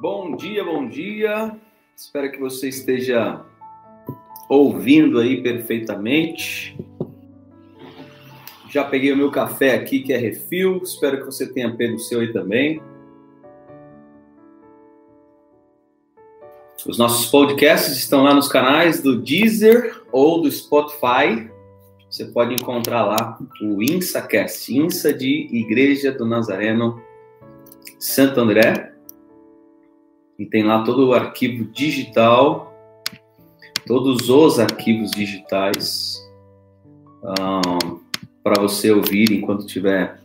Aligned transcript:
Bom 0.00 0.34
dia, 0.34 0.64
bom 0.64 0.88
dia. 0.88 1.54
Espero 1.94 2.32
que 2.32 2.40
você 2.40 2.70
esteja 2.70 3.44
ouvindo 4.48 5.18
aí 5.18 5.42
perfeitamente. 5.42 6.74
Já 8.70 8.82
peguei 8.82 9.12
o 9.12 9.16
meu 9.16 9.30
café 9.30 9.74
aqui, 9.74 10.00
que 10.00 10.14
é 10.14 10.16
refil. 10.16 10.78
Espero 10.82 11.18
que 11.18 11.26
você 11.26 11.46
tenha 11.52 11.76
pego 11.76 11.96
o 11.96 11.98
seu 11.98 12.20
aí 12.20 12.32
também. 12.32 12.80
Os 16.86 16.96
nossos 16.96 17.30
podcasts 17.30 17.98
estão 17.98 18.22
lá 18.22 18.32
nos 18.32 18.48
canais 18.48 19.02
do 19.02 19.20
Deezer 19.20 20.02
ou 20.10 20.40
do 20.40 20.50
Spotify. 20.50 21.50
Você 22.08 22.24
pode 22.24 22.54
encontrar 22.54 23.04
lá 23.04 23.38
o 23.60 23.82
InsaCast, 23.82 24.74
Insa 24.74 25.12
de 25.12 25.46
Igreja 25.52 26.10
do 26.10 26.24
Nazareno 26.24 27.02
Santo 27.98 28.40
André. 28.40 28.89
E 30.40 30.46
tem 30.46 30.62
lá 30.62 30.82
todo 30.82 31.08
o 31.08 31.12
arquivo 31.12 31.64
digital, 31.66 32.74
todos 33.86 34.30
os 34.30 34.58
arquivos 34.58 35.10
digitais 35.10 36.18
um, 37.22 38.00
para 38.42 38.62
você 38.62 38.90
ouvir 38.90 39.30
enquanto 39.32 39.66
estiver 39.66 40.18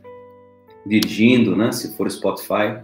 dirigindo, 0.85 1.53
né? 1.53 1.73
Se 1.73 1.97
for 1.97 2.09
Spotify 2.09 2.79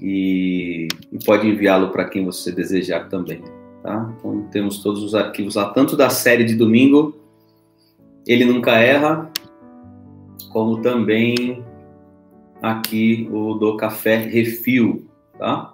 e, 0.00 0.88
e 1.12 1.18
pode 1.26 1.46
enviá-lo 1.46 1.90
para 1.90 2.06
quem 2.06 2.24
você 2.24 2.50
desejar 2.50 3.10
também, 3.10 3.42
tá? 3.82 4.10
Então 4.16 4.48
temos 4.50 4.78
todos 4.82 5.02
os 5.02 5.14
arquivos 5.14 5.56
lá, 5.56 5.68
tanto 5.74 5.94
da 5.94 6.08
série 6.08 6.44
de 6.44 6.54
domingo, 6.54 7.20
ele 8.26 8.46
nunca 8.46 8.78
erra, 8.78 9.30
como 10.50 10.80
também 10.80 11.62
aqui 12.62 13.28
o 13.30 13.52
do 13.52 13.76
café 13.76 14.16
refil, 14.16 15.06
tá? 15.38 15.73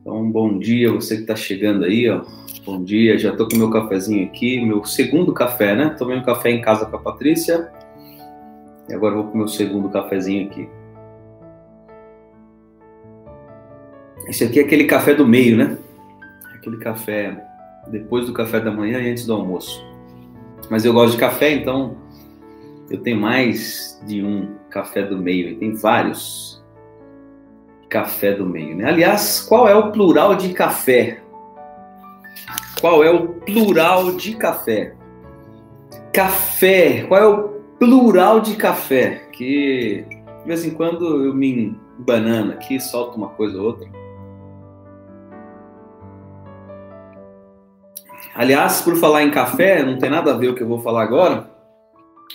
Então 0.00 0.30
bom 0.30 0.58
dia 0.58 0.90
você 0.90 1.16
que 1.16 1.22
está 1.22 1.36
chegando 1.36 1.84
aí, 1.84 2.08
ó. 2.08 2.24
Bom 2.64 2.82
dia, 2.82 3.18
já 3.18 3.36
tô 3.36 3.46
com 3.46 3.56
meu 3.56 3.70
cafezinho 3.70 4.26
aqui, 4.26 4.60
meu 4.64 4.84
segundo 4.84 5.32
café, 5.34 5.74
né? 5.74 5.90
Tomei 5.98 6.16
um 6.16 6.22
café 6.22 6.50
em 6.50 6.60
casa 6.60 6.86
com 6.86 6.96
a 6.96 7.00
Patrícia. 7.00 7.70
E 8.88 8.94
agora 8.94 9.14
vou 9.14 9.24
com 9.24 9.38
meu 9.38 9.48
segundo 9.48 9.90
cafezinho 9.90 10.46
aqui. 10.46 10.68
Esse 14.26 14.44
aqui 14.44 14.60
é 14.60 14.62
aquele 14.62 14.84
café 14.84 15.14
do 15.14 15.26
meio, 15.26 15.56
né? 15.56 15.78
Aquele 16.54 16.78
café 16.78 17.44
depois 17.88 18.26
do 18.26 18.32
café 18.32 18.60
da 18.60 18.70
manhã 18.70 19.00
e 19.00 19.10
antes 19.10 19.26
do 19.26 19.34
almoço. 19.34 19.84
Mas 20.70 20.84
eu 20.84 20.92
gosto 20.92 21.12
de 21.12 21.18
café, 21.18 21.52
então 21.52 21.96
eu 22.90 22.98
tenho 22.98 23.20
mais 23.20 24.00
de 24.06 24.22
um 24.22 24.54
café 24.70 25.02
do 25.02 25.16
meio, 25.16 25.56
tem 25.58 25.74
vários 25.74 26.59
café 27.90 28.32
do 28.32 28.46
meio. 28.46 28.76
Né? 28.76 28.88
Aliás, 28.88 29.40
qual 29.40 29.68
é 29.68 29.74
o 29.74 29.90
plural 29.90 30.36
de 30.36 30.52
café? 30.54 31.20
Qual 32.80 33.04
é 33.04 33.10
o 33.10 33.28
plural 33.28 34.12
de 34.12 34.34
café? 34.36 34.94
Café, 36.12 37.04
qual 37.06 37.20
é 37.20 37.26
o 37.26 37.48
plural 37.78 38.40
de 38.40 38.56
café? 38.56 39.28
Que 39.32 40.06
de 40.08 40.46
vez 40.46 40.64
em 40.64 40.70
quando 40.70 41.26
eu 41.26 41.34
me 41.34 41.76
banana 41.98 42.54
aqui, 42.54 42.80
solto 42.80 43.16
uma 43.16 43.28
coisa 43.28 43.58
ou 43.58 43.66
outra. 43.66 43.88
Aliás, 48.34 48.80
por 48.80 48.96
falar 48.96 49.24
em 49.24 49.30
café, 49.30 49.82
não 49.82 49.98
tem 49.98 50.08
nada 50.08 50.32
a 50.32 50.36
ver 50.36 50.48
o 50.48 50.54
que 50.54 50.62
eu 50.62 50.68
vou 50.68 50.78
falar 50.78 51.02
agora, 51.02 51.50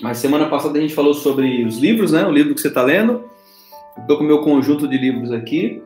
mas 0.02 0.18
semana 0.18 0.48
passada 0.48 0.78
a 0.78 0.82
gente 0.82 0.94
falou 0.94 1.14
sobre 1.14 1.64
os 1.64 1.78
livros, 1.78 2.12
né? 2.12 2.26
O 2.26 2.32
livro 2.32 2.54
que 2.54 2.62
você 2.62 2.68
está 2.68 2.84
lendo. 2.84 3.24
Estou 3.98 4.18
com 4.18 4.24
o 4.24 4.28
meu 4.28 4.42
conjunto 4.42 4.88
de 4.88 4.98
livros 4.98 5.32
aqui. 5.32 5.82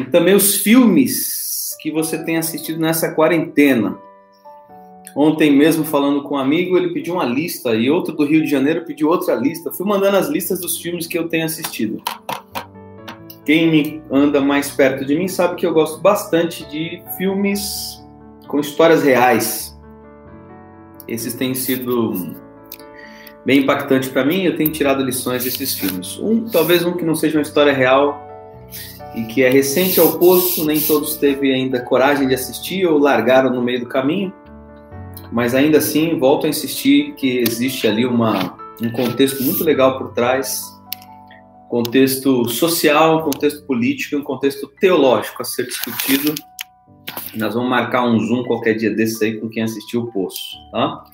E 0.00 0.04
também 0.04 0.34
os 0.34 0.56
filmes 0.56 1.76
que 1.80 1.90
você 1.90 2.22
tem 2.24 2.36
assistido 2.36 2.80
nessa 2.80 3.12
quarentena. 3.12 3.98
Ontem 5.16 5.50
mesmo, 5.50 5.84
falando 5.84 6.22
com 6.22 6.34
um 6.34 6.38
amigo, 6.38 6.76
ele 6.76 6.92
pediu 6.92 7.14
uma 7.14 7.24
lista 7.24 7.74
e 7.74 7.90
outro 7.90 8.14
do 8.14 8.24
Rio 8.24 8.42
de 8.42 8.50
Janeiro 8.50 8.84
pediu 8.84 9.08
outra 9.08 9.34
lista. 9.34 9.72
Fui 9.72 9.86
mandando 9.86 10.16
as 10.16 10.28
listas 10.28 10.60
dos 10.60 10.78
filmes 10.78 11.06
que 11.06 11.18
eu 11.18 11.28
tenho 11.28 11.44
assistido. 11.44 12.02
Quem 13.44 13.70
me 13.70 14.02
anda 14.10 14.40
mais 14.40 14.70
perto 14.70 15.04
de 15.04 15.16
mim 15.16 15.26
sabe 15.26 15.56
que 15.56 15.64
eu 15.64 15.72
gosto 15.72 16.00
bastante 16.00 16.68
de 16.68 17.02
filmes 17.16 17.98
com 18.46 18.60
histórias 18.60 19.02
reais. 19.02 19.76
Esses 21.08 21.32
têm 21.34 21.54
sido 21.54 22.36
bem 23.44 23.60
impactantes 23.60 24.08
para 24.08 24.24
mim. 24.24 24.42
Eu 24.42 24.56
tenho 24.56 24.70
tirado 24.70 25.02
lições 25.02 25.44
desses 25.44 25.74
filmes. 25.78 26.18
Um, 26.18 26.44
talvez 26.48 26.84
um 26.84 26.92
que 26.92 27.04
não 27.04 27.14
seja 27.14 27.38
uma 27.38 27.42
história 27.42 27.72
real 27.72 28.26
e 29.14 29.24
que 29.24 29.42
é 29.42 29.50
recente 29.50 29.98
ao 29.98 30.18
posto, 30.18 30.64
nem 30.64 30.80
todos 30.80 31.16
teve 31.16 31.52
ainda 31.52 31.80
coragem 31.80 32.28
de 32.28 32.34
assistir 32.34 32.86
ou 32.86 32.98
largaram 32.98 33.50
no 33.50 33.62
meio 33.62 33.80
do 33.80 33.86
caminho. 33.86 34.32
Mas 35.32 35.54
ainda 35.54 35.78
assim, 35.78 36.18
volto 36.18 36.46
a 36.46 36.48
insistir 36.48 37.14
que 37.14 37.38
existe 37.38 37.86
ali 37.86 38.06
uma, 38.06 38.56
um 38.82 38.90
contexto 38.90 39.42
muito 39.42 39.62
legal 39.62 39.98
por 39.98 40.12
trás, 40.12 40.62
contexto 41.68 42.48
social, 42.48 43.18
um 43.18 43.22
contexto 43.22 43.66
político, 43.66 44.16
um 44.16 44.22
contexto 44.22 44.66
teológico 44.80 45.42
a 45.42 45.44
ser 45.44 45.66
discutido 45.66 46.34
nós 47.34 47.54
vamos 47.54 47.68
marcar 47.68 48.04
um 48.04 48.18
zoom 48.20 48.44
qualquer 48.44 48.74
dia 48.74 48.94
desse 48.94 49.24
aí 49.24 49.40
com 49.40 49.48
quem 49.48 49.62
assistiu 49.62 50.02
o 50.02 50.12
Poço, 50.12 50.56
tá? 50.70 51.04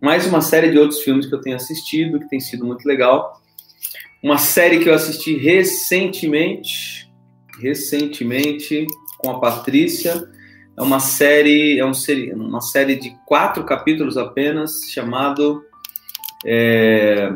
Mais 0.00 0.26
uma 0.26 0.42
série 0.42 0.70
de 0.70 0.78
outros 0.78 1.00
filmes 1.00 1.26
que 1.26 1.34
eu 1.34 1.40
tenho 1.40 1.56
assistido, 1.56 2.20
que 2.20 2.28
tem 2.28 2.38
sido 2.38 2.66
muito 2.66 2.86
legal. 2.86 3.40
Uma 4.22 4.36
série 4.36 4.78
que 4.78 4.88
eu 4.88 4.94
assisti 4.94 5.36
recentemente, 5.36 7.10
recentemente, 7.58 8.86
com 9.18 9.30
a 9.30 9.40
Patrícia. 9.40 10.28
É 10.76 10.82
uma 10.82 11.00
série, 11.00 11.78
é 11.78 11.84
um, 11.86 11.92
uma 12.34 12.60
série 12.60 12.96
de 12.96 13.16
quatro 13.24 13.64
capítulos 13.64 14.18
apenas, 14.18 14.82
chamado 14.90 15.62
é, 16.44 17.32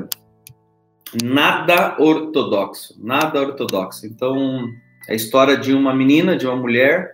Nada 1.22 1.96
Ortodoxo. 1.98 2.94
Nada 2.98 3.40
Ortodoxo. 3.40 4.06
Então, 4.06 4.68
é 5.08 5.12
a 5.12 5.16
história 5.16 5.56
de 5.56 5.72
uma 5.72 5.94
menina, 5.94 6.36
de 6.36 6.46
uma 6.46 6.56
mulher 6.56 7.10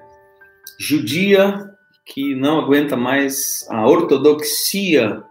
judia 0.78 1.70
que 2.04 2.34
não 2.34 2.58
aguenta 2.58 2.96
mais 2.96 3.66
a 3.70 3.86
ortodoxia 3.86 5.22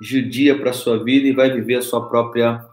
judia 0.00 0.58
para 0.58 0.72
sua 0.72 1.02
vida 1.02 1.28
e 1.28 1.32
vai 1.32 1.50
viver 1.50 1.76
a 1.76 1.82
sua 1.82 2.08
própria 2.08 2.64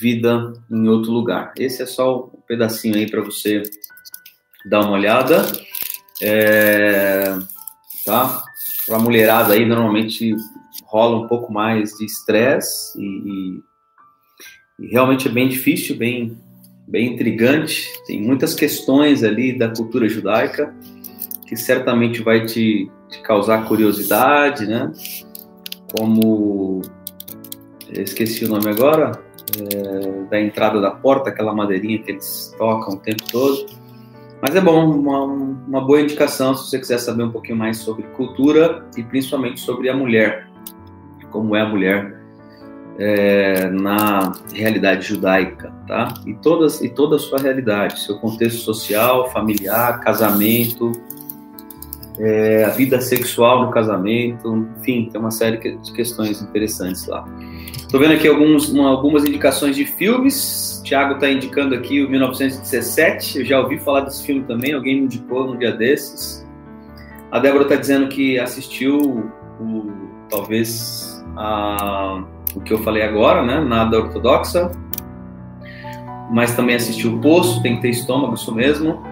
vida 0.00 0.52
em 0.70 0.88
outro 0.88 1.12
lugar. 1.12 1.52
Esse 1.58 1.82
é 1.82 1.86
só 1.86 2.26
um 2.26 2.40
pedacinho 2.48 2.96
aí 2.96 3.08
para 3.08 3.22
você 3.22 3.62
dar 4.66 4.80
uma 4.80 4.92
olhada. 4.92 5.42
É, 6.22 7.36
tá? 8.04 8.42
Para 8.86 8.96
a 8.96 9.00
mulherada 9.00 9.54
aí, 9.54 9.64
normalmente 9.64 10.34
rola 10.86 11.24
um 11.24 11.28
pouco 11.28 11.52
mais 11.52 11.90
de 11.92 12.04
estresse 12.04 12.98
e, 13.00 13.04
e, 13.04 14.84
e, 14.84 14.90
realmente 14.90 15.28
é 15.28 15.30
bem 15.30 15.48
difícil, 15.48 15.96
bem, 15.96 16.38
bem 16.86 17.14
intrigante. 17.14 17.88
Tem 18.06 18.20
muitas 18.20 18.54
questões 18.54 19.22
ali 19.22 19.56
da 19.56 19.68
cultura 19.68 20.08
judaica 20.08 20.74
que 21.46 21.56
certamente 21.56 22.22
vai 22.22 22.46
te, 22.46 22.90
te 23.08 23.20
causar 23.22 23.66
curiosidade, 23.66 24.66
né? 24.66 24.90
Como 25.96 26.82
esqueci 27.90 28.44
o 28.44 28.48
nome 28.48 28.68
agora, 28.68 29.12
é, 29.58 30.28
da 30.30 30.40
entrada 30.40 30.80
da 30.80 30.90
porta, 30.90 31.30
aquela 31.30 31.54
madeirinha 31.54 31.98
que 32.02 32.12
eles 32.12 32.54
tocam 32.58 32.94
o 32.94 32.98
tempo 32.98 33.22
todo. 33.30 33.66
Mas 34.42 34.56
é 34.56 34.60
bom, 34.60 34.90
uma, 34.90 35.24
uma 35.24 35.80
boa 35.80 36.00
indicação 36.00 36.54
se 36.54 36.68
você 36.68 36.78
quiser 36.78 36.98
saber 36.98 37.22
um 37.22 37.30
pouquinho 37.30 37.56
mais 37.56 37.78
sobre 37.78 38.02
cultura 38.08 38.84
e 38.96 39.02
principalmente 39.02 39.60
sobre 39.60 39.88
a 39.88 39.96
mulher, 39.96 40.48
como 41.30 41.56
é 41.56 41.62
a 41.62 41.68
mulher 41.68 42.20
é, 42.98 43.68
na 43.70 44.32
realidade 44.52 45.06
judaica, 45.08 45.72
tá? 45.86 46.14
E, 46.26 46.34
todas, 46.34 46.80
e 46.80 46.88
toda 46.88 47.16
a 47.16 47.18
sua 47.18 47.38
realidade, 47.38 48.00
seu 48.00 48.18
contexto 48.18 48.58
social, 48.58 49.30
familiar, 49.30 50.00
casamento, 50.00 50.92
é, 52.18 52.64
a 52.64 52.68
vida 52.70 53.00
sexual 53.00 53.66
no 53.66 53.70
casamento, 53.70 54.68
enfim, 54.78 55.08
tem 55.10 55.20
uma 55.20 55.30
série 55.30 55.56
de 55.56 55.92
questões 55.92 56.40
interessantes 56.40 57.06
lá. 57.06 57.26
Estou 57.76 58.00
vendo 58.00 58.14
aqui 58.14 58.28
alguns, 58.28 58.68
uma, 58.68 58.88
algumas 58.88 59.24
indicações 59.24 59.76
de 59.76 59.84
filmes. 59.84 60.80
O 60.80 60.84
Thiago 60.84 61.14
está 61.14 61.28
indicando 61.28 61.74
aqui 61.74 62.02
o 62.02 62.10
1917. 62.10 63.40
Eu 63.40 63.44
já 63.44 63.60
ouvi 63.60 63.78
falar 63.78 64.00
desse 64.00 64.24
filme 64.24 64.42
também, 64.44 64.72
alguém 64.72 64.96
me 64.96 65.02
indicou 65.02 65.46
num 65.46 65.58
dia 65.58 65.72
desses. 65.72 66.46
A 67.30 67.38
Débora 67.38 67.64
está 67.64 67.76
dizendo 67.76 68.08
que 68.08 68.38
assistiu 68.38 68.98
o, 69.60 69.92
talvez 70.30 71.24
a, 71.36 72.24
o 72.54 72.60
que 72.60 72.72
eu 72.72 72.78
falei 72.78 73.02
agora, 73.02 73.42
né? 73.44 73.60
Nada 73.60 73.98
ortodoxa. 73.98 74.70
Mas 76.30 76.54
também 76.54 76.76
assistiu 76.76 77.14
o 77.14 77.20
Poço, 77.20 77.60
tem 77.62 77.76
que 77.76 77.82
ter 77.82 77.90
estômago, 77.90 78.34
isso 78.34 78.54
mesmo. 78.54 79.02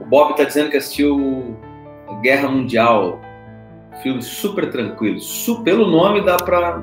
O 0.00 0.04
Bob 0.04 0.32
está 0.32 0.44
dizendo 0.44 0.70
que 0.70 0.76
assistiu 0.76 1.56
Guerra 2.22 2.48
Mundial, 2.48 3.20
filme 4.02 4.22
super 4.22 4.70
tranquilo. 4.70 5.20
Su 5.20 5.62
pelo 5.62 5.90
nome 5.90 6.22
dá 6.22 6.36
para 6.36 6.82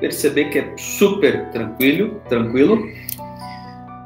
perceber 0.00 0.46
que 0.46 0.58
é 0.58 0.76
super 0.76 1.50
tranquilo, 1.50 2.20
tranquilo. 2.28 2.88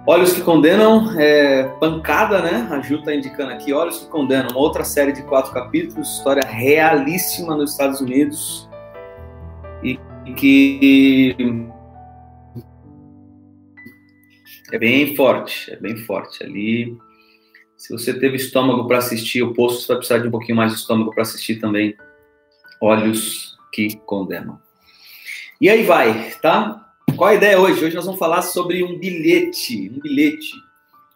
Olhos 0.07 0.33
que 0.35 0.41
Condenam, 0.43 1.19
é, 1.19 1.65
pancada, 1.81 2.41
né? 2.41 2.69
A 2.71 2.81
Ju 2.81 2.97
está 2.97 3.13
indicando 3.13 3.53
aqui, 3.53 3.73
Olhos 3.73 4.01
que 4.01 4.09
Condenam, 4.09 4.51
uma 4.51 4.61
outra 4.61 4.85
série 4.85 5.13
de 5.13 5.23
quatro 5.23 5.53
capítulos, 5.53 6.19
história 6.19 6.47
realíssima 6.47 7.57
nos 7.57 7.73
Estados 7.73 8.01
Unidos 8.01 8.69
e 9.83 9.99
que 10.37 11.35
é 14.73 14.79
bem 14.79 15.17
forte, 15.17 15.73
é 15.73 15.77
bem 15.77 15.97
forte 15.97 16.43
ali. 16.45 16.97
Se 17.77 17.93
você 17.93 18.19
teve 18.19 18.37
estômago 18.37 18.87
para 18.87 18.99
assistir 18.99 19.43
o 19.43 19.53
posto, 19.53 19.83
você 19.83 19.89
vai 19.89 19.97
precisar 19.99 20.19
de 20.19 20.29
um 20.29 20.31
pouquinho 20.31 20.57
mais 20.57 20.73
de 20.73 20.79
estômago 20.79 21.13
para 21.13 21.23
assistir 21.23 21.57
também 21.57 21.95
Olhos 22.81 23.57
que 23.73 23.97
Condenam. 23.99 24.59
E 25.61 25.69
aí 25.69 25.83
vai, 25.83 26.31
tá? 26.41 26.95
Qual 27.17 27.29
a 27.29 27.35
ideia 27.35 27.61
hoje? 27.61 27.85
Hoje 27.85 27.95
nós 27.95 28.05
vamos 28.07 28.19
falar 28.19 28.43
sobre 28.43 28.83
um 28.83 28.99
bilhete, 28.99 29.91
um 29.95 30.01
bilhete, 30.01 30.53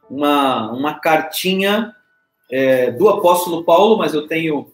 uma, 0.09 0.71
uma 0.73 0.95
cartinha 0.95 1.95
é, 2.51 2.91
do 2.91 3.09
apóstolo 3.09 3.65
Paulo, 3.65 3.97
mas 3.97 4.13
eu 4.13 4.27
tenho 4.27 4.71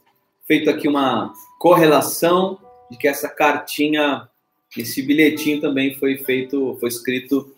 feito 0.46 0.68
aqui 0.68 0.88
uma 0.88 1.32
correlação 1.58 2.58
de 2.90 2.96
que 2.96 3.06
essa 3.06 3.28
cartinha, 3.28 4.28
esse 4.76 5.02
bilhetinho 5.02 5.60
também 5.60 5.94
foi 5.94 6.18
feito, 6.18 6.76
foi 6.80 6.88
escrito 6.88 7.52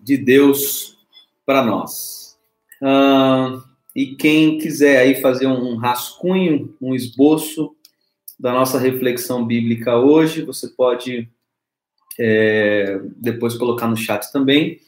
de 0.00 0.16
Deus 0.16 0.98
para 1.44 1.62
nós. 1.64 2.23
Ah, 2.86 3.62
e 3.96 4.14
quem 4.14 4.58
quiser 4.58 4.98
aí 4.98 5.14
fazer 5.22 5.46
um 5.46 5.76
rascunho, 5.76 6.76
um 6.78 6.94
esboço 6.94 7.74
da 8.38 8.52
nossa 8.52 8.78
reflexão 8.78 9.46
bíblica 9.46 9.96
hoje, 9.96 10.42
você 10.42 10.68
pode 10.68 11.30
é, 12.20 13.00
depois 13.16 13.54
colocar 13.54 13.86
no 13.86 13.96
chat 13.96 14.30
também. 14.30 14.78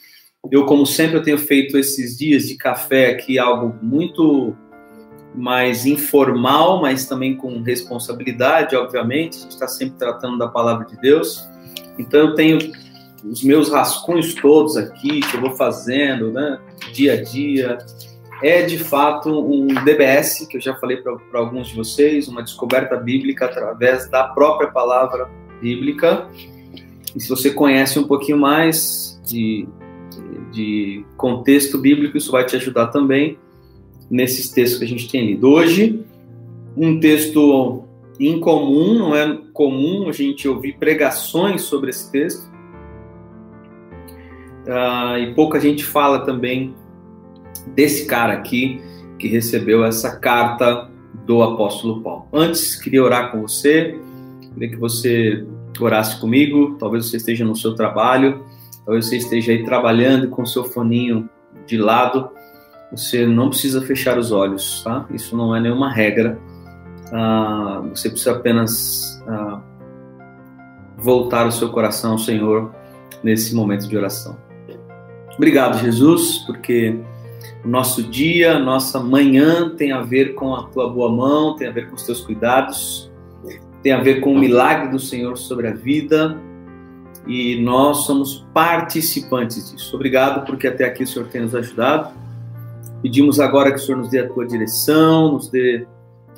Eu, 0.50 0.66
como 0.66 0.84
sempre, 0.84 1.16
eu 1.16 1.22
tenho 1.22 1.38
feito 1.38 1.78
esses 1.78 2.18
dias 2.18 2.46
de 2.46 2.56
café 2.56 3.12
aqui 3.12 3.38
algo 3.38 3.74
muito 3.82 4.54
mais 5.34 5.86
informal, 5.86 6.82
mas 6.82 7.06
também 7.06 7.34
com 7.34 7.62
responsabilidade, 7.62 8.76
obviamente. 8.76 9.38
A 9.38 9.40
gente 9.40 9.52
está 9.52 9.68
sempre 9.68 9.98
tratando 9.98 10.36
da 10.36 10.48
palavra 10.48 10.84
de 10.84 11.00
Deus. 11.00 11.48
Então, 11.98 12.20
eu 12.20 12.34
tenho 12.34 12.58
os 13.30 13.42
meus 13.42 13.70
rascunhos 13.70 14.34
todos 14.34 14.76
aqui 14.76 15.20
que 15.20 15.36
eu 15.36 15.40
vou 15.40 15.56
fazendo, 15.56 16.30
né, 16.30 16.58
dia 16.92 17.14
a 17.14 17.22
dia. 17.22 17.78
É 18.42 18.62
de 18.62 18.78
fato 18.78 19.30
um 19.30 19.66
DBS, 19.66 20.46
que 20.46 20.58
eu 20.58 20.60
já 20.60 20.74
falei 20.76 20.98
para 20.98 21.40
alguns 21.40 21.68
de 21.68 21.76
vocês, 21.76 22.28
uma 22.28 22.42
descoberta 22.42 22.96
bíblica 22.96 23.46
através 23.46 24.10
da 24.10 24.24
própria 24.24 24.70
palavra 24.70 25.30
bíblica. 25.60 26.28
E 27.14 27.20
se 27.20 27.28
você 27.30 27.50
conhece 27.50 27.98
um 27.98 28.06
pouquinho 28.06 28.36
mais 28.36 29.18
de, 29.26 29.66
de 30.52 31.02
contexto 31.16 31.78
bíblico, 31.78 32.18
isso 32.18 32.30
vai 32.30 32.44
te 32.44 32.56
ajudar 32.56 32.88
também 32.88 33.38
nesses 34.10 34.50
textos 34.50 34.78
que 34.78 34.84
a 34.84 34.88
gente 34.88 35.08
tem 35.08 35.26
lido. 35.26 35.48
Hoje, 35.48 36.04
um 36.76 37.00
texto 37.00 37.84
incomum, 38.20 38.98
não 38.98 39.16
é 39.16 39.38
comum 39.52 40.08
a 40.08 40.12
gente 40.12 40.46
ouvir 40.46 40.76
pregações 40.78 41.62
sobre 41.62 41.90
esse 41.90 42.10
texto. 42.12 42.55
Uh, 44.66 45.18
e 45.18 45.34
pouca 45.34 45.60
gente 45.60 45.84
fala 45.84 46.24
também 46.24 46.74
desse 47.74 48.06
cara 48.06 48.32
aqui 48.32 48.82
que 49.18 49.28
recebeu 49.28 49.84
essa 49.84 50.18
carta 50.18 50.90
do 51.24 51.42
apóstolo 51.42 52.02
Paulo. 52.02 52.26
Antes, 52.32 52.76
queria 52.76 53.02
orar 53.02 53.30
com 53.30 53.42
você, 53.42 53.98
queria 54.52 54.70
que 54.70 54.76
você 54.76 55.46
orasse 55.80 56.20
comigo, 56.20 56.76
talvez 56.78 57.06
você 57.06 57.16
esteja 57.16 57.44
no 57.44 57.54
seu 57.54 57.74
trabalho, 57.74 58.44
talvez 58.84 59.06
você 59.06 59.16
esteja 59.16 59.52
aí 59.52 59.64
trabalhando 59.64 60.28
com 60.28 60.42
o 60.42 60.46
seu 60.46 60.64
foninho 60.64 61.28
de 61.66 61.76
lado, 61.76 62.30
você 62.90 63.26
não 63.26 63.48
precisa 63.48 63.82
fechar 63.82 64.18
os 64.18 64.32
olhos, 64.32 64.82
tá? 64.82 65.06
Isso 65.10 65.36
não 65.36 65.54
é 65.54 65.60
nenhuma 65.60 65.90
regra, 65.90 66.38
ah, 67.12 67.82
você 67.90 68.08
precisa 68.08 68.32
apenas 68.32 69.22
ah, 69.28 69.60
voltar 70.96 71.46
o 71.46 71.52
seu 71.52 71.68
coração 71.70 72.12
ao 72.12 72.18
Senhor 72.18 72.72
nesse 73.22 73.54
momento 73.54 73.88
de 73.88 73.96
oração. 73.96 74.45
Obrigado, 75.36 75.78
Jesus, 75.78 76.38
porque 76.46 76.98
o 77.64 77.68
nosso 77.68 78.02
dia, 78.02 78.58
nossa 78.58 78.98
manhã 78.98 79.70
tem 79.70 79.92
a 79.92 80.00
ver 80.02 80.34
com 80.34 80.54
a 80.54 80.64
tua 80.64 80.88
boa 80.88 81.10
mão, 81.10 81.54
tem 81.54 81.68
a 81.68 81.70
ver 81.70 81.88
com 81.88 81.94
os 81.96 82.02
teus 82.02 82.20
cuidados 82.20 83.10
tem 83.86 83.92
a 83.92 84.00
ver 84.00 84.20
com 84.20 84.32
o 84.32 84.36
milagre 84.36 84.88
do 84.90 84.98
Senhor 84.98 85.38
sobre 85.38 85.68
a 85.68 85.72
vida 85.72 86.36
e 87.24 87.62
nós 87.62 87.98
somos 87.98 88.44
participantes 88.52 89.70
disso. 89.70 89.94
Obrigado 89.94 90.44
porque 90.44 90.66
até 90.66 90.84
aqui 90.84 91.04
o 91.04 91.06
Senhor 91.06 91.28
tem 91.28 91.42
nos 91.42 91.54
ajudado. 91.54 92.12
Pedimos 93.00 93.38
agora 93.38 93.70
que 93.70 93.76
o 93.76 93.80
Senhor 93.80 93.98
nos 93.98 94.08
dê 94.08 94.18
a 94.18 94.28
tua 94.28 94.44
direção, 94.44 95.34
nos 95.34 95.48
dê 95.48 95.86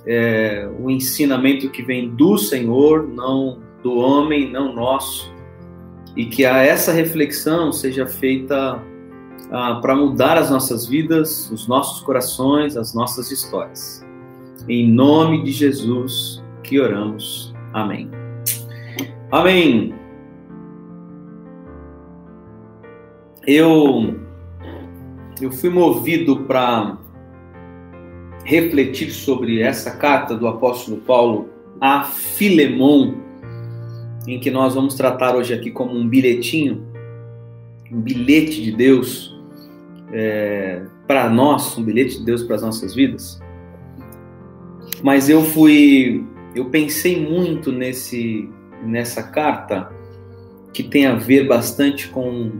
é, 0.06 0.68
o 0.78 0.90
ensinamento 0.90 1.70
que 1.70 1.82
vem 1.82 2.10
do 2.10 2.36
Senhor, 2.36 3.08
não 3.08 3.60
do 3.82 3.96
homem, 3.96 4.50
não 4.50 4.74
nosso, 4.74 5.32
e 6.18 6.26
que 6.26 6.44
a 6.44 6.58
essa 6.58 6.90
reflexão 6.92 7.72
seja 7.72 8.04
feita 8.04 8.82
ah, 9.52 9.78
para 9.80 9.94
mudar 9.94 10.36
as 10.36 10.50
nossas 10.50 10.84
vidas, 10.84 11.48
os 11.52 11.68
nossos 11.68 12.02
corações, 12.02 12.76
as 12.76 12.92
nossas 12.92 13.30
histórias. 13.30 14.04
Em 14.68 14.90
nome 14.90 15.44
de 15.44 15.52
Jesus 15.52 16.42
que 16.64 16.80
oramos. 16.80 17.54
Amém. 17.72 18.10
Amém. 19.30 19.94
Eu 23.46 24.18
eu 25.40 25.52
fui 25.52 25.70
movido 25.70 26.40
para 26.40 26.98
refletir 28.44 29.12
sobre 29.12 29.62
essa 29.62 29.92
carta 29.92 30.36
do 30.36 30.48
apóstolo 30.48 30.96
Paulo 30.96 31.48
a 31.80 32.02
Filemon, 32.02 33.14
em 34.34 34.40
que 34.40 34.50
nós 34.50 34.74
vamos 34.74 34.94
tratar 34.94 35.34
hoje 35.34 35.54
aqui 35.54 35.70
como 35.70 35.96
um 35.96 36.08
bilhetinho, 36.08 36.86
um 37.90 38.00
bilhete 38.00 38.62
de 38.62 38.72
Deus 38.72 39.34
é, 40.12 40.82
para 41.06 41.28
nós, 41.30 41.76
um 41.78 41.82
bilhete 41.82 42.18
de 42.18 42.24
Deus 42.24 42.42
para 42.42 42.56
as 42.56 42.62
nossas 42.62 42.94
vidas. 42.94 43.40
Mas 45.02 45.28
eu 45.28 45.42
fui 45.42 46.24
eu 46.54 46.66
pensei 46.70 47.20
muito 47.20 47.70
nesse, 47.70 48.48
nessa 48.82 49.22
carta 49.22 49.90
que 50.72 50.82
tem 50.82 51.06
a 51.06 51.14
ver 51.14 51.46
bastante 51.46 52.08
com, 52.08 52.52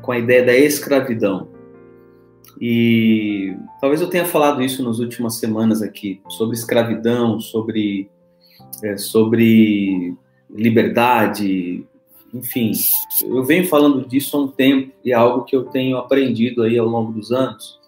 com 0.00 0.12
a 0.12 0.18
ideia 0.18 0.44
da 0.44 0.56
escravidão. 0.56 1.48
E 2.60 3.54
talvez 3.80 4.00
eu 4.00 4.08
tenha 4.08 4.24
falado 4.24 4.62
isso 4.62 4.82
nas 4.84 4.98
últimas 4.98 5.36
semanas 5.36 5.82
aqui, 5.82 6.20
sobre 6.28 6.56
escravidão, 6.56 7.40
sobre, 7.40 8.08
é, 8.82 8.96
sobre 8.96 10.14
liberdade, 10.52 11.84
enfim. 12.32 12.72
Eu 13.22 13.42
venho 13.44 13.66
falando 13.66 14.06
disso 14.06 14.36
há 14.36 14.40
um 14.40 14.48
tempo 14.48 14.92
e 15.04 15.12
é 15.12 15.14
algo 15.14 15.44
que 15.44 15.56
eu 15.56 15.64
tenho 15.64 15.96
aprendido 15.96 16.62
aí 16.62 16.78
ao 16.78 16.86
longo 16.86 17.12
dos 17.12 17.32
anos. 17.32 17.80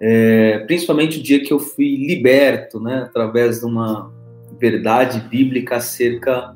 É, 0.00 0.58
principalmente 0.60 1.18
o 1.18 1.22
dia 1.22 1.42
que 1.42 1.52
eu 1.52 1.58
fui 1.58 1.96
liberto, 1.96 2.78
né, 2.78 3.02
através 3.02 3.60
de 3.60 3.66
uma, 3.66 4.12
verdade 4.58 5.20
bíblica 5.20 5.76
acerca 5.76 6.54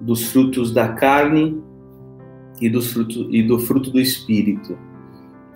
dos 0.00 0.24
frutos 0.24 0.72
da 0.72 0.88
carne 0.88 1.62
e, 2.60 2.68
dos 2.68 2.92
frutos, 2.92 3.26
e 3.30 3.42
do 3.42 3.58
fruto 3.58 3.90
do 3.90 4.00
espírito. 4.00 4.76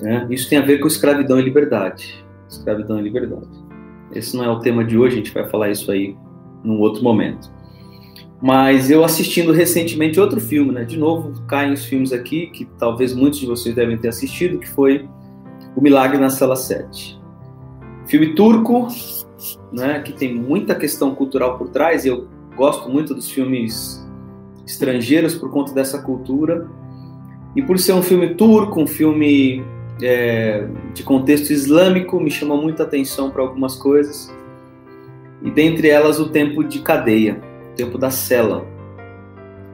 Né? 0.00 0.26
Isso 0.30 0.48
tem 0.48 0.58
a 0.58 0.62
ver 0.62 0.78
com 0.78 0.86
escravidão 0.86 1.38
e 1.38 1.42
liberdade. 1.42 2.24
Escravidão 2.48 2.98
e 2.98 3.02
liberdade. 3.02 3.48
Esse 4.12 4.36
não 4.36 4.44
é 4.44 4.48
o 4.48 4.60
tema 4.60 4.84
de 4.84 4.96
hoje, 4.96 5.14
a 5.14 5.18
gente 5.18 5.34
vai 5.34 5.48
falar 5.48 5.70
isso 5.70 5.90
aí 5.90 6.16
num 6.62 6.78
outro 6.78 7.02
momento. 7.02 7.50
Mas 8.40 8.90
eu 8.90 9.02
assistindo 9.02 9.52
recentemente 9.52 10.20
outro 10.20 10.40
filme, 10.40 10.72
né? 10.72 10.84
De 10.84 10.98
novo, 10.98 11.32
caem 11.46 11.72
os 11.72 11.84
filmes 11.84 12.12
aqui, 12.12 12.48
que 12.48 12.66
talvez 12.78 13.14
muitos 13.14 13.38
de 13.38 13.46
vocês 13.46 13.74
devem 13.74 13.96
ter 13.96 14.08
assistido, 14.08 14.58
que 14.58 14.68
foi 14.68 15.08
O 15.74 15.80
Milagre 15.80 16.18
na 16.18 16.28
Sala 16.28 16.56
7. 16.56 17.18
Filme 18.06 18.34
turco, 18.34 18.88
né, 19.72 20.00
que 20.00 20.12
tem 20.12 20.34
muita 20.34 20.74
questão 20.74 21.14
cultural 21.14 21.58
por 21.58 21.68
trás, 21.68 22.04
e 22.04 22.08
eu 22.08 22.28
gosto 22.54 22.88
muito 22.88 23.14
dos 23.14 23.30
filmes 23.30 24.06
estrangeiros 24.66 25.34
por 25.34 25.50
conta 25.50 25.72
dessa 25.72 25.98
cultura. 25.98 26.68
E 27.54 27.62
por 27.62 27.78
ser 27.78 27.94
um 27.94 28.02
filme 28.02 28.34
turco, 28.34 28.80
um 28.80 28.86
filme 28.86 29.64
é, 30.02 30.68
de 30.92 31.02
contexto 31.02 31.50
islâmico, 31.50 32.20
me 32.20 32.30
chama 32.30 32.56
muita 32.56 32.82
atenção 32.82 33.30
para 33.30 33.42
algumas 33.42 33.76
coisas. 33.76 34.34
E 35.42 35.50
dentre 35.50 35.88
elas, 35.88 36.18
o 36.18 36.28
tempo 36.28 36.62
de 36.62 36.80
cadeia, 36.80 37.40
tempo 37.76 37.98
da 37.98 38.10
cela, 38.10 38.66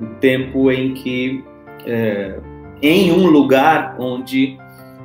o 0.01 0.07
tempo 0.21 0.71
em 0.71 0.95
que, 0.95 1.45
é, 1.87 2.39
em 2.83 3.13
um 3.13 3.27
lugar 3.27 3.97
onde 3.99 4.59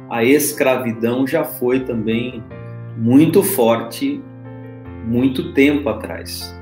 a 0.09 0.23
escravidão 0.23 1.27
já 1.27 1.43
foi 1.43 1.81
também 1.81 2.43
muito 2.97 3.43
forte 3.43 4.21
muito 5.05 5.53
tempo 5.53 5.87
atrás. 5.87 6.53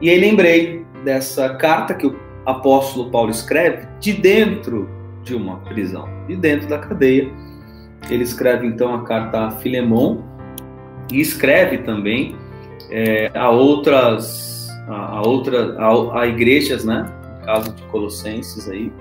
E 0.00 0.10
aí 0.10 0.20
lembrei 0.20 0.84
dessa 1.04 1.54
carta 1.54 1.94
que 1.94 2.06
o 2.06 2.14
apóstolo 2.44 3.10
Paulo 3.10 3.30
escreve 3.30 3.86
de 4.00 4.12
dentro 4.12 4.88
de 5.22 5.34
uma 5.34 5.56
prisão. 5.60 6.08
E 6.28 6.36
dentro 6.36 6.68
da 6.68 6.78
cadeia, 6.78 7.30
ele 8.10 8.22
escreve 8.22 8.66
então 8.66 8.94
a 8.94 9.04
carta 9.04 9.46
a 9.46 9.50
Filemon 9.50 10.22
e 11.10 11.20
escreve 11.20 11.78
também 11.78 12.36
é, 12.90 13.30
a 13.34 13.48
outras 13.50 14.63
a, 14.88 15.18
a 15.18 15.22
outra 15.22 15.76
a, 15.78 16.20
a, 16.20 16.26
igrejas, 16.26 16.84
né? 16.84 17.10
No 17.38 17.46
caso 17.46 17.72
de 17.72 17.82
Colossenses 17.84 18.68
aí, 18.68 18.92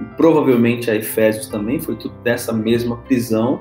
e 0.00 0.04
provavelmente 0.16 0.90
a 0.90 0.94
Efésios 0.94 1.48
também 1.48 1.80
foi 1.80 1.96
tudo 1.96 2.14
dessa 2.22 2.52
mesma 2.52 2.96
prisão 2.98 3.60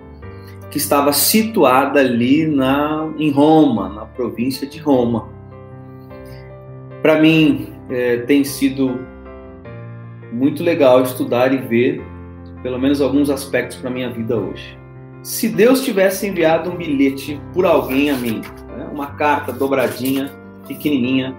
que 0.69 0.77
estava 0.77 1.13
situada 1.13 1.99
ali 1.99 2.45
na 2.45 3.09
em 3.17 3.31
Roma, 3.31 3.89
na 3.89 4.05
província 4.05 4.67
de 4.67 4.79
Roma. 4.79 5.29
Para 7.01 7.19
mim 7.19 7.73
é, 7.89 8.17
tem 8.17 8.43
sido 8.43 8.99
muito 10.31 10.63
legal 10.63 11.01
estudar 11.01 11.53
e 11.53 11.57
ver 11.57 12.03
pelo 12.61 12.79
menos 12.79 13.01
alguns 13.01 13.29
aspectos 13.29 13.77
para 13.77 13.89
minha 13.89 14.09
vida 14.09 14.35
hoje. 14.35 14.77
Se 15.23 15.49
Deus 15.49 15.83
tivesse 15.83 16.27
enviado 16.27 16.69
um 16.69 16.75
bilhete 16.75 17.39
por 17.53 17.65
alguém 17.65 18.09
a 18.09 18.15
mim, 18.15 18.41
né, 18.75 18.87
uma 18.91 19.07
carta 19.07 19.51
dobradinha, 19.51 20.31
pequenininha, 20.67 21.35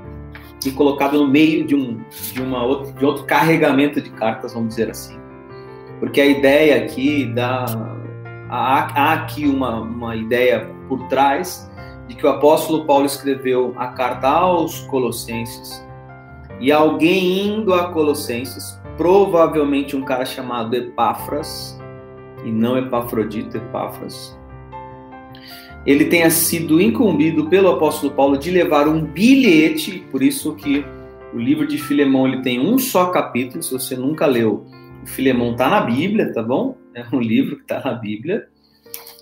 e 0.65 0.71
colocado 0.73 1.19
no 1.19 1.27
meio 1.27 1.65
de 1.65 1.75
um 1.75 2.01
de 2.33 2.43
uma 2.43 2.65
outro, 2.65 2.93
de 2.93 3.05
outro 3.05 3.25
carregamento 3.25 4.01
de 4.01 4.11
cartas, 4.11 4.55
vamos 4.55 4.71
dizer 4.71 4.91
assim, 4.91 5.19
porque 6.01 6.21
a 6.21 6.27
ideia 6.27 6.85
aqui 6.85 7.27
da 7.27 7.65
há, 8.49 9.03
há 9.03 9.13
aqui 9.15 9.47
uma, 9.47 9.81
uma 9.81 10.17
ideia 10.17 10.69
por 10.89 11.07
trás 11.09 11.71
de 12.09 12.15
que 12.15 12.27
o 12.27 12.31
apóstolo 12.31 12.87
Paulo 12.87 13.07
escreveu 13.07 13.75
a 13.77 13.89
carta 13.89 14.29
aos 14.29 14.81
Colossenses. 14.81 15.87
E 16.59 16.73
alguém 16.73 17.47
indo 17.47 17.75
a 17.75 17.93
Colossenses, 17.93 18.81
provavelmente 18.97 19.95
um 19.95 20.03
cara 20.03 20.25
chamado 20.25 20.75
Epáfras, 20.75 21.79
e 22.45 22.51
não 22.51 22.79
Epafrodito, 22.79 23.57
Epáfras, 23.57 24.38
ele 25.87 26.07
tenha 26.07 26.31
sido 26.31 26.81
incumbido 26.81 27.49
pelo 27.49 27.71
apóstolo 27.71 28.13
Paulo 28.13 28.37
de 28.37 28.51
levar 28.51 28.89
um 28.89 29.05
bilhete, 29.05 30.05
por 30.11 30.23
isso 30.23 30.55
que 30.55 30.85
o 31.33 31.39
livro 31.39 31.67
de 31.67 31.79
Filemão 31.79 32.27
ele 32.27 32.43
tem 32.43 32.61
um 32.61 32.79
só 32.79 33.07
capítulo, 33.07 33.63
se 33.63 33.73
você 33.73 33.97
nunca 33.97 34.27
leu, 34.27 34.67
o 35.03 35.07
Filemão 35.07 35.53
está 35.53 35.69
na 35.69 35.81
Bíblia, 35.81 36.33
tá 36.33 36.43
bom? 36.43 36.77
É 36.95 37.05
um 37.13 37.21
livro 37.21 37.57
que 37.57 37.63
está 37.63 37.81
na 37.83 37.95
Bíblia, 37.95 38.47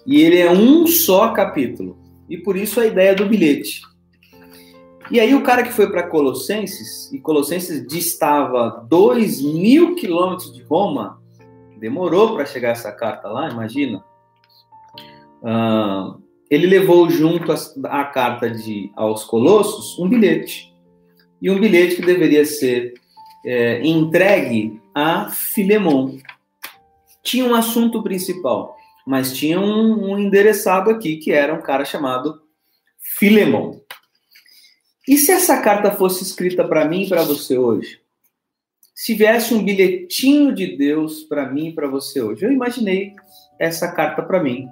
e 0.06 0.22
ele 0.22 0.38
é 0.38 0.50
um 0.50 0.86
só 0.86 1.32
capítulo, 1.32 1.98
e 2.28 2.38
por 2.38 2.56
isso 2.56 2.80
a 2.80 2.86
ideia 2.86 3.14
do 3.14 3.26
bilhete. 3.26 3.82
E 5.10 5.20
aí 5.20 5.34
o 5.34 5.42
cara 5.42 5.62
que 5.62 5.72
foi 5.72 5.88
para 5.90 6.08
Colossenses, 6.08 7.12
e 7.12 7.20
Colossenses 7.20 7.86
distava 7.86 8.84
2 8.88 9.42
mil 9.42 9.94
quilômetros 9.94 10.52
de 10.52 10.62
Roma, 10.64 11.20
demorou 11.78 12.34
para 12.34 12.44
chegar 12.44 12.70
essa 12.70 12.90
carta 12.90 13.28
lá, 13.28 13.50
imagina. 13.50 14.02
Uh, 15.42 16.25
ele 16.50 16.66
levou 16.66 17.08
junto 17.10 17.52
a, 17.84 18.04
carta 18.04 18.48
de, 18.48 18.90
aos 18.94 19.24
Colossos 19.24 19.98
um 19.98 20.08
bilhete. 20.08 20.72
E 21.40 21.50
um 21.50 21.58
bilhete 21.58 21.96
que 21.96 22.02
deveria 22.02 22.44
ser 22.44 22.94
é, 23.44 23.86
entregue 23.86 24.80
a 24.94 25.28
Filemon. 25.30 26.18
Tinha 27.22 27.44
um 27.44 27.54
assunto 27.54 28.02
principal, 28.02 28.76
mas 29.06 29.36
tinha 29.36 29.60
um, 29.60 30.12
um 30.12 30.18
endereçado 30.18 30.90
aqui 30.90 31.16
que 31.16 31.32
era 31.32 31.52
um 31.52 31.60
cara 31.60 31.84
chamado 31.84 32.40
Filemon. 32.98 33.80
E 35.06 35.16
se 35.16 35.30
essa 35.30 35.60
carta 35.60 35.92
fosse 35.92 36.24
escrita 36.24 36.66
para 36.66 36.84
mim 36.84 37.04
e 37.04 37.08
para 37.08 37.22
você 37.22 37.56
hoje? 37.56 38.00
Se 38.94 39.14
viesse 39.14 39.54
um 39.54 39.62
bilhetinho 39.62 40.54
de 40.54 40.76
Deus 40.76 41.22
para 41.24 41.52
mim 41.52 41.68
e 41.68 41.74
para 41.74 41.86
você 41.86 42.20
hoje? 42.20 42.44
Eu 42.44 42.50
imaginei 42.50 43.12
essa 43.58 43.92
carta 43.92 44.22
para 44.22 44.42
mim. 44.42 44.66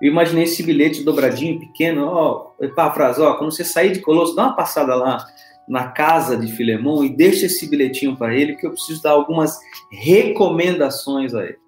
Eu 0.00 0.10
imaginei 0.10 0.44
esse 0.44 0.62
bilhete 0.62 1.02
dobradinho, 1.02 1.60
pequeno, 1.60 2.06
ó, 2.06 2.52
Epáfras, 2.60 3.18
ó, 3.18 3.34
quando 3.34 3.52
você 3.52 3.64
sair 3.64 3.92
de 3.92 4.00
Colosso, 4.00 4.34
dá 4.34 4.46
uma 4.46 4.56
passada 4.56 4.94
lá 4.94 5.26
na 5.68 5.88
casa 5.88 6.36
de 6.36 6.50
Filemão 6.50 7.04
e 7.04 7.08
deixa 7.08 7.46
esse 7.46 7.68
bilhetinho 7.68 8.16
para 8.16 8.34
ele, 8.34 8.56
que 8.56 8.66
eu 8.66 8.72
preciso 8.72 9.02
dar 9.02 9.10
algumas 9.10 9.58
recomendações 9.90 11.34
a 11.34 11.44
ele. 11.44 11.58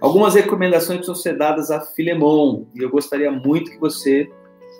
Algumas 0.00 0.34
recomendações 0.34 0.98
precisam 0.98 1.14
ser 1.14 1.36
dadas 1.36 1.70
a 1.70 1.80
Filemão, 1.80 2.66
e 2.74 2.82
eu 2.82 2.90
gostaria 2.90 3.30
muito 3.30 3.70
que 3.70 3.78
você 3.78 4.30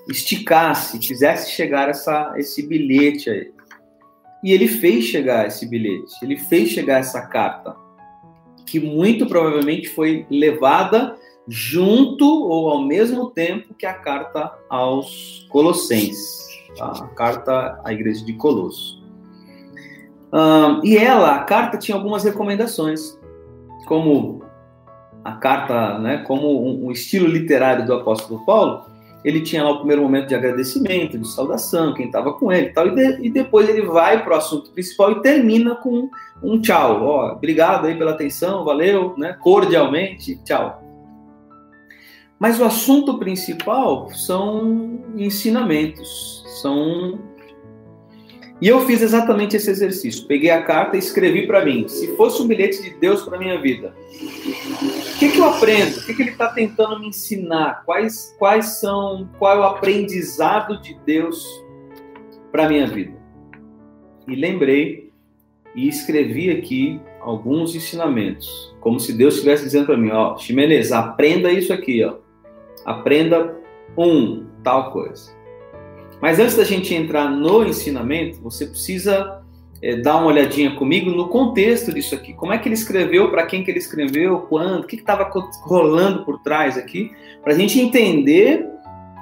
esticasse, 0.08 0.98
fizesse 1.06 1.50
chegar 1.52 1.88
essa, 1.88 2.32
esse 2.36 2.66
bilhete 2.66 3.28
a 3.28 3.34
ele. 3.34 3.54
E 4.42 4.52
ele 4.52 4.66
fez 4.66 5.04
chegar 5.04 5.46
esse 5.46 5.66
bilhete, 5.66 6.12
ele 6.22 6.38
fez 6.38 6.70
chegar 6.70 6.98
essa 6.98 7.20
carta, 7.26 7.76
que 8.66 8.80
muito 8.80 9.26
provavelmente 9.26 9.88
foi 9.90 10.26
levada 10.30 11.16
junto 11.48 12.24
ou 12.24 12.70
ao 12.70 12.82
mesmo 12.82 13.30
tempo 13.30 13.74
que 13.74 13.86
a 13.86 13.94
carta 13.94 14.52
aos 14.68 15.46
Colossenses, 15.50 16.46
tá? 16.76 16.92
a 17.02 17.08
carta 17.08 17.80
à 17.84 17.92
igreja 17.92 18.24
de 18.24 18.32
Colosso. 18.34 19.00
Um, 20.32 20.84
e 20.84 20.96
ela, 20.96 21.34
a 21.34 21.44
carta 21.44 21.76
tinha 21.76 21.96
algumas 21.96 22.22
recomendações, 22.22 23.18
como 23.86 24.44
a 25.24 25.32
carta, 25.32 25.98
né, 25.98 26.18
como 26.18 26.64
um, 26.64 26.86
um 26.86 26.90
estilo 26.92 27.26
literário 27.26 27.84
do 27.84 27.94
apóstolo 27.94 28.44
Paulo, 28.46 28.84
ele 29.24 29.42
tinha 29.42 29.62
lá 29.62 29.70
o 29.70 29.78
primeiro 29.78 30.02
momento 30.02 30.28
de 30.28 30.34
agradecimento, 30.34 31.18
de 31.18 31.28
saudação, 31.28 31.92
quem 31.92 32.06
estava 32.06 32.32
com 32.32 32.50
ele 32.50 32.70
tal, 32.70 32.86
e, 32.86 32.94
de, 32.94 33.26
e 33.26 33.30
depois 33.30 33.68
ele 33.68 33.82
vai 33.82 34.22
para 34.22 34.34
o 34.34 34.36
assunto 34.36 34.70
principal 34.70 35.12
e 35.12 35.20
termina 35.20 35.74
com 35.74 36.08
um 36.42 36.60
tchau. 36.60 37.02
Ó, 37.02 37.32
obrigado 37.32 37.86
aí 37.86 37.94
pela 37.94 38.12
atenção, 38.12 38.64
valeu, 38.64 39.14
né? 39.18 39.36
Cordialmente, 39.40 40.42
tchau. 40.42 40.82
Mas 42.40 42.58
o 42.58 42.64
assunto 42.64 43.18
principal 43.18 44.10
são 44.10 45.04
ensinamentos, 45.14 46.42
são 46.62 47.20
e 48.60 48.68
eu 48.68 48.86
fiz 48.86 49.00
exatamente 49.00 49.56
esse 49.56 49.70
exercício. 49.70 50.26
Peguei 50.26 50.50
a 50.50 50.62
carta 50.62 50.94
e 50.94 50.98
escrevi 50.98 51.46
para 51.46 51.64
mim. 51.64 51.88
Se 51.88 52.14
fosse 52.14 52.42
um 52.42 52.46
bilhete 52.46 52.82
de 52.82 52.90
Deus 52.90 53.22
para 53.22 53.38
minha 53.38 53.58
vida, 53.58 53.94
o 54.12 55.18
que, 55.18 55.30
que 55.32 55.38
eu 55.38 55.44
aprendo? 55.46 55.96
O 55.96 56.04
que, 56.04 56.12
que 56.14 56.22
ele 56.22 56.30
está 56.30 56.48
tentando 56.48 57.00
me 57.00 57.08
ensinar? 57.08 57.82
Quais, 57.86 58.34
quais 58.38 58.78
são? 58.80 59.28
Qual 59.38 59.56
é 59.56 59.60
o 59.60 59.64
aprendizado 59.64 60.80
de 60.82 60.94
Deus 61.06 61.42
para 62.52 62.68
minha 62.68 62.86
vida? 62.86 63.14
E 64.28 64.34
lembrei 64.34 65.10
e 65.74 65.88
escrevi 65.88 66.50
aqui 66.50 67.00
alguns 67.20 67.74
ensinamentos, 67.74 68.74
como 68.80 69.00
se 69.00 69.14
Deus 69.14 69.34
estivesse 69.34 69.64
dizendo 69.64 69.86
para 69.86 69.96
mim: 69.96 70.10
ó, 70.10 70.36
Ximenez, 70.36 70.92
aprenda 70.92 71.50
isso 71.50 71.72
aqui, 71.72 72.04
ó. 72.04 72.16
Aprenda 72.90 73.56
um 73.96 74.46
tal 74.62 74.92
coisa. 74.92 75.32
Mas 76.20 76.38
antes 76.38 76.56
da 76.56 76.64
gente 76.64 76.94
entrar 76.94 77.30
no 77.30 77.64
ensinamento, 77.64 78.40
você 78.42 78.66
precisa 78.66 79.42
é, 79.82 79.96
dar 79.96 80.16
uma 80.16 80.26
olhadinha 80.26 80.74
comigo 80.74 81.10
no 81.10 81.28
contexto 81.28 81.92
disso 81.92 82.14
aqui. 82.14 82.34
Como 82.34 82.52
é 82.52 82.58
que 82.58 82.68
ele 82.68 82.74
escreveu, 82.74 83.30
para 83.30 83.46
quem 83.46 83.64
que 83.64 83.70
ele 83.70 83.78
escreveu, 83.78 84.40
quando, 84.40 84.80
o 84.80 84.86
que 84.86 84.96
estava 84.96 85.30
rolando 85.62 86.24
por 86.24 86.38
trás 86.40 86.76
aqui, 86.76 87.10
para 87.42 87.54
a 87.54 87.56
gente 87.56 87.80
entender 87.80 88.68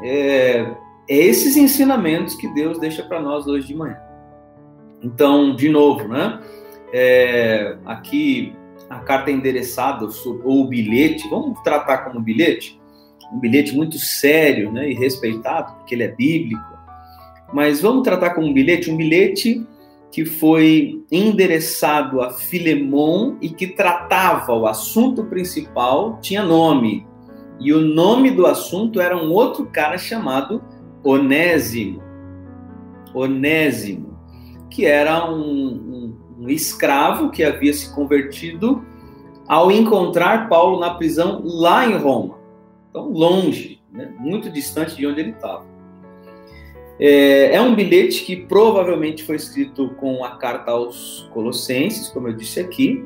é, 0.03 0.67
esses 1.09 1.57
ensinamentos 1.57 2.35
que 2.35 2.49
Deus 2.49 2.79
deixa 2.79 3.03
para 3.03 3.21
nós 3.21 3.47
hoje 3.47 3.69
de 3.69 3.75
manhã. 3.75 3.97
Então, 5.03 5.55
de 5.55 5.69
novo, 5.69 6.09
né? 6.09 6.41
É, 6.93 7.77
aqui 7.85 8.53
a 8.91 8.99
carta 9.01 9.31
é 9.31 9.35
endereçada 9.35 10.09
ou 10.45 10.65
o 10.65 10.67
bilhete, 10.67 11.29
vamos 11.29 11.61
tratar 11.61 11.99
como 11.99 12.21
bilhete, 12.21 12.78
um 13.33 13.39
bilhete 13.39 13.77
muito 13.77 13.99
sério 13.99 14.73
né, 14.73 14.91
e 14.91 14.95
respeitado, 14.95 15.75
porque 15.77 15.95
ele 15.95 16.05
é 16.05 16.09
bíblico 16.09 16.79
mas 17.53 17.81
vamos 17.81 18.03
tratar 18.03 18.31
como 18.31 18.47
um 18.47 18.53
bilhete, 18.53 18.91
um 18.91 18.97
bilhete 18.97 19.67
que 20.11 20.25
foi 20.25 21.03
endereçado 21.11 22.21
a 22.21 22.31
Filemon 22.31 23.37
e 23.41 23.49
que 23.49 23.67
tratava 23.67 24.55
o 24.55 24.67
assunto 24.67 25.25
principal, 25.25 26.19
tinha 26.21 26.43
nome. 26.43 27.07
E 27.61 27.73
o 27.73 27.81
nome 27.81 28.31
do 28.31 28.47
assunto 28.47 29.01
era 29.01 29.17
um 29.17 29.33
outro 29.33 29.67
cara 29.67 29.99
chamado 29.99 30.63
Onésimo. 31.05 32.03
Onésimo, 33.15 34.19
que 34.71 34.85
era 34.85 35.31
um, 35.31 35.41
um, 35.41 36.17
um 36.41 36.49
escravo 36.49 37.31
que 37.31 37.43
havia 37.43 37.73
se 37.73 37.95
convertido 37.95 38.85
ao 39.47 39.73
encontrar 39.73 40.49
Paulo 40.49 40.79
na 40.79 40.95
prisão 40.95 41.43
lá 41.45 41.87
em 41.87 41.97
Roma. 41.97 42.38
Então, 42.89 43.09
longe, 43.11 43.81
né? 43.93 44.13
muito 44.19 44.51
distante 44.51 44.97
de 44.97 45.07
onde 45.07 45.21
ele 45.21 45.31
estava. 45.31 45.65
É, 47.01 47.55
é, 47.55 47.61
um 47.61 47.75
bilhete 47.75 48.25
que 48.25 48.35
provavelmente 48.35 49.23
foi 49.23 49.37
escrito 49.37 49.91
com 50.01 50.25
a 50.25 50.37
carta 50.37 50.73
aos 50.73 51.29
Colossenses, 51.33 52.09
como 52.09 52.29
eu 52.29 52.33
disse 52.33 52.59
aqui, 52.59 53.05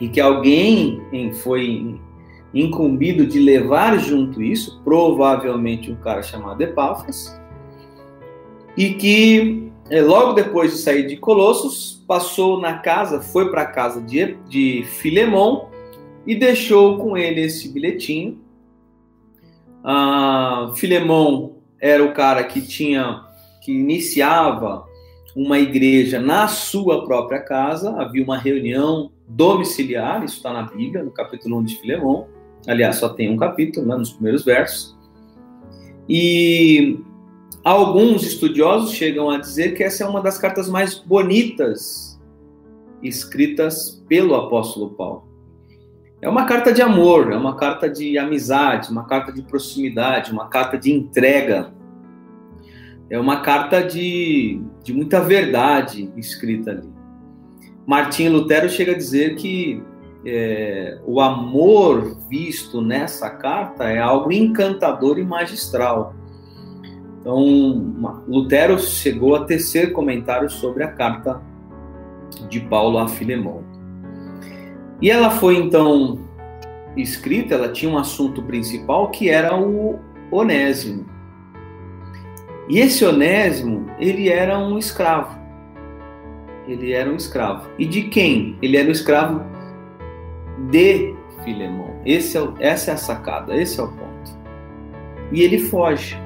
e 0.00 0.08
que 0.08 0.20
alguém 0.20 1.00
foi 1.42 2.00
incumbido 2.52 3.26
de 3.26 3.38
levar 3.38 3.98
junto 3.98 4.42
isso, 4.42 4.80
provavelmente 4.82 5.92
um 5.92 5.96
cara 5.96 6.22
chamado 6.22 6.60
Epáfras, 6.60 7.38
e 8.76 8.94
que 8.94 9.70
é, 9.90 10.02
logo 10.02 10.32
depois 10.32 10.72
de 10.72 10.78
sair 10.78 11.06
de 11.06 11.16
Colossos, 11.16 12.02
passou 12.06 12.60
na 12.60 12.78
casa, 12.78 13.20
foi 13.20 13.50
para 13.50 13.62
a 13.62 13.66
casa 13.66 14.00
de, 14.00 14.34
de 14.48 14.84
Filemon, 14.84 15.68
e 16.26 16.34
deixou 16.34 16.98
com 16.98 17.16
ele 17.16 17.40
esse 17.40 17.72
bilhetinho. 17.72 18.38
Ah, 19.90 20.70
Filemão 20.76 21.62
era 21.80 22.04
o 22.04 22.12
cara 22.12 22.44
que 22.44 22.60
tinha 22.60 23.24
que 23.62 23.72
iniciava 23.72 24.84
uma 25.34 25.58
igreja 25.58 26.20
na 26.20 26.46
sua 26.46 27.06
própria 27.06 27.40
casa, 27.40 27.98
havia 27.98 28.22
uma 28.22 28.36
reunião 28.36 29.10
domiciliar, 29.26 30.22
isso 30.22 30.36
está 30.36 30.52
na 30.52 30.64
Bíblia, 30.64 31.02
no 31.02 31.10
capítulo 31.10 31.56
1 31.60 31.64
de 31.64 31.80
Filemão. 31.80 32.28
Aliás, 32.66 32.96
só 32.96 33.08
tem 33.08 33.30
um 33.30 33.36
capítulo, 33.38 33.86
né, 33.86 33.96
nos 33.96 34.12
primeiros 34.12 34.44
versos. 34.44 34.94
E 36.06 37.00
alguns 37.64 38.24
estudiosos 38.24 38.92
chegam 38.92 39.30
a 39.30 39.38
dizer 39.38 39.74
que 39.74 39.82
essa 39.82 40.04
é 40.04 40.06
uma 40.06 40.20
das 40.20 40.36
cartas 40.36 40.68
mais 40.68 40.96
bonitas 40.96 42.20
escritas 43.02 44.04
pelo 44.06 44.34
apóstolo 44.34 44.90
Paulo. 44.90 45.27
É 46.20 46.28
uma 46.28 46.46
carta 46.46 46.72
de 46.72 46.82
amor, 46.82 47.32
é 47.32 47.36
uma 47.36 47.54
carta 47.54 47.88
de 47.88 48.18
amizade, 48.18 48.90
uma 48.90 49.04
carta 49.04 49.32
de 49.32 49.42
proximidade, 49.42 50.32
uma 50.32 50.48
carta 50.48 50.76
de 50.76 50.92
entrega. 50.92 51.72
É 53.08 53.18
uma 53.18 53.40
carta 53.40 53.82
de, 53.82 54.60
de 54.82 54.92
muita 54.92 55.20
verdade 55.20 56.12
escrita 56.16 56.72
ali. 56.72 56.88
Martim 57.86 58.28
Lutero 58.28 58.68
chega 58.68 58.92
a 58.92 58.96
dizer 58.96 59.36
que 59.36 59.82
é, 60.26 60.98
o 61.06 61.20
amor 61.20 62.18
visto 62.28 62.82
nessa 62.82 63.30
carta 63.30 63.84
é 63.84 63.98
algo 63.98 64.32
encantador 64.32 65.18
e 65.18 65.24
magistral. 65.24 66.14
Então, 67.20 68.24
Lutero 68.26 68.78
chegou 68.78 69.36
a 69.36 69.44
tecer 69.44 69.92
comentários 69.92 70.54
sobre 70.54 70.82
a 70.82 70.88
carta 70.88 71.40
de 72.48 72.60
Paulo 72.60 72.98
a 72.98 73.08
Filemão. 73.08 73.67
E 75.00 75.10
ela 75.10 75.30
foi 75.30 75.56
então 75.56 76.18
escrita, 76.96 77.54
ela 77.54 77.68
tinha 77.68 77.90
um 77.90 77.98
assunto 77.98 78.42
principal 78.42 79.10
que 79.10 79.28
era 79.28 79.56
o 79.56 79.98
Onésimo. 80.30 81.06
E 82.68 82.80
esse 82.80 83.04
Onésimo, 83.04 83.86
ele 83.98 84.28
era 84.28 84.58
um 84.58 84.76
escravo. 84.76 85.38
Ele 86.66 86.92
era 86.92 87.10
um 87.10 87.16
escravo. 87.16 87.68
E 87.78 87.86
de 87.86 88.02
quem? 88.02 88.58
Ele 88.60 88.76
era 88.76 88.88
um 88.88 88.92
escravo 88.92 89.42
de 90.70 91.14
Filemão. 91.44 91.94
Esse 92.04 92.36
é, 92.36 92.48
essa 92.58 92.90
é 92.90 92.94
a 92.94 92.98
sacada, 92.98 93.56
esse 93.56 93.80
é 93.80 93.82
o 93.82 93.88
ponto. 93.88 94.38
E 95.32 95.42
ele 95.42 95.58
foge. 95.58 96.16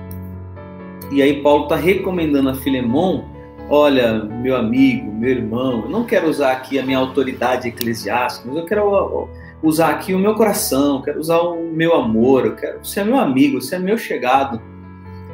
E 1.12 1.22
aí 1.22 1.42
Paulo 1.42 1.64
está 1.64 1.76
recomendando 1.76 2.48
a 2.48 2.54
Filemão 2.54 3.31
olha, 3.74 4.22
meu 4.22 4.54
amigo, 4.54 5.10
meu 5.10 5.30
irmão, 5.30 5.84
eu 5.84 5.88
não 5.88 6.04
quero 6.04 6.28
usar 6.28 6.52
aqui 6.52 6.78
a 6.78 6.84
minha 6.84 6.98
autoridade 6.98 7.68
eclesiástica, 7.68 8.46
mas 8.46 8.58
eu 8.58 8.66
quero 8.66 9.30
usar 9.62 9.88
aqui 9.92 10.12
o 10.12 10.18
meu 10.18 10.34
coração, 10.34 11.00
quero 11.00 11.18
usar 11.18 11.38
o 11.38 11.72
meu 11.72 11.94
amor, 11.94 12.44
eu 12.44 12.54
quero 12.54 12.84
ser 12.84 13.02
meu 13.02 13.18
amigo, 13.18 13.62
ser 13.62 13.78
meu 13.78 13.96
chegado. 13.96 14.60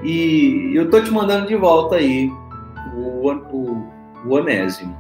E 0.05 0.71
eu 0.73 0.89
tô 0.89 1.03
te 1.03 1.11
mandando 1.11 1.49
de 1.49 1.57
volta 1.57 1.97
aí 1.97 2.31
o, 2.95 3.29
o, 3.29 3.89
o 4.25 4.33
Onésimo. 4.33 4.97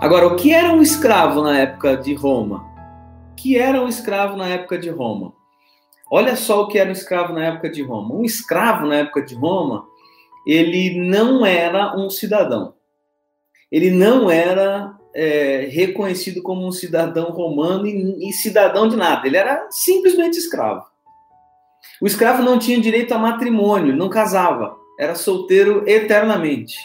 Agora, 0.00 0.28
o 0.28 0.36
que 0.36 0.54
era 0.54 0.72
um 0.72 0.82
escravo 0.82 1.42
na 1.42 1.58
época 1.58 1.96
de 1.96 2.14
Roma? 2.14 2.64
O 3.32 3.34
que 3.34 3.58
era 3.58 3.82
um 3.82 3.88
escravo 3.88 4.36
na 4.36 4.46
época 4.46 4.78
de 4.78 4.88
Roma? 4.88 5.32
Olha 6.08 6.36
só 6.36 6.62
o 6.62 6.68
que 6.68 6.78
era 6.78 6.88
um 6.88 6.92
escravo 6.92 7.32
na 7.32 7.44
época 7.46 7.68
de 7.68 7.82
Roma. 7.82 8.14
Um 8.14 8.22
escravo 8.22 8.86
na 8.86 8.96
época 8.98 9.20
de 9.22 9.34
Roma 9.34 9.90
ele 10.46 10.98
não 10.98 11.44
era 11.44 11.96
um 11.96 12.10
cidadão. 12.10 12.74
Ele 13.70 13.90
não 13.90 14.30
era 14.30 14.94
é, 15.14 15.68
reconhecido 15.70 16.42
como 16.42 16.66
um 16.66 16.72
cidadão 16.72 17.30
romano 17.30 17.86
e, 17.86 18.28
e 18.28 18.32
cidadão 18.32 18.88
de 18.88 18.96
nada. 18.96 19.26
Ele 19.26 19.36
era 19.36 19.68
simplesmente 19.70 20.38
escravo. 20.38 20.84
O 22.00 22.06
escravo 22.06 22.42
não 22.42 22.58
tinha 22.58 22.80
direito 22.80 23.12
a 23.12 23.18
matrimônio, 23.18 23.96
não 23.96 24.08
casava, 24.08 24.76
era 24.98 25.14
solteiro 25.14 25.84
eternamente. 25.88 26.76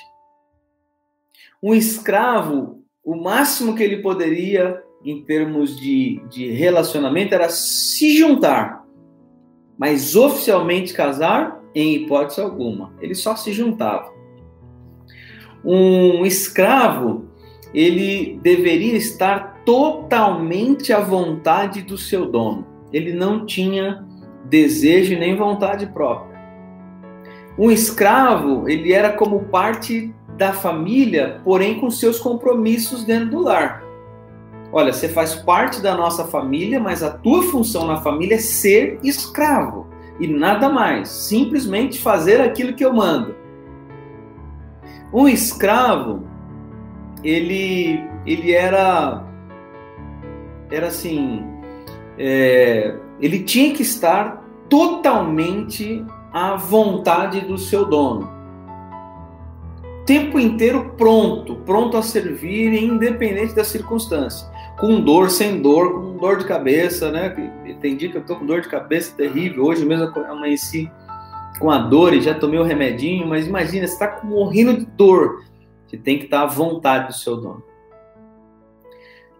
Um 1.61 1.73
escravo, 1.73 2.83
o 3.03 3.15
máximo 3.15 3.75
que 3.75 3.81
ele 3.81 3.97
poderia, 3.97 4.83
em 5.03 5.23
termos 5.23 5.75
de, 5.79 6.21
de 6.29 6.51
relacionamento, 6.51 7.33
era 7.33 7.49
se 7.49 8.15
juntar, 8.15 8.85
mas 9.77 10.15
oficialmente 10.15 10.93
casar, 10.93 11.59
em 11.77 11.93
hipótese 11.93 12.41
alguma. 12.41 12.91
Ele 12.99 13.13
só 13.13 13.35
se 13.35 13.53
juntava. 13.53 14.11
Um 15.63 16.25
escravo, 16.25 17.25
ele 17.71 18.39
deveria 18.41 18.95
estar 18.95 19.61
totalmente 19.63 20.91
à 20.91 20.99
vontade 20.99 21.83
do 21.83 21.95
seu 21.95 22.25
dono. 22.25 22.65
Ele 22.91 23.13
não 23.13 23.45
tinha 23.45 24.03
desejo 24.45 25.19
nem 25.19 25.35
vontade 25.35 25.85
própria. 25.87 26.37
Um 27.59 27.69
escravo, 27.69 28.67
ele 28.67 28.91
era 28.91 29.11
como 29.11 29.45
parte 29.45 30.13
da 30.35 30.53
família, 30.53 31.41
porém 31.43 31.79
com 31.79 31.91
seus 31.91 32.19
compromissos 32.19 33.03
dentro 33.03 33.31
do 33.31 33.41
lar. 33.41 33.83
Olha, 34.71 34.91
você 34.91 35.07
faz 35.07 35.35
parte 35.35 35.81
da 35.81 35.95
nossa 35.95 36.25
família, 36.25 36.79
mas 36.79 37.03
a 37.03 37.11
tua 37.11 37.43
função 37.43 37.85
na 37.85 37.97
família 37.97 38.35
é 38.35 38.39
ser 38.39 38.99
escravo 39.03 39.86
e 40.19 40.27
nada 40.27 40.69
mais, 40.69 41.09
simplesmente 41.09 42.01
fazer 42.01 42.41
aquilo 42.41 42.73
que 42.73 42.83
eu 42.83 42.93
mando. 42.93 43.35
Um 45.13 45.27
escravo, 45.27 46.27
ele, 47.23 48.03
ele 48.25 48.51
era, 48.51 49.23
era 50.71 50.87
assim, 50.87 51.45
é, 52.17 52.95
ele 53.19 53.43
tinha 53.43 53.73
que 53.73 53.81
estar 53.81 54.43
totalmente 54.69 56.05
à 56.33 56.55
vontade 56.55 57.41
do 57.41 57.57
seu 57.57 57.85
dono. 57.85 58.35
Tempo 60.05 60.39
inteiro 60.39 60.93
pronto, 60.97 61.57
pronto 61.57 61.97
a 61.97 62.01
servir, 62.01 62.73
independente 62.81 63.53
da 63.53 63.63
circunstância 63.63 64.47
com 64.77 65.01
dor, 65.01 65.29
sem 65.29 65.61
dor, 65.61 65.93
com 65.93 66.17
dor 66.17 66.37
de 66.37 66.45
cabeça, 66.45 67.11
né? 67.11 67.29
Tem 67.81 67.97
dia 67.97 68.09
que 68.09 68.17
eu 68.17 68.25
tô 68.25 68.35
com 68.35 68.45
dor 68.45 68.61
de 68.61 68.69
cabeça 68.69 69.15
terrível. 69.15 69.65
Hoje 69.65 69.83
mesmo 69.83 70.05
eu 70.05 70.31
amanheci 70.31 70.89
com 71.59 71.71
a 71.71 71.79
dor 71.79 72.13
e 72.13 72.21
já 72.21 72.35
tomei 72.35 72.59
o 72.59 72.63
remedinho, 72.63 73.27
mas 73.27 73.47
imagina, 73.47 73.87
você 73.87 73.93
está 73.93 74.21
morrendo 74.23 74.77
de 74.77 74.85
dor. 74.85 75.43
Você 75.85 75.97
tem 75.97 76.19
que 76.19 76.25
estar 76.25 76.43
à 76.43 76.45
vontade 76.45 77.07
do 77.07 77.13
seu 77.13 77.37
dono. 77.37 77.63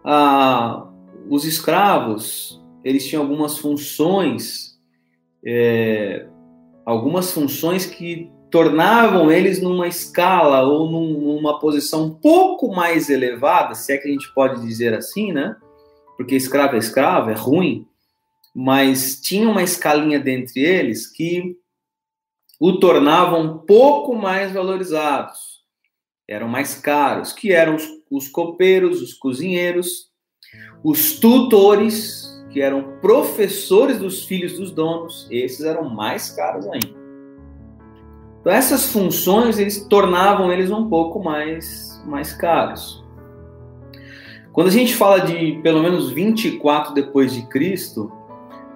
Ah, 0.04 0.88
os 1.28 1.44
escravos, 1.44 2.60
eles 2.82 3.06
tinham 3.06 3.22
algumas 3.22 3.58
funções, 3.58 4.78
é, 5.44 6.26
algumas 6.84 7.32
funções 7.32 7.86
que 7.86 8.30
tornavam 8.50 9.30
eles 9.30 9.60
numa 9.60 9.86
escala 9.86 10.62
ou 10.62 10.90
num, 10.90 11.34
numa 11.34 11.58
posição 11.58 12.06
um 12.06 12.14
pouco 12.14 12.74
mais 12.74 13.10
elevada, 13.10 13.74
se 13.74 13.92
é 13.92 13.98
que 13.98 14.08
a 14.08 14.10
gente 14.10 14.32
pode 14.32 14.60
dizer 14.60 14.94
assim, 14.94 15.32
né? 15.32 15.56
Porque 16.16 16.34
escravo 16.34 16.74
é 16.74 16.78
escravo, 16.78 17.30
é 17.30 17.34
ruim, 17.34 17.86
mas 18.54 19.20
tinha 19.20 19.48
uma 19.48 19.62
escalinha 19.62 20.18
dentre 20.18 20.60
eles 20.60 21.06
que 21.06 21.56
o 22.58 22.78
tornavam 22.78 23.40
um 23.42 23.58
pouco 23.58 24.16
mais 24.16 24.52
valorizados, 24.52 25.62
eram 26.26 26.48
mais 26.48 26.74
caros, 26.74 27.32
que 27.32 27.52
eram 27.52 27.76
os, 27.76 27.86
os 28.10 28.28
copeiros, 28.28 29.00
os 29.00 29.14
cozinheiros, 29.14 30.08
os 30.82 31.20
tutores, 31.20 32.26
que 32.50 32.60
eram 32.60 32.98
professores 33.00 33.98
dos 33.98 34.24
filhos 34.24 34.54
dos 34.58 34.70
donos, 34.70 35.28
esses 35.30 35.64
eram 35.64 35.88
mais 35.88 36.30
caros 36.30 36.66
ainda. 36.66 36.97
Então 38.40 38.52
essas 38.52 38.86
funções 38.86 39.58
eles 39.58 39.84
tornavam 39.86 40.52
eles 40.52 40.70
um 40.70 40.88
pouco 40.88 41.22
mais 41.22 42.02
mais 42.06 42.32
caros. 42.32 43.04
Quando 44.52 44.68
a 44.68 44.72
gente 44.72 44.94
fala 44.94 45.20
de 45.20 45.60
pelo 45.62 45.82
menos 45.82 46.10
24 46.10 46.94
depois 46.94 47.32
de 47.32 47.42
Cristo, 47.42 48.10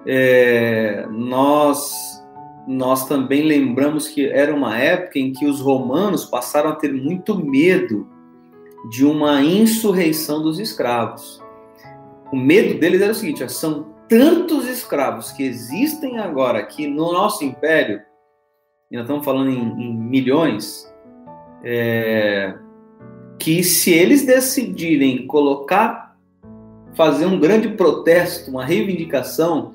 é, 0.05 1.05
nós 1.09 2.21
nós 2.65 3.07
também 3.07 3.43
lembramos 3.43 4.07
que 4.07 4.25
era 4.25 4.53
uma 4.55 4.77
época 4.77 5.19
em 5.19 5.33
que 5.33 5.45
os 5.45 5.59
romanos 5.59 6.23
passaram 6.23 6.69
a 6.69 6.75
ter 6.75 6.93
muito 6.93 7.35
medo 7.35 8.07
de 8.89 9.05
uma 9.05 9.41
insurreição 9.41 10.41
dos 10.41 10.59
escravos. 10.59 11.41
O 12.31 12.37
medo 12.37 12.79
deles 12.79 13.01
era 13.01 13.11
o 13.11 13.15
seguinte: 13.15 13.51
são 13.51 13.87
tantos 14.07 14.67
escravos 14.67 15.31
que 15.31 15.43
existem 15.43 16.19
agora 16.19 16.59
aqui 16.59 16.87
no 16.87 17.11
nosso 17.11 17.43
império 17.43 18.01
e 18.93 18.95
nós 18.95 19.05
estamos 19.05 19.25
falando 19.25 19.49
em, 19.49 19.57
em 19.57 19.97
milhões, 19.97 20.87
é, 21.63 22.53
que 23.39 23.63
se 23.63 23.91
eles 23.91 24.23
decidirem 24.23 25.25
colocar, 25.25 26.15
fazer 26.93 27.25
um 27.25 27.39
grande 27.39 27.69
protesto, 27.69 28.51
uma 28.51 28.63
reivindicação, 28.63 29.73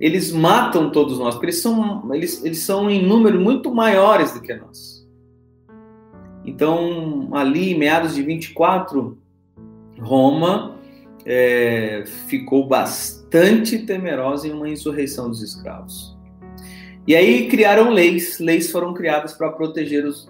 eles 0.00 0.32
matam 0.32 0.90
todos 0.90 1.16
nós, 1.16 1.34
porque 1.34 1.46
eles 1.46 1.62
são, 1.62 2.12
eles, 2.12 2.44
eles 2.44 2.58
são 2.58 2.90
em 2.90 3.06
número 3.06 3.40
muito 3.40 3.72
maiores 3.72 4.32
do 4.32 4.40
que 4.40 4.52
nós. 4.52 5.08
Então, 6.44 7.28
ali, 7.34 7.78
meados 7.78 8.16
de 8.16 8.22
24, 8.22 9.16
Roma 10.00 10.76
é, 11.24 12.02
ficou 12.26 12.66
bastante 12.66 13.78
temerosa 13.78 14.48
em 14.48 14.52
uma 14.52 14.68
insurreição 14.68 15.28
dos 15.28 15.40
escravos. 15.40 16.13
E 17.06 17.14
aí 17.14 17.48
criaram 17.48 17.90
leis, 17.90 18.38
leis 18.38 18.70
foram 18.70 18.94
criadas 18.94 19.32
para 19.32 19.50
proteger 19.50 20.04
os 20.06 20.28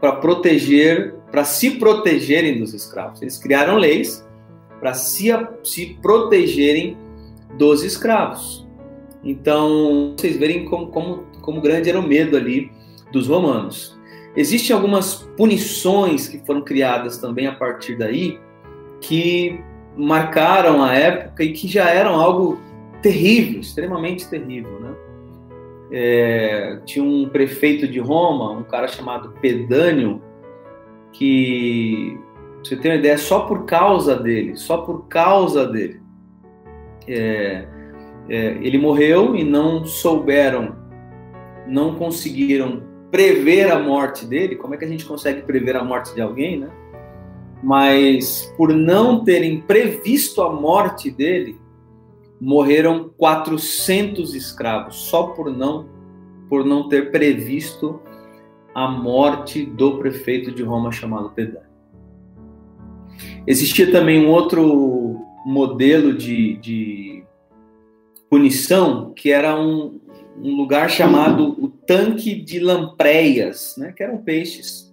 para 0.00 0.16
proteger, 0.16 1.14
para 1.30 1.44
se 1.44 1.78
protegerem 1.78 2.58
dos 2.58 2.74
escravos. 2.74 3.22
Eles 3.22 3.38
criaram 3.38 3.78
leis 3.78 4.22
para 4.78 4.92
se, 4.92 5.30
se 5.62 5.98
protegerem 6.02 6.94
dos 7.56 7.82
escravos. 7.82 8.68
Então, 9.24 10.14
vocês 10.14 10.36
verem 10.36 10.66
como, 10.66 10.88
como, 10.88 11.24
como 11.40 11.60
grande 11.62 11.88
era 11.88 11.98
o 11.98 12.06
medo 12.06 12.36
ali 12.36 12.70
dos 13.10 13.28
romanos. 13.28 13.98
Existem 14.36 14.76
algumas 14.76 15.26
punições 15.38 16.28
que 16.28 16.38
foram 16.44 16.60
criadas 16.60 17.16
também 17.16 17.46
a 17.46 17.54
partir 17.54 17.96
daí, 17.96 18.38
que 19.00 19.58
marcaram 19.96 20.82
a 20.82 20.92
época 20.92 21.44
e 21.44 21.52
que 21.52 21.66
já 21.66 21.88
eram 21.88 22.14
algo 22.20 22.60
terrível, 23.00 23.60
extremamente 23.60 24.28
terrível, 24.28 24.78
né? 24.80 24.92
É, 25.96 26.80
tinha 26.84 27.04
um 27.04 27.28
prefeito 27.28 27.86
de 27.86 28.00
Roma, 28.00 28.50
um 28.50 28.64
cara 28.64 28.88
chamado 28.88 29.32
Pedânio, 29.40 30.20
que 31.12 32.18
você 32.60 32.74
tem 32.74 32.90
uma 32.90 32.96
ideia, 32.96 33.16
só 33.16 33.46
por 33.46 33.64
causa 33.64 34.16
dele, 34.16 34.56
só 34.56 34.78
por 34.78 35.06
causa 35.06 35.64
dele, 35.68 36.00
é, 37.06 37.68
é, 38.28 38.58
ele 38.60 38.76
morreu 38.76 39.36
e 39.36 39.44
não 39.44 39.84
souberam, 39.84 40.74
não 41.64 41.94
conseguiram 41.94 42.82
prever 43.12 43.70
a 43.70 43.78
morte 43.78 44.26
dele. 44.26 44.56
Como 44.56 44.74
é 44.74 44.76
que 44.76 44.84
a 44.84 44.88
gente 44.88 45.04
consegue 45.04 45.42
prever 45.42 45.76
a 45.76 45.84
morte 45.84 46.12
de 46.12 46.20
alguém, 46.20 46.58
né? 46.58 46.70
Mas 47.62 48.52
por 48.56 48.72
não 48.72 49.22
terem 49.22 49.60
previsto 49.60 50.42
a 50.42 50.52
morte 50.52 51.08
dele, 51.08 51.56
morreram 52.40 53.10
400 53.16 54.34
escravos 54.34 54.96
só 54.96 55.28
por 55.28 55.50
não 55.50 55.92
por 56.48 56.64
não 56.64 56.88
ter 56.88 57.10
previsto 57.10 58.00
a 58.74 58.88
morte 58.88 59.64
do 59.64 59.98
prefeito 59.98 60.52
de 60.52 60.62
Roma 60.62 60.92
chamado 60.92 61.30
Pedânio. 61.30 61.68
Existia 63.46 63.90
também 63.90 64.24
um 64.24 64.30
outro 64.30 65.20
modelo 65.44 66.14
de, 66.14 66.56
de 66.56 67.24
punição 68.30 69.12
que 69.14 69.30
era 69.30 69.58
um, 69.58 70.00
um, 70.38 70.56
lugar 70.56 70.90
chamado 70.90 71.56
o 71.62 71.68
tanque 71.68 72.34
de 72.34 72.58
lampreias, 72.58 73.74
né, 73.76 73.92
que 73.92 74.02
eram 74.02 74.18
peixes, 74.18 74.92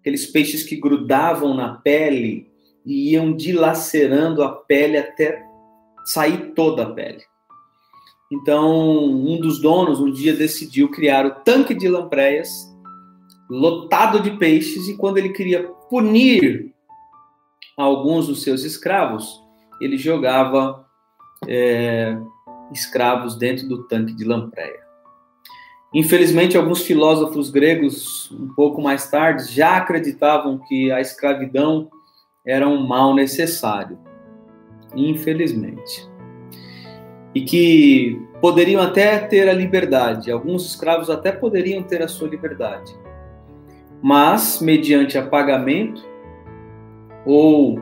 aqueles 0.00 0.26
peixes 0.26 0.62
que 0.62 0.76
grudavam 0.76 1.54
na 1.54 1.74
pele 1.74 2.48
e 2.84 3.12
iam 3.12 3.34
dilacerando 3.34 4.42
a 4.42 4.50
pele 4.50 4.96
até 4.98 5.45
sair 6.06 6.52
toda 6.54 6.84
a 6.84 6.90
pele. 6.90 7.22
Então, 8.30 9.04
um 9.04 9.38
dos 9.40 9.60
donos 9.60 10.00
um 10.00 10.10
dia 10.10 10.34
decidiu 10.34 10.90
criar 10.90 11.26
o 11.26 11.30
tanque 11.42 11.74
de 11.74 11.88
lampreias, 11.88 12.48
lotado 13.50 14.20
de 14.20 14.32
peixes, 14.32 14.88
e 14.88 14.96
quando 14.96 15.18
ele 15.18 15.30
queria 15.30 15.64
punir 15.90 16.72
alguns 17.76 18.26
dos 18.26 18.42
seus 18.42 18.62
escravos, 18.64 19.40
ele 19.80 19.96
jogava 19.96 20.84
é, 21.46 22.16
escravos 22.72 23.36
dentro 23.36 23.68
do 23.68 23.84
tanque 23.84 24.14
de 24.14 24.24
lampreia. 24.24 24.86
Infelizmente, 25.94 26.56
alguns 26.56 26.82
filósofos 26.82 27.48
gregos, 27.48 28.30
um 28.32 28.48
pouco 28.54 28.82
mais 28.82 29.08
tarde, 29.08 29.52
já 29.52 29.76
acreditavam 29.76 30.58
que 30.66 30.90
a 30.90 31.00
escravidão 31.00 31.88
era 32.44 32.68
um 32.68 32.86
mal 32.86 33.14
necessário 33.14 33.98
infelizmente. 34.96 36.08
E 37.34 37.42
que 37.42 38.20
poderiam 38.40 38.82
até 38.82 39.18
ter 39.18 39.48
a 39.48 39.52
liberdade, 39.52 40.30
alguns 40.30 40.66
escravos 40.66 41.10
até 41.10 41.32
poderiam 41.32 41.82
ter 41.82 42.02
a 42.02 42.08
sua 42.08 42.28
liberdade, 42.28 42.96
mas 44.02 44.60
mediante 44.60 45.18
apagamento, 45.18 46.02
ou 47.24 47.80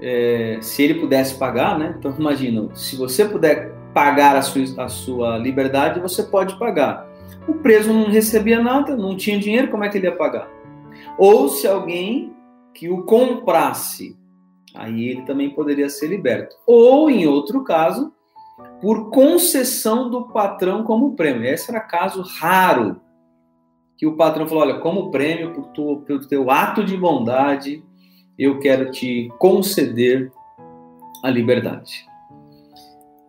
é, 0.00 0.58
se 0.60 0.82
ele 0.82 0.94
pudesse 0.94 1.36
pagar, 1.38 1.78
né? 1.78 1.96
Então 1.98 2.14
imagina, 2.18 2.68
se 2.74 2.96
você 2.96 3.24
puder 3.24 3.72
pagar 3.92 4.36
a 4.36 4.42
sua, 4.42 4.84
a 4.84 4.88
sua 4.88 5.38
liberdade, 5.38 6.00
você 6.00 6.22
pode 6.22 6.58
pagar. 6.58 7.08
O 7.46 7.54
preso 7.54 7.92
não 7.92 8.10
recebia 8.10 8.62
nada, 8.62 8.96
não 8.96 9.16
tinha 9.16 9.38
dinheiro, 9.38 9.68
como 9.68 9.84
é 9.84 9.88
que 9.88 9.98
ele 9.98 10.06
ia 10.06 10.16
pagar? 10.16 10.48
Ou 11.18 11.48
se 11.48 11.66
alguém 11.66 12.32
que 12.74 12.88
o 12.88 13.02
comprasse 13.02 14.16
Aí 14.74 15.08
ele 15.08 15.22
também 15.22 15.50
poderia 15.50 15.88
ser 15.88 16.08
liberto. 16.08 16.56
Ou, 16.66 17.10
em 17.10 17.26
outro 17.26 17.64
caso, 17.64 18.12
por 18.80 19.10
concessão 19.10 20.10
do 20.10 20.28
patrão 20.28 20.84
como 20.84 21.14
prêmio. 21.14 21.44
Esse 21.44 21.70
era 21.70 21.80
caso 21.80 22.22
raro 22.22 23.00
que 23.96 24.06
o 24.06 24.16
patrão 24.16 24.46
falou: 24.46 24.62
olha, 24.62 24.80
como 24.80 25.10
prêmio 25.10 25.52
por 25.52 25.68
tu, 25.68 26.02
pelo 26.06 26.26
teu 26.26 26.50
ato 26.50 26.84
de 26.84 26.96
bondade, 26.96 27.82
eu 28.38 28.58
quero 28.60 28.90
te 28.90 29.30
conceder 29.38 30.30
a 31.24 31.30
liberdade. 31.30 32.06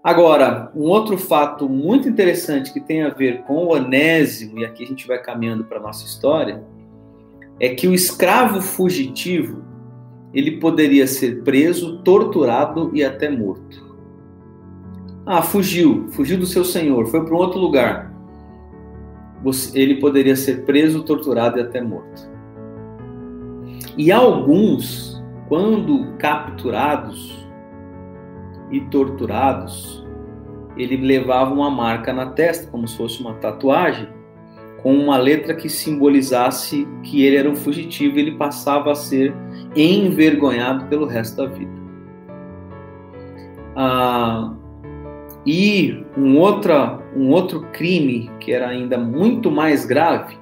Agora, 0.04 0.72
um 0.74 0.84
outro 0.84 1.18
fato 1.18 1.68
muito 1.68 2.08
interessante 2.08 2.72
que 2.72 2.80
tem 2.80 3.02
a 3.02 3.10
ver 3.10 3.44
com 3.44 3.66
o 3.66 3.76
Onésimo, 3.76 4.60
e 4.60 4.66
aqui 4.66 4.84
a 4.84 4.88
gente 4.88 5.06
vai 5.06 5.22
caminhando 5.22 5.66
para 5.66 5.78
a 5.78 5.82
nossa 5.82 6.06
história, 6.06 6.64
é 7.60 7.70
que 7.76 7.88
o 7.88 7.94
escravo 7.94 8.62
fugitivo 8.62 9.69
ele 10.34 10.60
poderia 10.60 11.08
ser 11.08 11.44
preso, 11.44 12.00
torturado 12.04 12.92
e 12.94 13.04
até 13.04 13.30
morto. 13.30 13.90
Ah, 15.26 15.42
fugiu, 15.42 16.08
fugiu 16.12 16.38
do 16.38 16.46
seu 16.46 16.64
senhor, 16.64 17.08
foi 17.08 17.24
para 17.24 17.34
um 17.34 17.38
outro 17.38 17.60
lugar. 17.60 18.14
Ele 19.74 19.96
poderia 19.96 20.36
ser 20.36 20.66
preso, 20.66 21.04
torturado 21.04 21.58
e 21.58 21.62
até 21.62 21.82
morto. 21.82 22.30
E 23.98 24.12
alguns, 24.12 25.22
quando 25.48 26.14
capturados 26.18 27.48
e 28.72 28.82
torturados, 28.82 30.06
ele 30.78 30.98
levava 30.98 31.54
uma 31.54 31.70
marca 31.70 32.14
na 32.14 32.28
testa, 32.28 32.70
como 32.72 32.88
se 32.88 32.96
fosse 32.96 33.20
uma 33.20 33.34
tatuagem, 33.36 34.08
com 34.82 34.96
uma 34.96 35.18
letra 35.18 35.54
que 35.54 35.70
simbolizasse 35.70 36.88
que 37.04 37.24
ele 37.24 37.36
era 37.36 37.50
um 37.50 37.56
fugitivo 37.56 38.18
e 38.18 38.22
ele 38.22 38.38
passava 38.38 38.92
a 38.92 38.96
ser 38.96 39.34
envergonhado 39.76 40.86
pelo 40.86 41.06
resto 41.06 41.38
da 41.38 41.46
vida. 41.48 41.72
Ah, 43.76 44.54
e 45.46 46.06
um, 46.18 46.38
outra, 46.38 47.00
um 47.16 47.30
outro 47.30 47.62
crime 47.72 48.30
que 48.40 48.52
era 48.52 48.68
ainda 48.68 48.98
muito 48.98 49.50
mais 49.50 49.86
grave 49.86 50.38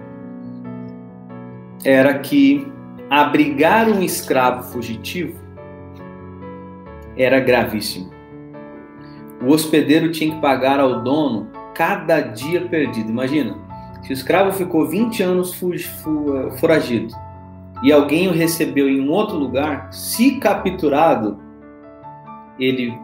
era 1.84 2.18
que 2.20 2.68
abrigar 3.10 3.88
um 3.88 4.02
escravo 4.02 4.64
fugitivo 4.72 5.40
era 7.16 7.40
gravíssimo. 7.40 8.12
O 9.42 9.52
hospedeiro 9.52 10.12
tinha 10.12 10.34
que 10.34 10.42
pagar 10.42 10.80
ao 10.80 11.04
dono 11.04 11.48
cada 11.74 12.20
dia 12.20 12.62
perdido. 12.62 13.12
Imagina, 13.12 13.56
se 14.02 14.12
o 14.12 14.14
escravo 14.14 14.52
ficou 14.52 14.88
20 14.88 15.22
anos 15.22 15.54
foragido 16.60 17.14
e 17.84 17.92
alguém 17.92 18.28
o 18.28 18.32
recebeu 18.32 18.90
em 18.90 19.02
um 19.02 19.12
outro 19.12 19.38
lugar, 19.38 19.92
se 19.94 20.40
capturado, 20.40 21.40
ele 22.60 22.98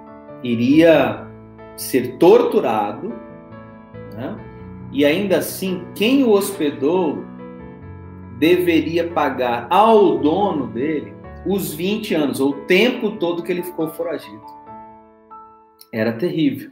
iria 0.43 1.27
ser 1.75 2.17
torturado, 2.17 3.09
né? 4.13 4.35
e 4.91 5.05
ainda 5.05 5.37
assim, 5.37 5.85
quem 5.95 6.23
o 6.23 6.31
hospedou 6.31 7.23
deveria 8.37 9.09
pagar 9.09 9.67
ao 9.69 10.17
dono 10.17 10.67
dele 10.67 11.13
os 11.45 11.73
20 11.73 12.13
anos, 12.15 12.39
ou 12.39 12.51
o 12.51 12.65
tempo 12.65 13.11
todo 13.11 13.43
que 13.43 13.51
ele 13.51 13.63
ficou 13.63 13.89
foragido. 13.89 14.41
Era 15.91 16.13
terrível. 16.13 16.71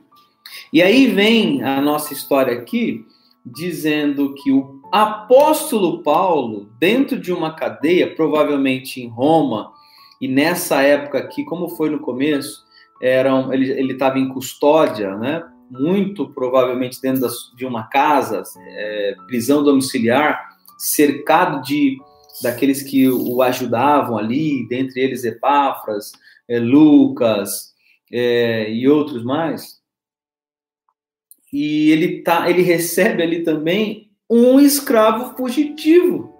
E 0.71 0.81
aí 0.81 1.07
vem 1.07 1.61
a 1.63 1.81
nossa 1.81 2.13
história 2.13 2.53
aqui, 2.53 3.05
dizendo 3.45 4.33
que 4.35 4.51
o 4.51 4.80
apóstolo 4.91 6.03
Paulo, 6.03 6.69
dentro 6.79 7.19
de 7.19 7.31
uma 7.31 7.55
cadeia, 7.55 8.13
provavelmente 8.13 9.01
em 9.01 9.07
Roma, 9.07 9.71
e 10.19 10.27
nessa 10.27 10.81
época 10.81 11.17
aqui, 11.17 11.43
como 11.45 11.69
foi 11.69 11.89
no 11.89 11.99
começo, 11.99 12.65
eram, 13.01 13.51
ele 13.53 13.93
estava 13.93 14.19
em 14.19 14.29
custódia, 14.29 15.15
né? 15.17 15.43
muito 15.71 16.29
provavelmente 16.33 17.01
dentro 17.01 17.21
das, 17.21 17.33
de 17.55 17.65
uma 17.65 17.87
casa, 17.87 18.43
é, 18.57 19.15
prisão 19.25 19.63
domiciliar, 19.63 20.49
cercado 20.77 21.61
de 21.61 21.97
daqueles 22.41 22.81
que 22.81 23.07
o 23.09 23.41
ajudavam 23.41 24.17
ali, 24.17 24.67
dentre 24.67 24.99
eles 24.99 25.23
Epáfras, 25.23 26.11
é, 26.47 26.59
Lucas 26.59 27.73
é, 28.11 28.71
e 28.71 28.87
outros 28.87 29.23
mais. 29.23 29.79
E 31.53 31.91
ele, 31.91 32.21
tá, 32.21 32.49
ele 32.49 32.61
recebe 32.61 33.21
ali 33.21 33.43
também 33.43 34.00
um 34.31 34.61
escravo 34.61 35.35
fugitivo. 35.35 36.33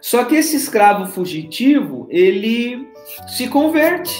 Só 0.00 0.24
que 0.24 0.36
esse 0.36 0.54
escravo 0.54 1.06
fugitivo, 1.06 2.06
ele 2.08 2.86
se 3.26 3.48
converte. 3.48 4.14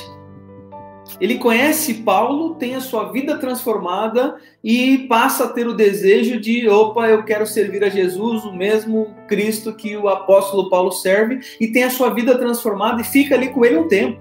Ele 1.21 1.39
conhece 1.39 1.95
Paulo, 1.95 2.57
tem 2.57 2.75
a 2.75 2.81
sua 2.81 3.13
vida 3.13 3.39
transformada 3.39 4.37
e 4.63 5.07
passa 5.09 5.45
a 5.45 5.49
ter 5.49 5.69
o 5.69 5.73
desejo 5.73 6.41
de, 6.41 6.69
opa, 6.69 7.09
eu 7.09 7.25
quero 7.25 7.47
servir 7.47 7.85
a 7.85 7.89
Jesus, 7.89 8.45
o 8.45 8.53
mesmo 8.53 9.15
Cristo 9.29 9.73
que 9.75 9.97
o 9.97 10.09
apóstolo 10.09 10.69
Paulo 10.69 10.91
serve, 10.91 11.39
e 11.61 11.69
tem 11.69 11.85
a 11.85 11.91
sua 11.91 12.11
vida 12.11 12.37
transformada 12.37 13.01
e 13.01 13.05
fica 13.05 13.37
ali 13.37 13.49
com 13.49 13.65
ele 13.65 13.79
um 13.79 13.89
tempo. 13.89 14.21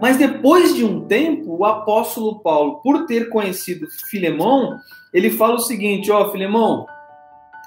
Mas 0.00 0.16
depois 0.16 0.74
de 0.74 0.84
um 0.84 1.04
tempo, 1.06 1.56
o 1.56 1.64
apóstolo 1.64 2.38
Paulo, 2.40 2.76
por 2.76 3.04
ter 3.04 3.28
conhecido 3.28 3.88
Filemão, 4.08 4.78
ele 5.12 5.30
fala 5.30 5.56
o 5.56 5.60
seguinte: 5.60 6.10
ó, 6.10 6.22
oh, 6.22 6.30
Filemão, 6.32 6.86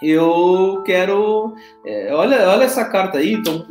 eu 0.02 0.84
quero. 0.86 1.56
É, 1.86 2.14
olha, 2.14 2.50
olha 2.50 2.64
essa 2.64 2.86
carta 2.86 3.20
aí, 3.20 3.36
estou 3.36 3.66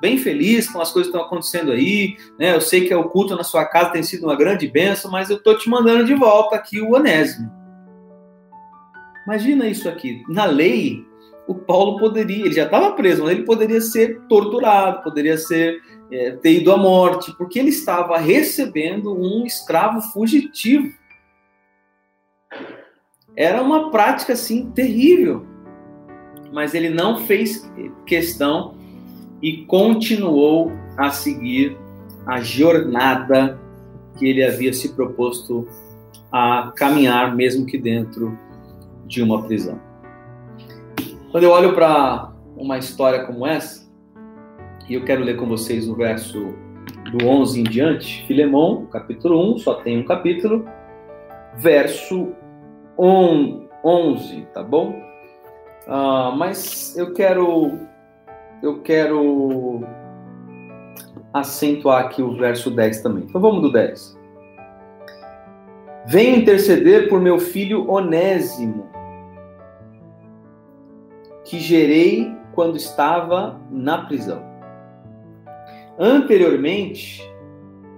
bem 0.00 0.16
feliz 0.16 0.70
com 0.70 0.80
as 0.80 0.92
coisas 0.92 1.10
que 1.10 1.16
estão 1.16 1.26
acontecendo 1.26 1.72
aí. 1.72 2.16
Né? 2.38 2.54
Eu 2.54 2.60
sei 2.60 2.86
que 2.86 2.94
o 2.94 3.08
culto 3.08 3.34
na 3.34 3.44
sua 3.44 3.64
casa 3.64 3.90
tem 3.90 4.02
sido 4.02 4.24
uma 4.24 4.36
grande 4.36 4.68
bênção, 4.68 5.10
mas 5.10 5.30
eu 5.30 5.36
estou 5.36 5.56
te 5.56 5.68
mandando 5.68 6.04
de 6.04 6.14
volta 6.14 6.56
aqui 6.56 6.80
o 6.80 6.92
Onésimo. 6.92 7.50
Imagina 9.26 9.66
isso 9.66 9.88
aqui. 9.88 10.22
Na 10.28 10.44
lei, 10.44 11.04
o 11.46 11.54
Paulo 11.54 11.98
poderia, 11.98 12.44
ele 12.44 12.54
já 12.54 12.64
estava 12.64 12.92
preso, 12.92 13.22
mas 13.22 13.32
ele 13.32 13.44
poderia 13.44 13.80
ser 13.80 14.20
torturado, 14.28 15.02
poderia 15.02 15.36
ser 15.36 15.80
é, 16.10 16.32
ter 16.32 16.60
ido 16.60 16.72
à 16.72 16.76
morte, 16.76 17.32
porque 17.36 17.58
ele 17.58 17.70
estava 17.70 18.18
recebendo 18.18 19.12
um 19.12 19.44
escravo 19.46 20.00
fugitivo. 20.00 20.92
Era 23.36 23.62
uma 23.62 23.90
prática 23.90 24.32
assim 24.34 24.70
terrível 24.70 25.46
mas 26.52 26.74
ele 26.74 26.90
não 26.90 27.16
fez 27.16 27.68
questão 28.04 28.74
e 29.40 29.64
continuou 29.64 30.70
a 30.96 31.10
seguir 31.10 31.76
a 32.26 32.40
jornada 32.40 33.58
que 34.18 34.28
ele 34.28 34.44
havia 34.44 34.72
se 34.72 34.90
proposto 34.90 35.66
a 36.30 36.72
caminhar, 36.76 37.34
mesmo 37.34 37.66
que 37.66 37.78
dentro 37.78 38.38
de 39.06 39.22
uma 39.22 39.42
prisão. 39.42 39.80
Quando 41.32 41.44
eu 41.44 41.50
olho 41.50 41.74
para 41.74 42.32
uma 42.56 42.78
história 42.78 43.24
como 43.24 43.46
essa, 43.46 43.90
e 44.88 44.94
eu 44.94 45.04
quero 45.04 45.24
ler 45.24 45.36
com 45.36 45.46
vocês 45.46 45.88
o 45.88 45.96
verso 45.96 46.54
do 47.10 47.26
11 47.26 47.60
em 47.60 47.64
diante, 47.64 48.24
Filemão, 48.26 48.86
capítulo 48.86 49.54
1, 49.54 49.58
só 49.58 49.74
tem 49.74 49.98
um 49.98 50.04
capítulo, 50.04 50.64
verso 51.56 52.32
11, 52.98 54.46
tá 54.52 54.62
bom? 54.62 54.90
Uh, 55.86 56.36
mas 56.36 56.96
eu 56.96 57.12
quero 57.12 57.78
eu 58.62 58.80
quero 58.80 59.80
acentuar 61.32 62.04
aqui 62.04 62.22
o 62.22 62.36
verso 62.36 62.70
10 62.70 63.02
também. 63.02 63.24
Então 63.24 63.40
vamos 63.40 63.62
do 63.62 63.72
10. 63.72 64.18
Venho 66.06 66.36
interceder 66.36 67.08
por 67.08 67.20
meu 67.20 67.38
filho 67.38 67.90
Onésimo, 67.90 68.88
que 71.44 71.58
gerei 71.58 72.32
quando 72.54 72.76
estava 72.76 73.60
na 73.70 73.98
prisão. 74.06 74.42
Anteriormente, 75.98 77.22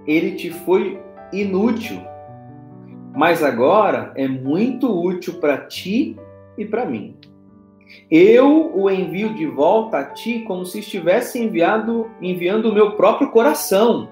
ele 0.05 0.33
te 0.33 0.51
foi 0.51 1.01
inútil, 1.33 1.99
mas 3.15 3.41
agora 3.41 4.11
é 4.15 4.27
muito 4.27 4.91
útil 4.91 5.35
para 5.35 5.57
ti 5.57 6.17
e 6.57 6.65
para 6.65 6.85
mim. 6.85 7.15
Eu 8.11 8.75
o 8.75 8.89
envio 8.89 9.33
de 9.33 9.45
volta 9.45 9.99
a 9.99 10.03
ti 10.03 10.43
como 10.45 10.65
se 10.65 10.79
estivesse 10.79 11.41
enviado, 11.41 12.11
enviando 12.21 12.69
o 12.69 12.73
meu 12.73 12.91
próprio 12.91 13.31
coração. 13.31 14.09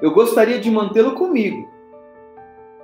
Eu 0.00 0.10
gostaria 0.12 0.58
de 0.58 0.70
mantê-lo 0.70 1.12
comigo, 1.12 1.68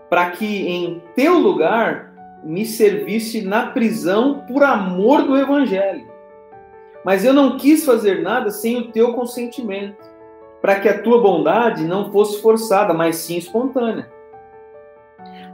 para 0.08 0.30
que 0.30 0.68
em 0.68 1.02
teu 1.16 1.38
lugar 1.38 2.14
me 2.44 2.64
servisse 2.64 3.42
na 3.42 3.66
prisão 3.66 4.44
por 4.46 4.62
amor 4.62 5.22
do 5.22 5.36
evangelho. 5.36 6.06
Mas 7.04 7.24
eu 7.24 7.32
não 7.32 7.56
quis 7.56 7.84
fazer 7.84 8.22
nada 8.22 8.50
sem 8.50 8.76
o 8.76 8.92
teu 8.92 9.12
consentimento, 9.12 10.08
para 10.60 10.78
que 10.78 10.88
a 10.88 11.02
tua 11.02 11.20
bondade 11.20 11.84
não 11.84 12.12
fosse 12.12 12.40
forçada, 12.40 12.94
mas 12.94 13.16
sim 13.16 13.36
espontânea. 13.36 14.17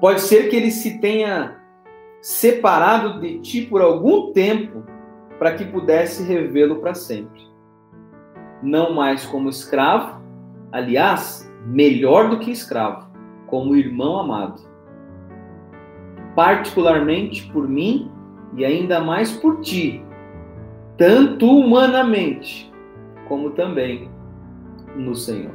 Pode 0.01 0.21
ser 0.21 0.49
que 0.49 0.57
ele 0.57 0.71
se 0.71 0.99
tenha 1.01 1.57
separado 2.21 3.21
de 3.21 3.39
ti 3.41 3.63
por 3.63 3.83
algum 3.83 4.33
tempo, 4.33 4.83
para 5.39 5.55
que 5.55 5.65
pudesse 5.65 6.23
revê-lo 6.23 6.77
para 6.77 6.95
sempre. 6.95 7.43
Não 8.63 8.95
mais 8.95 9.27
como 9.27 9.49
escravo, 9.49 10.23
aliás, 10.73 11.51
melhor 11.67 12.31
do 12.31 12.39
que 12.39 12.51
escravo, 12.51 13.11
como 13.47 13.77
irmão 13.77 14.19
amado. 14.19 14.63
Particularmente 16.35 17.51
por 17.53 17.69
mim 17.69 18.11
e 18.57 18.65
ainda 18.65 19.01
mais 19.01 19.33
por 19.33 19.61
ti, 19.61 20.05
tanto 20.97 21.47
humanamente 21.47 22.73
como 23.29 23.51
também 23.51 24.11
no 24.97 25.15
Senhor. 25.15 25.55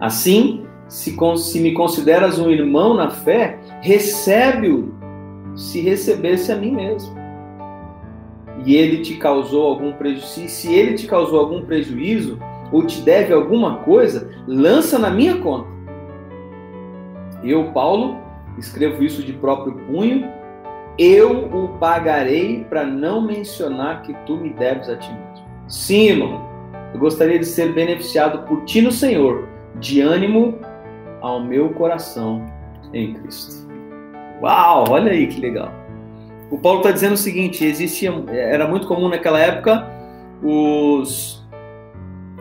Assim, 0.00 0.63
se, 0.88 1.16
se 1.38 1.60
me 1.60 1.72
consideras 1.72 2.38
um 2.38 2.50
irmão 2.50 2.94
na 2.94 3.10
fé, 3.10 3.58
recebe-o 3.80 4.94
se 5.54 5.80
recebesse 5.80 6.50
a 6.50 6.56
mim 6.56 6.72
mesmo. 6.72 7.14
E 8.64 8.76
ele 8.76 9.02
te 9.02 9.16
causou 9.16 9.66
algum 9.66 9.92
prejuízo, 9.92 10.48
se 10.48 10.72
ele 10.72 10.94
te 10.94 11.06
causou 11.06 11.38
algum 11.38 11.62
prejuízo 11.62 12.38
ou 12.72 12.84
te 12.84 13.00
deve 13.02 13.32
alguma 13.32 13.78
coisa, 13.78 14.30
lança 14.46 14.98
na 14.98 15.10
minha 15.10 15.36
conta. 15.36 15.68
Eu, 17.42 17.72
Paulo, 17.72 18.16
escrevo 18.58 19.02
isso 19.02 19.22
de 19.22 19.32
próprio 19.34 19.74
punho, 19.86 20.28
eu 20.98 21.46
o 21.46 21.68
pagarei 21.78 22.64
para 22.64 22.84
não 22.84 23.20
mencionar 23.20 24.02
que 24.02 24.14
tu 24.24 24.36
me 24.36 24.50
deves 24.50 24.88
a 24.88 24.96
ti 24.96 25.10
mesmo. 25.10 25.44
Sim, 25.68 26.08
irmão, 26.08 26.48
eu 26.92 27.00
gostaria 27.00 27.38
de 27.38 27.46
ser 27.46 27.72
beneficiado 27.72 28.46
por 28.46 28.64
ti 28.64 28.80
no 28.80 28.92
Senhor, 28.92 29.46
de 29.78 30.00
ânimo 30.00 30.58
ao 31.24 31.40
meu 31.40 31.70
coração 31.70 32.44
em 32.92 33.14
Cristo. 33.14 33.66
Uau, 34.42 34.84
olha 34.90 35.10
aí 35.10 35.26
que 35.26 35.40
legal. 35.40 35.72
O 36.50 36.58
Paulo 36.58 36.80
está 36.80 36.90
dizendo 36.90 37.14
o 37.14 37.16
seguinte: 37.16 37.64
existia, 37.64 38.12
era 38.30 38.68
muito 38.68 38.86
comum 38.86 39.08
naquela 39.08 39.40
época 39.40 39.88
os 40.42 41.42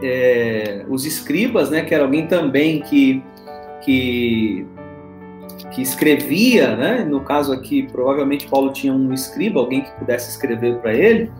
é, 0.04 0.86
os 0.90 1.06
escribas, 1.06 1.70
né, 1.70 1.82
que 1.84 1.96
era 1.96 2.04
alguém 2.04 2.28
também 2.28 2.82
que 2.82 3.24
que 3.86 4.68
que 5.72 5.82
escrevia, 5.82 6.76
né? 6.76 7.06
No 7.08 7.22
caso 7.22 7.54
aqui, 7.54 7.84
provavelmente 7.84 8.48
Paulo 8.48 8.72
tinha 8.74 8.94
um 8.94 9.14
escriba, 9.14 9.60
alguém 9.60 9.82
que 9.82 9.92
pudesse 9.92 10.30
escrever 10.30 10.78
para 10.80 10.94
ele. 10.94 11.32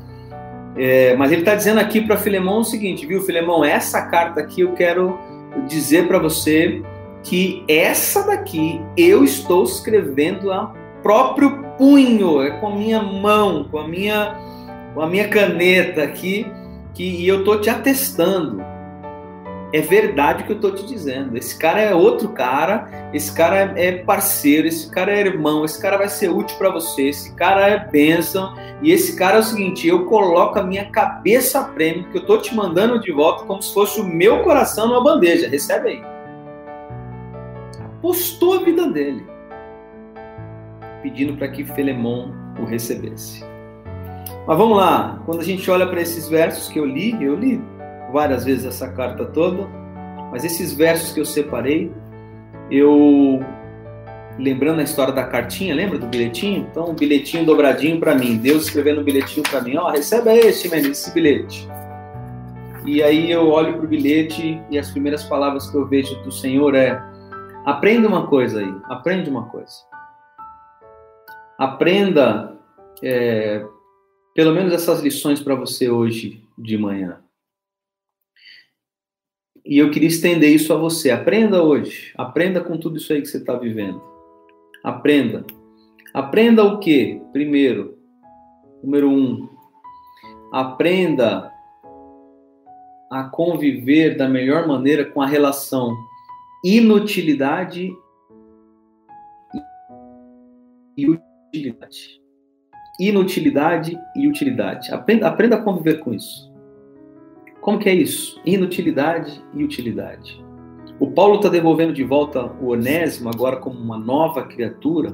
É, 0.76 1.16
mas 1.18 1.32
ele 1.32 1.42
está 1.42 1.54
dizendo 1.54 1.80
aqui 1.80 2.02
para 2.02 2.18
Filemão 2.18 2.62
o 2.62 2.64
seguinte, 2.64 3.06
viu, 3.06 3.22
Filemão? 3.22 3.64
Essa 3.64 4.02
carta 4.04 4.40
aqui 4.40 4.62
eu 4.62 4.72
quero 4.74 5.20
dizer 5.68 6.08
para 6.08 6.18
você 6.18 6.82
que 7.24 7.64
essa 7.68 8.28
daqui 8.28 8.82
eu 8.98 9.24
estou 9.24 9.64
escrevendo 9.64 10.52
a 10.52 10.74
próprio 11.02 11.64
punho, 11.78 12.42
é 12.42 12.52
com 12.60 12.68
a 12.68 12.76
minha 12.76 13.02
mão, 13.02 13.66
com 13.70 13.80
a 13.80 13.88
minha, 13.88 14.38
com 14.94 15.02
a 15.02 15.08
minha 15.08 15.28
caneta 15.28 16.04
aqui, 16.04 16.46
que 16.94 17.04
e 17.04 17.28
eu 17.28 17.40
estou 17.40 17.60
te 17.60 17.70
atestando. 17.70 18.64
É 19.74 19.82
verdade 19.82 20.44
o 20.44 20.46
que 20.46 20.52
eu 20.52 20.58
estou 20.58 20.72
te 20.72 20.86
dizendo. 20.86 21.36
Esse 21.36 21.58
cara 21.58 21.82
é 21.82 21.96
outro 21.96 22.30
cara, 22.30 23.10
esse 23.12 23.34
cara 23.34 23.74
é 23.76 23.92
parceiro, 23.92 24.68
esse 24.68 24.88
cara 24.92 25.12
é 25.12 25.22
irmão, 25.22 25.66
esse 25.66 25.82
cara 25.82 25.98
vai 25.98 26.08
ser 26.08 26.30
útil 26.30 26.56
para 26.60 26.70
você, 26.70 27.10
esse 27.10 27.34
cara 27.34 27.68
é 27.68 27.90
bênção. 27.90 28.54
E 28.84 28.92
esse 28.92 29.16
cara 29.16 29.38
é 29.38 29.40
o 29.40 29.44
seguinte: 29.44 29.88
eu 29.88 30.06
coloco 30.06 30.60
a 30.60 30.64
minha 30.64 30.86
cabeça 30.92 31.60
a 31.60 31.64
prêmio, 31.64 32.08
que 32.12 32.18
eu 32.18 32.22
estou 32.22 32.38
te 32.38 32.54
mandando 32.54 33.00
de 33.00 33.12
volta 33.12 33.46
como 33.46 33.64
se 33.64 33.74
fosse 33.74 34.00
o 34.00 34.04
meu 34.04 34.44
coração 34.44 34.88
numa 34.88 35.04
bandeja. 35.04 35.50
Recebe 35.50 35.90
aí 35.90 36.13
postou 38.04 38.60
a 38.60 38.64
vida 38.66 38.86
dele, 38.86 39.26
pedindo 41.02 41.38
para 41.38 41.48
que 41.48 41.64
Filemão 41.64 42.34
o 42.60 42.66
recebesse. 42.66 43.42
Mas 44.46 44.58
vamos 44.58 44.76
lá, 44.76 45.22
quando 45.26 45.40
a 45.40 45.44
gente 45.44 45.72
olha 45.72 45.88
para 45.88 46.02
esses 46.02 46.28
versos 46.28 46.68
que 46.68 46.78
eu 46.78 46.86
li, 46.86 47.16
eu 47.24 47.34
li 47.34 47.62
várias 48.12 48.44
vezes 48.44 48.66
essa 48.66 48.90
carta 48.90 49.24
toda, 49.24 49.66
mas 50.34 50.44
esses 50.44 50.74
versos 50.74 51.14
que 51.14 51.22
eu 51.22 51.26
separei, 51.26 51.94
eu 52.70 53.40
lembrando 54.38 54.82
a 54.82 54.84
história 54.84 55.14
da 55.14 55.24
cartinha, 55.24 55.74
lembra 55.74 55.98
do 55.98 56.08
bilhetinho? 56.08 56.68
Então, 56.70 56.90
um 56.90 56.94
bilhetinho 56.94 57.46
dobradinho 57.46 58.02
para 58.02 58.14
mim, 58.14 58.36
Deus 58.36 58.66
escrevendo 58.66 59.00
um 59.00 59.04
bilhetinho 59.06 59.44
para 59.50 59.62
mim, 59.62 59.78
ó, 59.78 59.88
oh, 59.88 59.92
receba 59.92 60.36
este, 60.36 60.70
menino, 60.70 60.92
esse 60.92 61.10
bilhete. 61.14 61.70
E 62.86 63.02
aí 63.02 63.32
eu 63.32 63.48
olho 63.48 63.78
para 63.78 63.86
o 63.86 63.88
bilhete 63.88 64.62
e 64.70 64.78
as 64.78 64.92
primeiras 64.92 65.24
palavras 65.24 65.72
que 65.72 65.78
eu 65.78 65.88
vejo 65.88 66.22
do 66.24 66.32
Senhor 66.34 66.76
é 66.76 67.02
Aprenda 67.66 68.10
uma 68.10 68.28
coisa 68.28 68.60
aí, 68.60 68.76
aprende 68.86 69.30
uma 69.30 69.50
coisa. 69.50 69.74
Aprenda 71.58 72.60
é, 73.02 73.66
pelo 74.36 74.54
menos 74.54 74.74
essas 74.74 75.02
lições 75.02 75.42
para 75.42 75.56
você 75.56 75.90
hoje 75.90 76.44
de 76.58 76.78
manhã. 76.78 77.24
E 79.66 79.78
eu 79.78 79.90
queria 79.92 80.10
estender 80.10 80.50
isso 80.50 80.74
a 80.74 80.78
você. 80.78 81.10
Aprenda 81.10 81.64
hoje. 81.64 82.12
Aprenda 82.18 82.60
com 82.60 82.78
tudo 82.78 82.98
isso 82.98 83.14
aí 83.14 83.22
que 83.22 83.28
você 83.28 83.38
está 83.38 83.56
vivendo. 83.56 84.02
Aprenda. 84.84 85.46
Aprenda 86.14 86.66
o 86.66 86.80
quê? 86.80 87.22
Primeiro, 87.32 87.98
número 88.84 89.10
um, 89.10 89.50
aprenda 90.52 91.50
a 93.10 93.24
conviver 93.24 94.18
da 94.18 94.28
melhor 94.28 94.68
maneira 94.68 95.06
com 95.06 95.22
a 95.22 95.26
relação 95.26 95.96
inutilidade 96.64 97.94
e 100.98 101.10
utilidade. 101.10 102.22
Inutilidade 103.00 104.00
e 104.16 104.28
utilidade. 104.28 104.94
Aprenda, 104.94 105.28
aprenda 105.28 105.56
a 105.58 105.62
conviver 105.62 106.00
com 106.00 106.14
isso. 106.14 106.54
Como 107.60 107.80
que 107.80 107.90
é 107.90 107.94
isso? 107.94 108.40
Inutilidade 108.46 109.44
e 109.54 109.64
utilidade. 109.64 110.44
O 111.00 111.08
Paulo 111.12 111.36
está 111.36 111.50
devolvendo 111.50 111.92
de 111.92 112.04
volta 112.04 112.46
o 112.62 112.68
Onésimo 112.68 113.30
agora 113.30 113.58
como 113.58 113.80
uma 113.80 113.98
nova 113.98 114.44
criatura, 114.44 115.14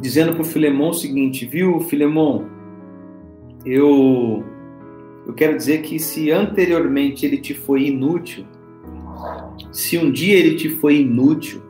dizendo 0.00 0.32
para 0.32 0.42
o 0.42 0.44
Filemão 0.44 0.90
o 0.90 0.94
seguinte, 0.94 1.46
viu, 1.46 1.80
Filemão? 1.80 2.46
Eu, 3.64 4.44
eu 5.26 5.32
quero 5.32 5.56
dizer 5.56 5.82
que 5.82 5.98
se 5.98 6.30
anteriormente 6.30 7.24
ele 7.24 7.38
te 7.38 7.54
foi 7.54 7.84
inútil, 7.84 8.46
se 9.72 9.98
um 9.98 10.10
dia 10.10 10.36
ele 10.36 10.56
te 10.56 10.68
foi 10.68 11.00
inútil, 11.00 11.62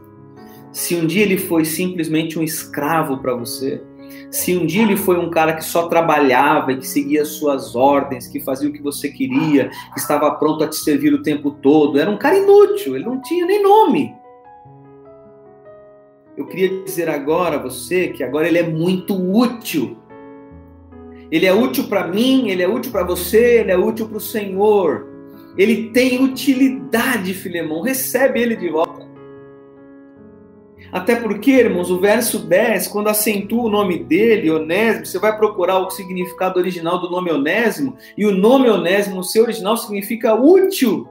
se 0.72 0.94
um 0.94 1.06
dia 1.06 1.22
ele 1.22 1.36
foi 1.36 1.64
simplesmente 1.64 2.38
um 2.38 2.42
escravo 2.42 3.18
para 3.18 3.34
você, 3.34 3.82
se 4.30 4.56
um 4.56 4.64
dia 4.64 4.82
ele 4.82 4.96
foi 4.96 5.18
um 5.18 5.30
cara 5.30 5.54
que 5.54 5.64
só 5.64 5.88
trabalhava 5.88 6.72
e 6.72 6.78
que 6.78 6.86
seguia 6.86 7.24
suas 7.24 7.74
ordens, 7.74 8.26
que 8.26 8.40
fazia 8.40 8.68
o 8.68 8.72
que 8.72 8.82
você 8.82 9.08
queria, 9.08 9.70
que 9.92 9.98
estava 9.98 10.30
pronto 10.32 10.64
a 10.64 10.68
te 10.68 10.76
servir 10.76 11.12
o 11.12 11.22
tempo 11.22 11.50
todo, 11.50 11.98
era 11.98 12.10
um 12.10 12.16
cara 12.16 12.38
inútil, 12.38 12.96
ele 12.96 13.04
não 13.04 13.20
tinha 13.20 13.44
nem 13.44 13.62
nome. 13.62 14.14
Eu 16.36 16.46
queria 16.46 16.82
dizer 16.84 17.08
agora 17.08 17.56
a 17.56 17.62
você 17.62 18.08
que 18.08 18.22
agora 18.22 18.48
ele 18.48 18.58
é 18.58 18.66
muito 18.66 19.14
útil. 19.14 19.98
Ele 21.30 21.46
é 21.46 21.52
útil 21.52 21.84
para 21.84 22.06
mim, 22.06 22.48
ele 22.48 22.62
é 22.62 22.68
útil 22.68 22.90
para 22.90 23.04
você, 23.04 23.60
ele 23.60 23.70
é 23.70 23.76
útil 23.76 24.08
para 24.08 24.16
o 24.16 24.20
Senhor. 24.20 25.09
Ele 25.60 25.90
tem 25.90 26.24
utilidade, 26.24 27.34
Filemão. 27.34 27.82
Recebe 27.82 28.40
ele 28.40 28.56
de 28.56 28.70
volta. 28.70 29.06
Até 30.90 31.16
porque, 31.16 31.50
irmãos, 31.50 31.90
o 31.90 32.00
verso 32.00 32.38
10, 32.38 32.88
quando 32.88 33.08
acentua 33.08 33.64
o 33.64 33.68
nome 33.68 34.02
dele, 34.02 34.50
Onésimo, 34.50 35.04
você 35.04 35.18
vai 35.18 35.36
procurar 35.36 35.78
o 35.78 35.90
significado 35.90 36.58
original 36.58 36.98
do 36.98 37.10
nome 37.10 37.30
Onésimo, 37.30 37.94
e 38.16 38.24
o 38.24 38.34
nome 38.34 38.70
Onésimo, 38.70 39.16
no 39.16 39.22
seu 39.22 39.42
original, 39.42 39.76
significa 39.76 40.34
útil. 40.34 41.06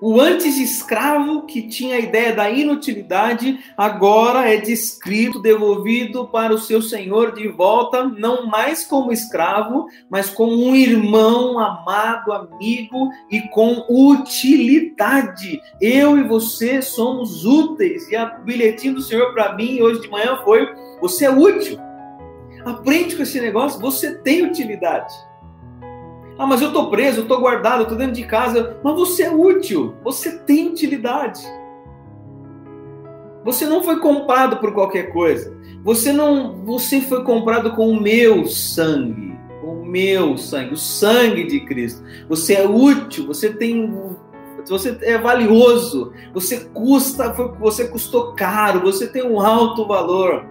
O 0.00 0.20
antes 0.20 0.56
escravo, 0.58 1.42
que 1.42 1.62
tinha 1.62 1.96
a 1.96 2.00
ideia 2.00 2.34
da 2.34 2.48
inutilidade, 2.50 3.58
agora 3.76 4.48
é 4.48 4.56
descrito, 4.56 5.40
devolvido 5.40 6.28
para 6.28 6.54
o 6.54 6.58
seu 6.58 6.80
senhor 6.80 7.32
de 7.32 7.48
volta, 7.48 8.04
não 8.04 8.46
mais 8.46 8.84
como 8.84 9.12
escravo, 9.12 9.86
mas 10.08 10.30
como 10.30 10.52
um 10.52 10.74
irmão 10.74 11.58
amado, 11.58 12.32
amigo 12.32 13.10
e 13.30 13.40
com 13.48 13.84
utilidade. 13.88 15.60
Eu 15.80 16.16
e 16.18 16.22
você 16.22 16.80
somos 16.80 17.44
úteis. 17.44 18.10
E 18.10 18.16
o 18.16 18.44
bilhetinho 18.44 18.94
do 18.94 19.02
Senhor 19.02 19.32
para 19.32 19.54
mim 19.54 19.80
hoje 19.80 20.00
de 20.00 20.08
manhã 20.08 20.36
foi: 20.44 20.68
você 21.00 21.26
é 21.26 21.30
útil. 21.30 21.78
Aprende 22.64 23.16
com 23.16 23.22
esse 23.22 23.40
negócio, 23.40 23.80
você 23.80 24.18
tem 24.18 24.44
utilidade. 24.44 25.14
Ah, 26.38 26.46
mas 26.46 26.62
eu 26.62 26.68
estou 26.68 26.88
preso, 26.88 27.18
eu 27.18 27.22
estou 27.22 27.40
guardado, 27.40 27.80
eu 27.80 27.82
estou 27.82 27.98
dentro 27.98 28.14
de 28.14 28.24
casa. 28.24 28.78
Mas 28.84 28.94
você 28.94 29.24
é 29.24 29.30
útil, 29.30 29.96
você 30.04 30.38
tem 30.38 30.68
utilidade. 30.68 31.42
Você 33.44 33.66
não 33.66 33.82
foi 33.82 33.98
comprado 33.98 34.58
por 34.58 34.72
qualquer 34.72 35.12
coisa. 35.12 35.56
Você 35.82 36.12
não, 36.12 36.64
você 36.64 37.00
foi 37.00 37.24
comprado 37.24 37.72
com 37.72 37.88
o 37.88 38.00
meu 38.00 38.46
sangue, 38.46 39.36
com 39.60 39.80
o 39.80 39.86
meu 39.86 40.36
sangue, 40.36 40.74
o 40.74 40.76
sangue 40.76 41.44
de 41.44 41.60
Cristo. 41.60 42.04
Você 42.28 42.54
é 42.54 42.68
útil, 42.68 43.26
você 43.26 43.52
tem 43.52 43.92
você 44.66 44.98
é 45.00 45.16
valioso, 45.16 46.12
você 46.34 46.66
custa, 46.74 47.32
você 47.58 47.88
custou 47.88 48.34
caro, 48.34 48.80
você 48.80 49.06
tem 49.06 49.22
um 49.22 49.40
alto 49.40 49.86
valor. 49.86 50.44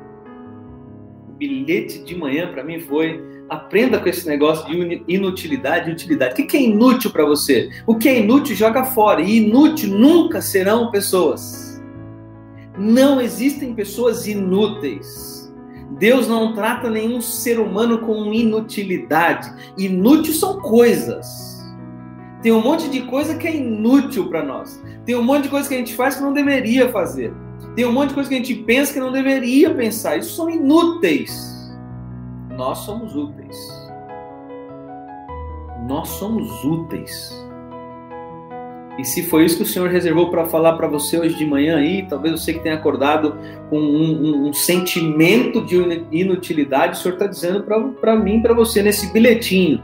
O 1.29 1.33
bilhete 1.33 1.99
de 1.99 2.15
manhã 2.15 2.51
para 2.51 2.63
mim 2.63 2.79
foi 2.79 3.21
Aprenda 3.49 3.97
com 3.99 4.09
esse 4.09 4.27
negócio 4.27 4.65
de 4.67 5.03
inutilidade 5.07 5.89
e 5.89 5.93
utilidade. 5.93 6.33
O 6.33 6.47
que 6.47 6.57
é 6.57 6.61
inútil 6.61 7.11
para 7.11 7.23
você? 7.23 7.69
O 7.85 7.95
que 7.95 8.09
é 8.09 8.19
inútil, 8.19 8.55
joga 8.55 8.83
fora. 8.83 9.21
E 9.21 9.37
inútil 9.37 9.97
nunca 9.97 10.41
serão 10.41 10.91
pessoas. 10.91 11.81
Não 12.77 13.21
existem 13.21 13.73
pessoas 13.73 14.27
inúteis. 14.27 15.51
Deus 15.97 16.27
não 16.27 16.53
trata 16.53 16.89
nenhum 16.89 17.21
ser 17.21 17.57
humano 17.57 17.99
com 17.99 18.33
inutilidade. 18.33 19.49
Inútil 19.77 20.33
são 20.33 20.59
coisas. 20.59 21.65
Tem 22.41 22.51
um 22.51 22.61
monte 22.61 22.89
de 22.89 23.01
coisa 23.03 23.35
que 23.35 23.47
é 23.47 23.55
inútil 23.55 24.27
para 24.27 24.43
nós. 24.43 24.83
Tem 25.05 25.15
um 25.15 25.23
monte 25.23 25.43
de 25.43 25.49
coisa 25.49 25.69
que 25.69 25.75
a 25.75 25.77
gente 25.77 25.95
faz 25.95 26.17
que 26.17 26.21
não 26.21 26.33
deveria 26.33 26.89
fazer. 26.89 27.33
Tem 27.77 27.85
um 27.85 27.93
monte 27.93 28.09
de 28.09 28.15
coisa 28.15 28.29
que 28.29 28.35
a 28.35 28.39
gente 28.39 28.55
pensa 28.55 28.91
que 28.91 28.99
não 28.99 29.11
deveria 29.11 29.73
pensar. 29.73 30.17
Isso 30.17 30.35
são 30.35 30.49
inúteis 30.49 31.56
nós 32.57 32.79
somos 32.79 33.15
úteis. 33.15 33.87
Nós 35.87 36.09
somos 36.09 36.63
úteis. 36.65 37.47
E 38.97 39.05
se 39.05 39.21
foi 39.21 39.45
isso 39.45 39.57
que 39.57 39.63
o 39.63 39.65
Senhor 39.65 39.89
reservou 39.89 40.31
para 40.31 40.43
falar 40.45 40.73
para 40.73 40.87
você 40.87 41.19
hoje 41.19 41.35
de 41.35 41.45
manhã 41.45 41.77
aí, 41.77 42.07
talvez 42.09 42.41
você 42.41 42.51
que 42.51 42.59
tenha 42.59 42.73
acordado 42.73 43.37
com 43.69 43.77
um, 43.77 44.25
um, 44.25 44.47
um 44.47 44.53
sentimento 44.53 45.63
de 45.63 46.03
inutilidade, 46.11 46.97
o 46.97 46.99
Senhor 46.99 47.13
está 47.13 47.27
dizendo 47.27 47.63
para 48.01 48.15
mim, 48.15 48.41
para 48.41 48.55
você, 48.55 48.81
nesse 48.81 49.13
bilhetinho. 49.13 49.83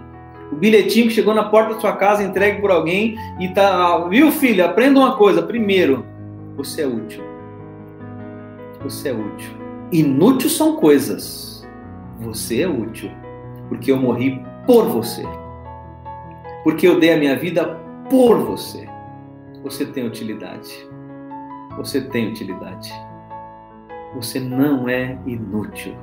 O 0.52 0.56
bilhetinho 0.56 1.08
que 1.08 1.14
chegou 1.14 1.36
na 1.36 1.44
porta 1.44 1.76
da 1.76 1.80
sua 1.80 1.94
casa, 1.94 2.24
entregue 2.24 2.60
por 2.60 2.72
alguém 2.72 3.16
e 3.40 3.50
tá, 3.50 4.00
viu 4.08 4.32
filho, 4.32 4.66
aprenda 4.66 5.00
uma 5.00 5.16
coisa. 5.16 5.44
Primeiro, 5.44 6.04
você 6.58 6.82
é 6.82 6.88
útil. 6.88 7.24
Você 8.82 9.10
é 9.10 9.14
útil. 9.14 9.52
Inútil 9.92 10.50
são 10.50 10.78
coisas 10.78 11.53
você 12.20 12.62
é 12.62 12.68
útil, 12.68 13.12
porque 13.70 13.92
eu 13.92 13.98
morri 13.98 14.42
por 14.66 14.86
você. 14.86 15.24
Porque 16.64 16.88
eu 16.88 17.00
dei 17.00 17.14
a 17.14 17.18
minha 17.18 17.36
vida 17.36 17.80
por 18.10 18.38
você. 18.40 18.88
Você 19.64 19.86
tem 19.86 20.06
utilidade. 20.06 20.88
Você 21.78 22.02
tem 22.02 22.30
utilidade. 22.30 22.92
Você 24.16 24.40
não 24.40 24.88
é 24.88 25.18
inútil. 25.26 25.96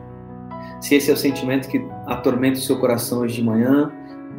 Se 0.81 0.95
esse 0.95 1.11
é 1.11 1.15
o 1.15 1.17
sentimento 1.17 1.69
que 1.69 1.85
atormenta 2.07 2.59
o 2.59 2.63
seu 2.63 2.79
coração 2.79 3.21
hoje 3.21 3.37
de 3.37 3.43
manhã, 3.43 3.93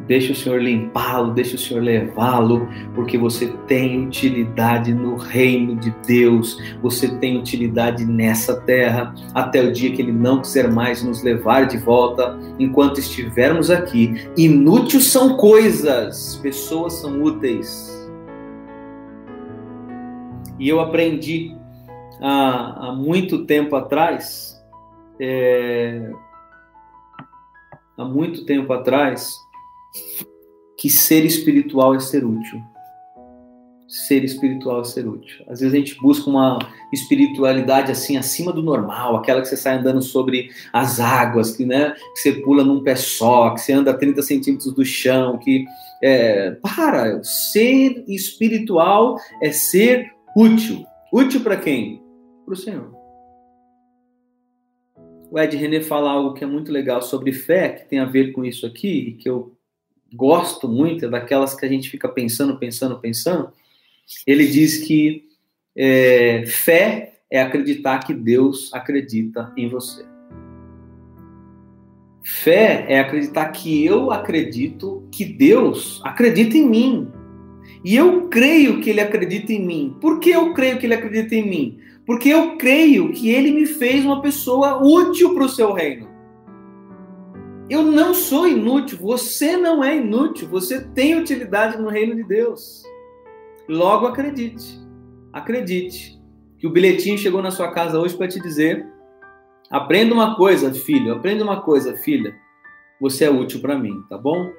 Deixa 0.06 0.32
o 0.32 0.36
Senhor 0.36 0.60
limpá-lo, 0.60 1.32
deixa 1.32 1.56
o 1.56 1.58
Senhor 1.58 1.82
levá-lo, 1.82 2.68
porque 2.94 3.16
você 3.16 3.48
tem 3.66 4.06
utilidade 4.06 4.92
no 4.92 5.16
reino 5.16 5.76
de 5.76 5.94
Deus, 6.06 6.58
você 6.82 7.08
tem 7.18 7.38
utilidade 7.38 8.04
nessa 8.04 8.60
terra, 8.62 9.14
até 9.34 9.62
o 9.62 9.72
dia 9.72 9.92
que 9.92 10.02
Ele 10.02 10.12
não 10.12 10.40
quiser 10.40 10.70
mais 10.70 11.02
nos 11.02 11.22
levar 11.22 11.66
de 11.66 11.78
volta, 11.78 12.38
enquanto 12.58 12.98
estivermos 12.98 13.70
aqui. 13.70 14.28
Inúteis 14.36 15.06
são 15.06 15.36
coisas, 15.36 16.36
pessoas 16.42 16.94
são 16.94 17.22
úteis. 17.22 17.92
E 20.58 20.68
eu 20.68 20.80
aprendi 20.80 21.56
há, 22.20 22.88
há 22.88 22.92
muito 22.92 23.44
tempo 23.44 23.74
atrás, 23.76 24.62
é, 25.20 26.10
há 27.96 28.04
muito 28.04 28.44
tempo 28.44 28.72
atrás, 28.72 29.34
que 30.76 30.90
ser 30.90 31.24
espiritual 31.24 31.94
é 31.94 32.00
ser 32.00 32.24
útil. 32.24 32.60
Ser 33.86 34.24
espiritual 34.24 34.80
é 34.80 34.84
ser 34.84 35.06
útil. 35.06 35.44
Às 35.48 35.60
vezes 35.60 35.74
a 35.74 35.76
gente 35.76 36.00
busca 36.00 36.28
uma 36.28 36.58
espiritualidade 36.92 37.92
assim 37.92 38.16
acima 38.16 38.52
do 38.52 38.62
normal, 38.62 39.16
aquela 39.16 39.42
que 39.42 39.48
você 39.48 39.56
sai 39.56 39.76
andando 39.76 40.02
sobre 40.02 40.50
as 40.72 40.98
águas, 40.98 41.54
que, 41.54 41.64
né, 41.64 41.94
que 42.14 42.20
você 42.20 42.32
pula 42.32 42.64
num 42.64 42.82
pé 42.82 42.96
só, 42.96 43.50
que 43.50 43.60
você 43.60 43.72
anda 43.72 43.90
a 43.90 43.96
30 43.96 44.22
centímetros 44.22 44.72
do 44.72 44.84
chão, 44.84 45.38
que 45.38 45.66
é, 46.02 46.52
para, 46.52 47.22
ser 47.22 48.04
espiritual 48.08 49.16
é 49.40 49.52
ser 49.52 50.10
útil. 50.36 50.84
Útil 51.12 51.42
para 51.42 51.58
quem? 51.58 52.02
Para 52.44 52.54
o 52.54 52.56
Senhor. 52.56 52.92
O 55.30 55.38
Ed 55.38 55.56
René 55.56 55.80
fala 55.80 56.10
algo 56.10 56.34
que 56.34 56.42
é 56.42 56.46
muito 56.46 56.72
legal 56.72 57.00
sobre 57.00 57.32
fé, 57.32 57.68
que 57.68 57.88
tem 57.88 58.00
a 58.00 58.04
ver 58.04 58.32
com 58.32 58.44
isso 58.44 58.66
aqui, 58.66 59.16
que 59.20 59.28
eu 59.28 59.56
gosto 60.14 60.68
muito, 60.68 61.06
é 61.06 61.08
daquelas 61.08 61.54
que 61.54 61.64
a 61.64 61.68
gente 61.68 61.88
fica 61.88 62.08
pensando, 62.08 62.58
pensando, 62.58 62.98
pensando. 62.98 63.52
Ele 64.26 64.46
diz 64.46 64.78
que 64.86 65.24
é, 65.76 66.44
fé 66.46 67.20
é 67.30 67.40
acreditar 67.40 67.98
que 68.00 68.12
Deus 68.12 68.72
acredita 68.74 69.52
em 69.56 69.68
você. 69.68 70.04
Fé 72.22 72.86
é 72.88 73.00
acreditar 73.00 73.46
que 73.48 73.84
eu 73.84 74.12
acredito 74.12 75.08
que 75.10 75.24
Deus 75.24 76.00
acredita 76.04 76.56
em 76.56 76.68
mim. 76.68 77.08
E 77.84 77.96
eu 77.96 78.28
creio 78.28 78.80
que 78.80 78.90
ele 78.90 79.00
acredita 79.00 79.52
em 79.52 79.64
mim. 79.64 79.96
Por 80.00 80.20
que 80.20 80.30
eu 80.30 80.52
creio 80.54 80.78
que 80.78 80.86
ele 80.86 80.94
acredita 80.94 81.34
em 81.34 81.48
mim? 81.48 81.78
Porque 82.06 82.28
eu 82.28 82.56
creio 82.56 83.12
que 83.12 83.30
ele 83.30 83.50
me 83.50 83.66
fez 83.66 84.04
uma 84.04 84.20
pessoa 84.20 84.80
útil 84.82 85.34
para 85.34 85.44
o 85.44 85.48
seu 85.48 85.72
reino. 85.72 86.11
Eu 87.72 87.82
não 87.82 88.12
sou 88.12 88.46
inútil, 88.46 88.98
você 88.98 89.56
não 89.56 89.82
é 89.82 89.96
inútil, 89.96 90.46
você 90.46 90.78
tem 90.78 91.18
utilidade 91.18 91.80
no 91.80 91.88
reino 91.88 92.14
de 92.14 92.22
Deus. 92.22 92.82
Logo 93.66 94.06
acredite, 94.06 94.78
acredite 95.32 96.20
que 96.58 96.66
o 96.66 96.70
bilhetinho 96.70 97.16
chegou 97.16 97.40
na 97.40 97.50
sua 97.50 97.72
casa 97.72 97.98
hoje 97.98 98.14
para 98.14 98.28
te 98.28 98.38
dizer: 98.42 98.86
aprenda 99.70 100.12
uma 100.12 100.36
coisa, 100.36 100.70
filho, 100.74 101.14
aprenda 101.14 101.42
uma 101.42 101.62
coisa, 101.62 101.96
filha, 101.96 102.36
você 103.00 103.24
é 103.24 103.30
útil 103.30 103.62
para 103.62 103.78
mim, 103.78 104.04
tá 104.06 104.18
bom? 104.18 104.52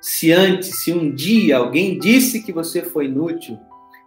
Se 0.00 0.32
antes, 0.32 0.82
se 0.82 0.94
um 0.94 1.14
dia 1.14 1.58
alguém 1.58 1.98
disse 1.98 2.42
que 2.42 2.54
você 2.54 2.80
foi 2.80 3.04
inútil, 3.04 3.58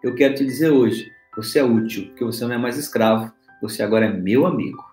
eu 0.01 0.15
quero 0.15 0.33
te 0.33 0.43
dizer 0.43 0.71
hoje, 0.71 1.07
você 1.37 1.59
é 1.59 1.63
útil, 1.63 2.07
porque 2.07 2.25
você 2.25 2.43
não 2.45 2.55
é 2.55 2.57
mais 2.57 2.79
escravo, 2.79 3.31
você 3.61 3.83
agora 3.83 4.07
é 4.07 4.11
meu 4.11 4.47
amigo. 4.47 4.83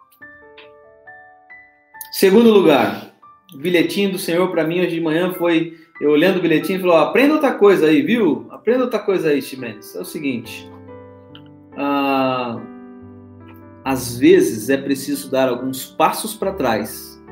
Segundo 2.12 2.50
lugar, 2.50 3.09
o 3.54 3.58
bilhetinho 3.58 4.12
do 4.12 4.18
Senhor 4.18 4.50
para 4.50 4.64
mim 4.64 4.80
hoje 4.80 4.96
de 4.96 5.00
manhã 5.00 5.32
foi 5.32 5.76
eu 6.00 6.10
olhando 6.10 6.38
o 6.38 6.42
bilhetinho 6.42 6.78
e 6.78 6.80
falou: 6.80 6.96
aprenda 6.96 7.34
outra 7.34 7.52
coisa 7.52 7.86
aí, 7.86 8.00
viu? 8.00 8.46
Aprenda 8.50 8.84
outra 8.84 8.98
coisa 8.98 9.28
aí, 9.28 9.42
Ximenes. 9.42 9.94
É 9.94 10.00
o 10.00 10.04
seguinte: 10.04 10.70
ah, 11.76 12.58
às 13.84 14.18
vezes 14.18 14.70
é 14.70 14.78
preciso 14.78 15.30
dar 15.30 15.48
alguns 15.48 15.84
passos 15.84 16.34
para 16.34 16.52
trás 16.52 17.22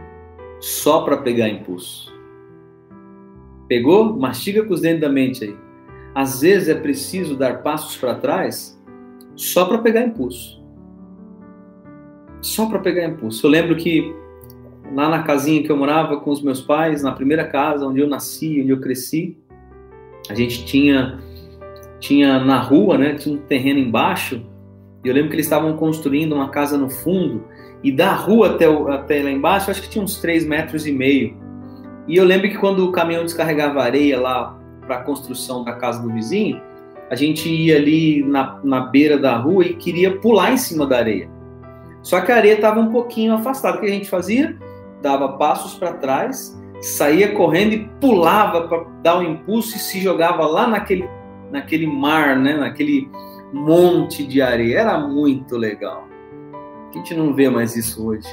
só 0.61 1.03
para 1.03 1.17
pegar 1.17 1.49
impulso. 1.49 2.13
Pegou? 3.69 4.19
Mastiga 4.19 4.65
com 4.65 4.75
os 4.75 4.83
dentes 4.83 5.01
da 5.01 5.09
mente 5.09 5.45
aí. 5.45 5.57
Às 6.15 6.41
vezes 6.41 6.69
é 6.69 6.75
preciso 6.75 7.37
dar 7.37 7.63
passos 7.63 7.97
para 7.97 8.15
trás 8.15 8.79
só 9.35 9.65
para 9.67 9.79
pegar 9.79 10.03
impulso. 10.03 10.63
Só 12.41 12.67
para 12.67 12.81
pegar 12.81 13.05
impulso. 13.05 13.47
Eu 13.47 13.51
lembro 13.51 13.77
que 13.77 14.15
lá 14.95 15.09
na 15.09 15.23
casinha 15.23 15.63
que 15.63 15.71
eu 15.71 15.77
morava 15.77 16.19
com 16.19 16.31
os 16.31 16.43
meus 16.43 16.61
pais, 16.61 17.03
na 17.03 17.13
primeira 17.13 17.45
casa 17.45 17.87
onde 17.87 18.01
eu 18.01 18.07
nasci, 18.07 18.61
onde 18.61 18.71
eu 18.71 18.81
cresci, 18.81 19.37
a 20.29 20.35
gente 20.35 20.65
tinha 20.65 21.19
tinha 22.01 22.39
na 22.39 22.61
rua, 22.61 22.97
né, 22.97 23.15
tinha 23.15 23.35
um 23.35 23.39
terreno 23.39 23.81
embaixo, 23.81 24.41
e 25.05 25.09
eu 25.09 25.15
lembro 25.15 25.31
que 25.31 25.35
eles 25.35 25.47
estavam 25.47 25.77
construindo 25.77 26.33
uma 26.33 26.49
casa 26.49 26.79
no 26.79 26.89
fundo, 26.89 27.45
e 27.83 27.91
da 27.91 28.13
rua 28.13 28.51
até, 28.51 28.67
até 28.67 29.23
lá 29.23 29.31
embaixo, 29.31 29.71
acho 29.71 29.83
que 29.83 29.89
tinha 29.89 30.05
uns 30.05 30.21
3 30.21 30.47
metros 30.47 30.87
e 30.87 30.93
meio. 30.93 31.37
E 32.07 32.17
eu 32.17 32.25
lembro 32.25 32.49
que 32.49 32.57
quando 32.57 32.85
o 32.85 32.93
caminhão 32.93 33.25
descarregava 33.25 33.83
areia 33.83 34.21
lá 34.21 34.57
para 34.87 34.97
a 34.97 35.03
construção 35.03 35.65
da 35.65 35.73
casa 35.73 36.03
do 36.03 36.13
vizinho, 36.13 36.61
a 37.11 37.15
gente 37.15 37.49
ia 37.49 37.77
ali 37.77 38.23
na, 38.23 38.61
na 38.63 38.81
beira 38.81 39.19
da 39.19 39.37
rua 39.37 39.65
e 39.65 39.75
queria 39.75 40.17
pular 40.19 40.53
em 40.53 40.57
cima 40.57 40.87
da 40.87 40.99
areia. 40.99 41.29
Só 42.03 42.21
que 42.21 42.33
a 42.33 42.37
areia 42.37 42.55
estava 42.55 42.81
um 42.81 42.91
pouquinho 42.91 43.35
afastada. 43.35 43.77
O 43.77 43.81
que 43.81 43.87
a 43.87 43.91
gente 43.91 44.09
fazia? 44.09 44.57
Dava 45.03 45.37
passos 45.37 45.75
para 45.75 45.95
trás, 45.95 46.59
saía 46.81 47.35
correndo 47.35 47.73
e 47.73 47.89
pulava 48.01 48.69
para 48.69 48.85
dar 49.03 49.19
um 49.19 49.23
impulso 49.23 49.77
e 49.77 49.79
se 49.79 50.01
jogava 50.01 50.47
lá 50.47 50.67
naquele, 50.67 51.09
naquele 51.51 51.87
mar, 51.87 52.37
né? 52.37 52.57
naquele 52.57 53.11
monte 53.53 54.27
de 54.27 54.43
areia. 54.43 54.81
Era 54.81 54.99
muito 54.99 55.57
legal. 55.57 56.07
A 56.91 56.93
gente 56.97 57.15
não 57.15 57.35
vê 57.35 57.49
mais 57.49 57.77
isso 57.77 58.07
hoje. 58.07 58.29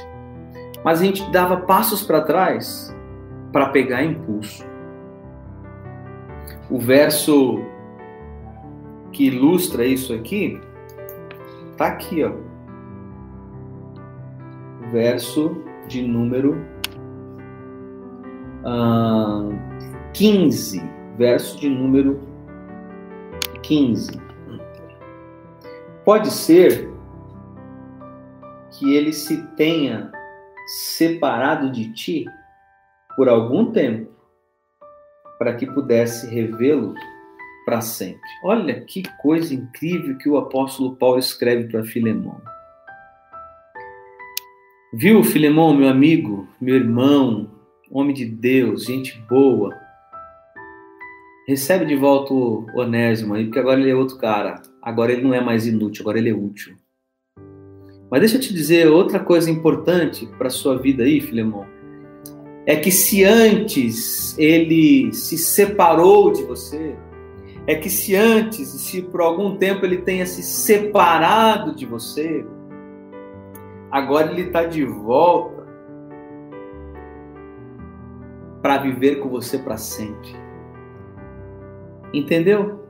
Mas 0.84 1.00
a 1.00 1.04
gente 1.04 1.28
dava 1.30 1.58
passos 1.58 2.02
para 2.02 2.20
trás 2.22 2.94
para 3.52 3.70
pegar 3.70 4.04
impulso. 4.04 4.64
O 6.70 6.78
verso 6.78 7.62
que 9.12 9.26
ilustra 9.26 9.84
isso 9.84 10.12
aqui 10.12 10.60
tá 11.76 11.86
aqui, 11.86 12.24
ó. 12.24 12.32
Verso 14.90 15.65
de 15.86 16.02
número 16.02 16.54
uh, 18.62 18.66
ah, 18.66 19.48
15. 20.12 20.82
Verso 21.16 21.58
de 21.58 21.68
número 21.68 22.20
15. 23.62 24.20
Pode 26.04 26.30
ser 26.30 26.88
que 28.70 28.94
ele 28.94 29.12
se 29.12 29.42
tenha 29.56 30.12
separado 30.66 31.70
de 31.72 31.92
ti 31.92 32.26
por 33.16 33.28
algum 33.28 33.72
tempo, 33.72 34.12
para 35.38 35.54
que 35.54 35.66
pudesse 35.66 36.28
revê-lo 36.28 36.94
para 37.64 37.80
sempre. 37.80 38.20
Olha 38.44 38.80
que 38.82 39.02
coisa 39.20 39.54
incrível 39.54 40.16
que 40.18 40.28
o 40.28 40.36
apóstolo 40.36 40.94
Paulo 40.96 41.18
escreve 41.18 41.64
para 41.70 41.82
Filemão. 41.82 42.40
Viu, 44.98 45.22
Filemão, 45.22 45.74
meu 45.74 45.88
amigo, 45.88 46.48
meu 46.60 46.74
irmão, 46.74 47.50
homem 47.90 48.14
de 48.14 48.24
Deus, 48.24 48.84
gente 48.84 49.20
boa. 49.28 49.70
Recebe 51.46 51.84
de 51.84 51.94
volta 51.94 52.32
o 52.32 52.66
Onésimo 52.74 53.34
aí, 53.34 53.44
porque 53.44 53.58
agora 53.58 53.78
ele 53.80 53.90
é 53.90 53.94
outro 53.94 54.16
cara. 54.16 54.62
Agora 54.82 55.12
ele 55.12 55.22
não 55.22 55.34
é 55.34 55.40
mais 55.40 55.66
inútil, 55.66 56.02
agora 56.02 56.18
ele 56.18 56.30
é 56.30 56.34
útil. 56.34 56.74
Mas 58.10 58.20
deixa 58.20 58.36
eu 58.36 58.40
te 58.40 58.54
dizer 58.54 58.88
outra 58.88 59.20
coisa 59.20 59.50
importante 59.50 60.26
para 60.38 60.48
sua 60.48 60.78
vida 60.78 61.04
aí, 61.04 61.20
Filemão 61.20 61.76
é 62.66 62.74
que 62.74 62.90
se 62.90 63.22
antes 63.22 64.36
ele 64.36 65.12
se 65.12 65.38
separou 65.38 66.32
de 66.32 66.42
você, 66.42 66.96
é 67.64 67.76
que 67.76 67.88
se 67.88 68.16
antes, 68.16 68.68
se 68.68 69.02
por 69.02 69.20
algum 69.20 69.56
tempo 69.56 69.86
ele 69.86 69.98
tenha 69.98 70.26
se 70.26 70.42
separado 70.42 71.76
de 71.76 71.86
você, 71.86 72.44
agora 73.96 74.30
ele 74.30 74.42
está 74.42 74.64
de 74.64 74.84
volta 74.84 75.64
para 78.60 78.76
viver 78.78 79.16
com 79.16 79.28
você 79.30 79.58
para 79.58 79.78
sempre. 79.78 80.36
Entendeu? 82.12 82.86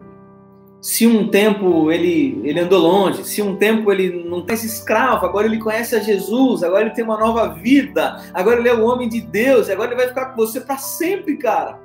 se 0.81 1.05
um 1.05 1.29
tempo 1.29 1.91
ele, 1.91 2.41
ele 2.45 2.61
andou 2.61 2.81
longe, 2.81 3.25
se 3.25 3.43
um 3.43 3.57
tempo 3.57 3.91
ele 3.91 4.23
não 4.25 4.43
tem 4.43 4.55
esse 4.55 4.67
escravo, 4.67 5.27
agora 5.27 5.47
ele 5.47 5.59
conhece 5.59 5.97
a 5.97 5.99
Jesus, 5.99 6.63
agora 6.63 6.83
ele 6.83 6.95
tem 6.95 7.03
uma 7.03 7.19
nova 7.19 7.49
vida, 7.55 8.23
agora 8.33 8.61
ele 8.61 8.69
é 8.69 8.75
o 8.75 8.85
homem 8.85 9.09
de 9.09 9.21
Deus, 9.21 9.69
agora 9.69 9.89
ele 9.89 9.97
vai 9.97 10.07
ficar 10.07 10.27
com 10.27 10.37
você 10.37 10.61
para 10.61 10.77
sempre, 10.77 11.39
cara. 11.39 11.81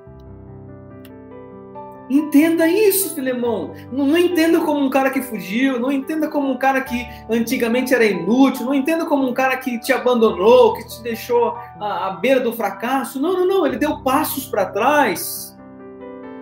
Entenda 2.11 2.67
isso, 2.67 3.15
Filemão. 3.15 3.71
Não, 3.89 4.05
não, 4.05 4.17
entenda 4.17 4.59
como 4.59 4.81
um 4.81 4.89
cara 4.89 5.09
que 5.09 5.21
fugiu, 5.21 5.79
não 5.79 5.89
entenda 5.89 6.27
como 6.27 6.51
um 6.51 6.57
cara 6.57 6.81
que 6.81 7.07
antigamente 7.29 7.93
era 7.93 8.03
inútil, 8.03 8.65
não 8.65 8.73
entenda 8.73 9.05
como 9.05 9.25
um 9.25 9.33
cara 9.33 9.55
que 9.55 9.79
te 9.79 9.93
abandonou, 9.93 10.73
que 10.73 10.85
te 10.85 11.01
deixou 11.01 11.55
à, 11.79 12.07
à 12.07 12.11
beira 12.11 12.41
do 12.41 12.51
fracasso. 12.51 13.17
Não, 13.17 13.31
não, 13.31 13.47
não. 13.47 13.65
Ele 13.65 13.77
deu 13.77 14.01
passos 14.01 14.45
para 14.45 14.65
trás 14.65 15.57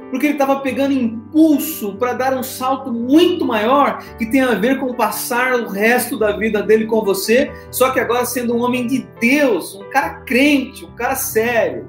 porque 0.09 0.25
ele 0.25 0.33
estava 0.33 0.59
pegando 0.61 0.91
impulso 0.91 1.95
para 1.97 2.13
dar 2.13 2.33
um 2.35 2.41
salto 2.41 2.91
muito 2.91 3.45
maior 3.45 3.99
que 4.17 4.25
tem 4.25 4.41
a 4.41 4.55
ver 4.55 4.79
com 4.79 4.91
passar 4.95 5.53
o 5.53 5.67
resto 5.67 6.17
da 6.17 6.31
vida 6.31 6.63
dele 6.63 6.87
com 6.87 7.03
você, 7.03 7.51
só 7.69 7.91
que 7.91 7.99
agora 7.99 8.25
sendo 8.25 8.55
um 8.55 8.63
homem 8.63 8.87
de 8.87 9.07
Deus, 9.21 9.75
um 9.75 9.87
cara 9.91 10.21
crente, 10.21 10.83
um 10.83 10.95
cara 10.95 11.13
sério. 11.13 11.87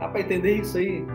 Dá 0.00 0.08
para 0.08 0.22
entender 0.22 0.56
isso 0.56 0.76
aí? 0.76 1.06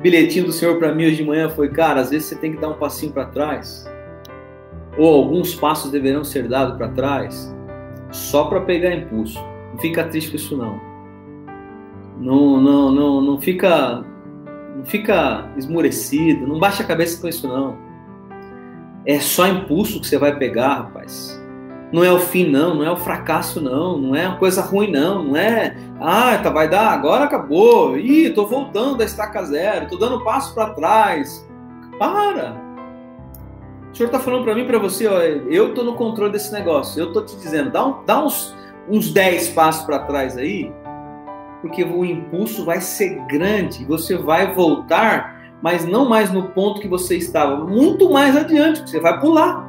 Bilhetinho 0.00 0.46
do 0.46 0.52
Senhor 0.52 0.78
para 0.78 0.94
mim 0.94 1.06
hoje 1.06 1.16
de 1.16 1.24
manhã 1.24 1.48
foi, 1.48 1.68
cara, 1.68 2.00
às 2.00 2.10
vezes 2.10 2.28
você 2.28 2.36
tem 2.36 2.52
que 2.52 2.58
dar 2.58 2.68
um 2.68 2.78
passinho 2.78 3.12
para 3.12 3.26
trás, 3.26 3.86
ou 4.98 5.14
alguns 5.14 5.54
passos 5.54 5.90
deverão 5.90 6.24
ser 6.24 6.48
dados 6.48 6.76
para 6.76 6.88
trás, 6.88 7.54
só 8.10 8.44
para 8.44 8.60
pegar 8.60 8.94
impulso. 8.94 9.38
Não 9.72 9.78
fica 9.78 10.04
triste 10.04 10.30
com 10.30 10.36
isso 10.36 10.56
não 10.56 10.90
não, 12.20 12.60
não, 12.60 12.92
não, 12.92 13.20
não 13.22 13.40
fica 13.40 14.04
não 14.76 14.84
fica 14.84 15.50
esmurecido, 15.56 16.46
não 16.46 16.58
baixa 16.58 16.82
a 16.82 16.86
cabeça 16.86 17.20
com 17.20 17.28
isso 17.28 17.48
não. 17.48 17.76
É 19.06 19.18
só 19.18 19.46
impulso 19.48 20.00
que 20.00 20.06
você 20.06 20.18
vai 20.18 20.38
pegar, 20.38 20.74
rapaz. 20.74 21.39
Não 21.92 22.04
é 22.04 22.12
o 22.12 22.18
fim 22.18 22.48
não, 22.48 22.76
não 22.76 22.84
é 22.84 22.90
o 22.90 22.96
fracasso 22.96 23.60
não, 23.60 23.98
não 23.98 24.14
é 24.14 24.28
uma 24.28 24.36
coisa 24.36 24.62
ruim 24.62 24.90
não, 24.90 25.24
não 25.24 25.36
é, 25.36 25.76
ah, 26.00 26.38
tá, 26.38 26.48
vai 26.48 26.68
dar, 26.68 26.90
agora 26.92 27.24
acabou. 27.24 27.98
Ih, 27.98 28.30
tô 28.30 28.46
voltando 28.46 28.96
da 28.96 29.04
estaca 29.04 29.42
zero, 29.44 29.88
tô 29.88 29.96
dando 29.96 30.22
passo 30.22 30.54
para 30.54 30.70
trás. 30.74 31.48
Para. 31.98 32.54
O 33.92 33.96
senhor 33.96 34.08
tá 34.08 34.20
falando 34.20 34.44
para 34.44 34.54
mim, 34.54 34.66
para 34.66 34.78
você, 34.78 35.06
ó, 35.06 35.18
eu 35.20 35.74
tô 35.74 35.82
no 35.82 35.94
controle 35.94 36.32
desse 36.32 36.52
negócio. 36.52 37.00
Eu 37.00 37.12
tô 37.12 37.22
te 37.22 37.36
dizendo, 37.36 37.70
dá, 37.70 37.84
um, 37.84 38.04
dá 38.04 38.24
uns 38.24 38.54
uns 38.88 39.12
10 39.12 39.50
passos 39.50 39.84
para 39.84 40.00
trás 40.00 40.36
aí 40.36 40.72
porque 41.60 41.84
o 41.84 42.04
impulso 42.04 42.64
vai 42.64 42.80
ser 42.80 43.20
grande, 43.26 43.84
você 43.84 44.16
vai 44.16 44.54
voltar, 44.54 45.40
mas 45.62 45.84
não 45.84 46.08
mais 46.08 46.32
no 46.32 46.48
ponto 46.48 46.80
que 46.80 46.88
você 46.88 47.16
estava, 47.16 47.64
muito 47.64 48.10
mais 48.10 48.36
adiante, 48.36 48.88
você 48.88 48.98
vai 48.98 49.20
pular. 49.20 49.68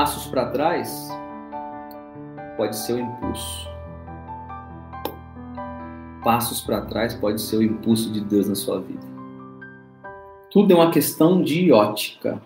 Passos 0.00 0.28
para 0.28 0.46
trás 0.46 1.10
pode 2.56 2.74
ser 2.74 2.94
o 2.94 2.98
impulso. 2.98 3.68
passos 6.24 6.62
para 6.62 6.80
trás 6.86 7.12
pode 7.12 7.42
ser 7.42 7.58
o 7.58 7.62
impulso 7.62 8.10
de 8.10 8.22
Deus 8.22 8.48
na 8.48 8.54
sua 8.54 8.80
vida. 8.80 9.06
Tudo 10.50 10.72
é 10.72 10.74
uma 10.74 10.90
questão 10.90 11.42
de 11.42 11.70
ótica. 11.70 12.40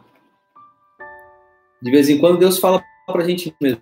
De 1.81 1.93
vez 1.93 2.09
em 2.09 2.19
quando 2.19 2.39
Deus 2.39 2.59
fala 2.59 2.83
para 3.07 3.23
a 3.23 3.25
gente 3.25 3.55
mesmo, 3.63 3.81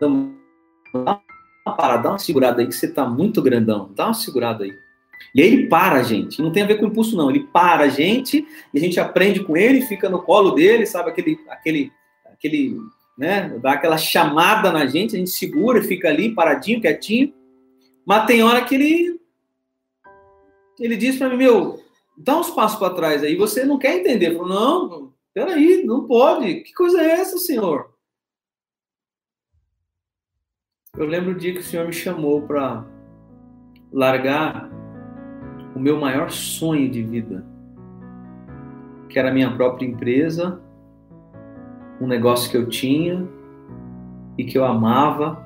dá 0.00 0.08
uma 0.08 1.76
parada, 1.76 2.02
dá 2.02 2.08
uma 2.08 2.18
segurada 2.18 2.60
aí 2.60 2.66
que 2.66 2.74
você 2.74 2.86
está 2.86 3.06
muito 3.06 3.40
grandão, 3.40 3.88
dá 3.94 4.06
uma 4.06 4.14
segurada 4.14 4.64
aí. 4.64 4.76
E 5.32 5.40
aí 5.40 5.46
ele 5.46 5.68
para 5.68 6.00
a 6.00 6.02
gente, 6.02 6.42
não 6.42 6.50
tem 6.50 6.64
a 6.64 6.66
ver 6.66 6.80
com 6.80 6.86
impulso 6.86 7.16
não, 7.16 7.30
ele 7.30 7.46
para 7.52 7.84
a 7.84 7.88
gente 7.88 8.44
e 8.74 8.78
a 8.78 8.80
gente 8.80 8.98
aprende 8.98 9.44
com 9.44 9.56
ele, 9.56 9.80
fica 9.82 10.10
no 10.10 10.20
colo 10.20 10.50
dele, 10.50 10.84
sabe 10.86 11.10
aquele, 11.10 11.38
aquele, 11.48 11.92
aquele, 12.44 12.78
né, 13.16 13.58
dá 13.60 13.72
aquela 13.72 13.96
chamada 13.96 14.70
na 14.70 14.84
gente, 14.86 15.16
a 15.16 15.18
gente 15.18 15.30
segura 15.30 15.82
fica 15.82 16.08
ali 16.08 16.34
paradinho, 16.34 16.80
quietinho. 16.80 17.32
Mas 18.04 18.26
tem 18.26 18.42
hora 18.42 18.62
que 18.62 18.74
ele 18.74 19.20
ele 20.78 20.96
diz 20.96 21.16
para 21.16 21.30
mim, 21.30 21.36
meu, 21.36 21.80
dá 22.18 22.36
uns 22.36 22.50
passos 22.50 22.78
para 22.78 22.94
trás 22.94 23.22
aí, 23.22 23.36
você 23.36 23.64
não 23.64 23.78
quer 23.78 23.96
entender. 23.96 24.32
Eu 24.32 24.38
falo, 24.38 24.48
não, 24.48 25.12
peraí, 25.32 25.84
não 25.84 26.06
pode. 26.06 26.62
Que 26.62 26.74
coisa 26.74 27.00
é 27.00 27.12
essa, 27.12 27.38
senhor? 27.38 27.94
Eu 30.96 31.06
lembro 31.06 31.30
o 31.32 31.36
dia 31.36 31.52
que 31.52 31.60
o 31.60 31.62
senhor 31.62 31.86
me 31.86 31.92
chamou 31.92 32.42
para 32.42 32.84
largar 33.92 34.68
o 35.74 35.78
meu 35.78 35.98
maior 35.98 36.30
sonho 36.30 36.90
de 36.90 37.02
vida, 37.02 37.44
que 39.08 39.18
era 39.18 39.30
a 39.30 39.32
minha 39.32 39.54
própria 39.56 39.86
empresa, 39.86 40.60
um 42.04 42.08
negócio 42.08 42.50
que 42.50 42.56
eu 42.56 42.68
tinha 42.68 43.26
e 44.36 44.44
que 44.44 44.58
eu 44.58 44.64
amava 44.64 45.42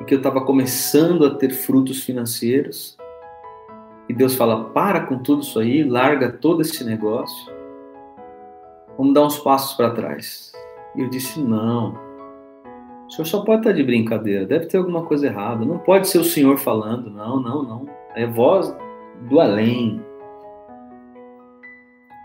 e 0.00 0.04
que 0.04 0.14
eu 0.14 0.18
estava 0.18 0.40
começando 0.40 1.26
a 1.26 1.34
ter 1.34 1.50
frutos 1.50 2.02
financeiros. 2.02 2.96
E 4.08 4.14
Deus 4.14 4.34
fala: 4.34 4.64
para 4.70 5.00
com 5.06 5.18
tudo 5.18 5.42
isso 5.42 5.58
aí, 5.58 5.82
larga 5.82 6.30
todo 6.30 6.62
esse 6.62 6.84
negócio, 6.84 7.52
vamos 8.96 9.14
dar 9.14 9.26
uns 9.26 9.38
passos 9.38 9.76
para 9.76 9.90
trás. 9.90 10.52
E 10.96 11.02
eu 11.02 11.10
disse: 11.10 11.40
não, 11.40 11.98
o 13.06 13.10
senhor 13.10 13.26
só 13.26 13.40
pode 13.42 13.60
estar 13.60 13.72
de 13.72 13.82
brincadeira, 13.82 14.46
deve 14.46 14.66
ter 14.66 14.78
alguma 14.78 15.02
coisa 15.02 15.26
errada, 15.26 15.64
não 15.64 15.78
pode 15.78 16.08
ser 16.08 16.18
o 16.18 16.24
senhor 16.24 16.58
falando, 16.58 17.10
não, 17.10 17.40
não, 17.40 17.62
não, 17.62 17.88
é 18.14 18.26
voz 18.26 18.74
do 19.28 19.40
além. 19.40 20.00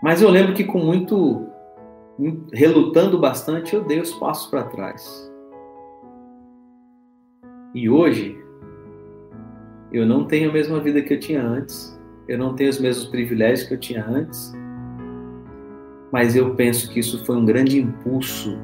Mas 0.02 0.22
eu 0.22 0.30
lembro 0.30 0.54
que 0.54 0.62
com 0.62 0.78
muito, 0.78 1.46
relutando 2.52 3.18
bastante, 3.18 3.74
eu 3.74 3.84
dei 3.84 4.00
os 4.00 4.12
passos 4.14 4.50
para 4.50 4.64
trás. 4.64 5.30
E 7.74 7.88
hoje, 7.88 8.38
eu 9.92 10.06
não 10.06 10.24
tenho 10.24 10.50
a 10.50 10.52
mesma 10.52 10.80
vida 10.80 11.02
que 11.02 11.14
eu 11.14 11.20
tinha 11.20 11.42
antes, 11.42 11.98
eu 12.26 12.38
não 12.38 12.54
tenho 12.54 12.70
os 12.70 12.80
mesmos 12.80 13.06
privilégios 13.06 13.68
que 13.68 13.74
eu 13.74 13.78
tinha 13.78 14.04
antes, 14.04 14.52
mas 16.10 16.34
eu 16.34 16.54
penso 16.54 16.90
que 16.90 17.00
isso 17.00 17.24
foi 17.24 17.36
um 17.36 17.44
grande 17.44 17.78
impulso, 17.78 18.58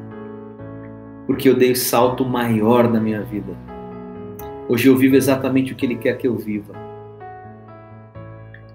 porque 1.26 1.48
eu 1.48 1.54
dei 1.54 1.72
o 1.72 1.76
salto 1.76 2.24
maior 2.24 2.90
da 2.90 3.00
minha 3.00 3.22
vida. 3.22 3.56
Hoje 4.68 4.88
eu 4.88 4.96
vivo 4.96 5.16
exatamente 5.16 5.72
o 5.72 5.76
que 5.76 5.84
Ele 5.84 5.96
quer 5.96 6.16
que 6.16 6.26
eu 6.26 6.36
viva 6.36 6.82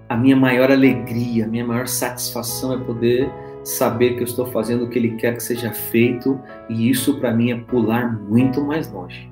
a 0.08 0.16
minha 0.16 0.36
maior 0.36 0.70
alegria, 0.70 1.44
a 1.44 1.48
minha 1.48 1.66
maior 1.66 1.86
satisfação 1.86 2.72
é 2.72 2.78
poder 2.78 3.30
saber 3.68 4.14
que 4.14 4.20
eu 4.20 4.24
estou 4.24 4.46
fazendo 4.46 4.84
o 4.84 4.88
que 4.88 4.98
Ele 4.98 5.16
quer 5.16 5.36
que 5.36 5.42
seja 5.42 5.70
feito 5.70 6.40
e 6.68 6.88
isso 6.88 7.18
para 7.18 7.32
mim 7.32 7.50
é 7.50 7.56
pular 7.56 8.18
muito 8.18 8.62
mais 8.62 8.90
longe. 8.90 9.30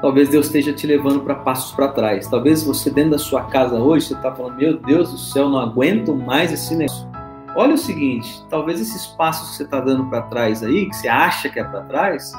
Talvez 0.00 0.28
Deus 0.28 0.46
esteja 0.46 0.72
te 0.72 0.86
levando 0.86 1.20
para 1.20 1.34
passos 1.34 1.74
para 1.74 1.88
trás. 1.88 2.28
Talvez 2.28 2.62
você 2.62 2.88
dentro 2.88 3.12
da 3.12 3.18
sua 3.18 3.44
casa 3.44 3.74
hoje 3.74 4.06
você 4.06 4.14
está 4.14 4.34
falando: 4.34 4.56
Meu 4.56 4.78
Deus 4.78 5.10
do 5.10 5.18
céu, 5.18 5.48
não 5.48 5.58
aguento 5.58 6.14
mais 6.14 6.52
esse 6.52 6.74
negócio. 6.74 7.06
Olha 7.54 7.74
o 7.74 7.78
seguinte: 7.78 8.42
talvez 8.48 8.80
esses 8.80 9.06
passos 9.08 9.50
que 9.50 9.56
você 9.56 9.64
está 9.64 9.80
dando 9.80 10.08
para 10.08 10.22
trás 10.22 10.62
aí, 10.62 10.88
que 10.88 10.96
você 10.96 11.08
acha 11.08 11.48
que 11.48 11.58
é 11.58 11.64
para 11.64 11.82
trás, 11.82 12.32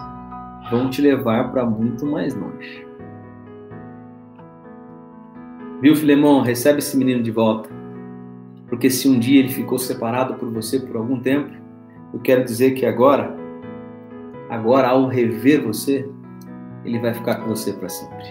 vão 0.71 0.89
te 0.89 1.01
levar 1.01 1.51
para 1.51 1.65
muito 1.65 2.05
mais 2.05 2.33
longe. 2.33 2.87
Viu, 5.81 5.95
Filemão? 5.95 6.41
Recebe 6.41 6.79
esse 6.79 6.97
menino 6.97 7.21
de 7.21 7.31
volta. 7.31 7.78
Porque 8.69 8.89
se 8.89 9.09
um 9.09 9.19
dia 9.19 9.39
ele 9.39 9.49
ficou 9.49 9.79
separado 9.79 10.35
por 10.35 10.49
você 10.51 10.79
por 10.79 10.95
algum 10.95 11.19
tempo, 11.19 11.49
eu 12.13 12.19
quero 12.19 12.43
dizer 12.43 12.71
que 12.71 12.85
agora, 12.85 13.35
agora 14.49 14.89
ao 14.89 15.07
rever 15.07 15.61
você, 15.63 16.07
ele 16.85 16.99
vai 16.99 17.13
ficar 17.13 17.35
com 17.35 17.49
você 17.49 17.73
para 17.73 17.89
sempre. 17.89 18.25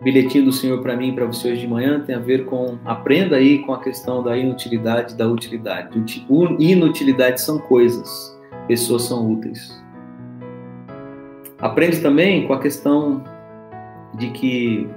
O 0.00 0.04
bilhetinho 0.04 0.44
do 0.44 0.52
Senhor 0.52 0.82
para 0.82 0.96
mim 0.96 1.08
e 1.08 1.14
para 1.14 1.26
você 1.26 1.52
hoje 1.52 1.62
de 1.62 1.68
manhã 1.68 2.00
tem 2.00 2.14
a 2.14 2.20
ver 2.20 2.44
com 2.44 2.78
aprenda 2.84 3.36
aí 3.36 3.60
com 3.60 3.72
a 3.72 3.80
questão 3.80 4.22
da 4.22 4.36
inutilidade 4.36 5.16
da 5.16 5.26
utilidade. 5.26 5.98
Inutilidade 6.58 7.40
são 7.40 7.58
coisas, 7.58 8.38
pessoas 8.68 9.02
são 9.02 9.32
úteis. 9.32 9.82
Aprende 11.58 12.00
também 12.00 12.46
com 12.46 12.52
a 12.52 12.60
questão 12.60 13.24
de 14.14 14.30
que 14.30 14.88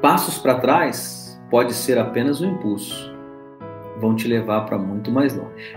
passos 0.00 0.38
para 0.38 0.56
trás 0.56 1.21
pode 1.52 1.74
ser 1.74 1.98
apenas 1.98 2.40
um 2.40 2.48
impulso, 2.48 3.14
vão 4.00 4.16
te 4.16 4.26
levar 4.26 4.62
para 4.62 4.78
muito 4.78 5.12
mais 5.12 5.36
longe. 5.36 5.76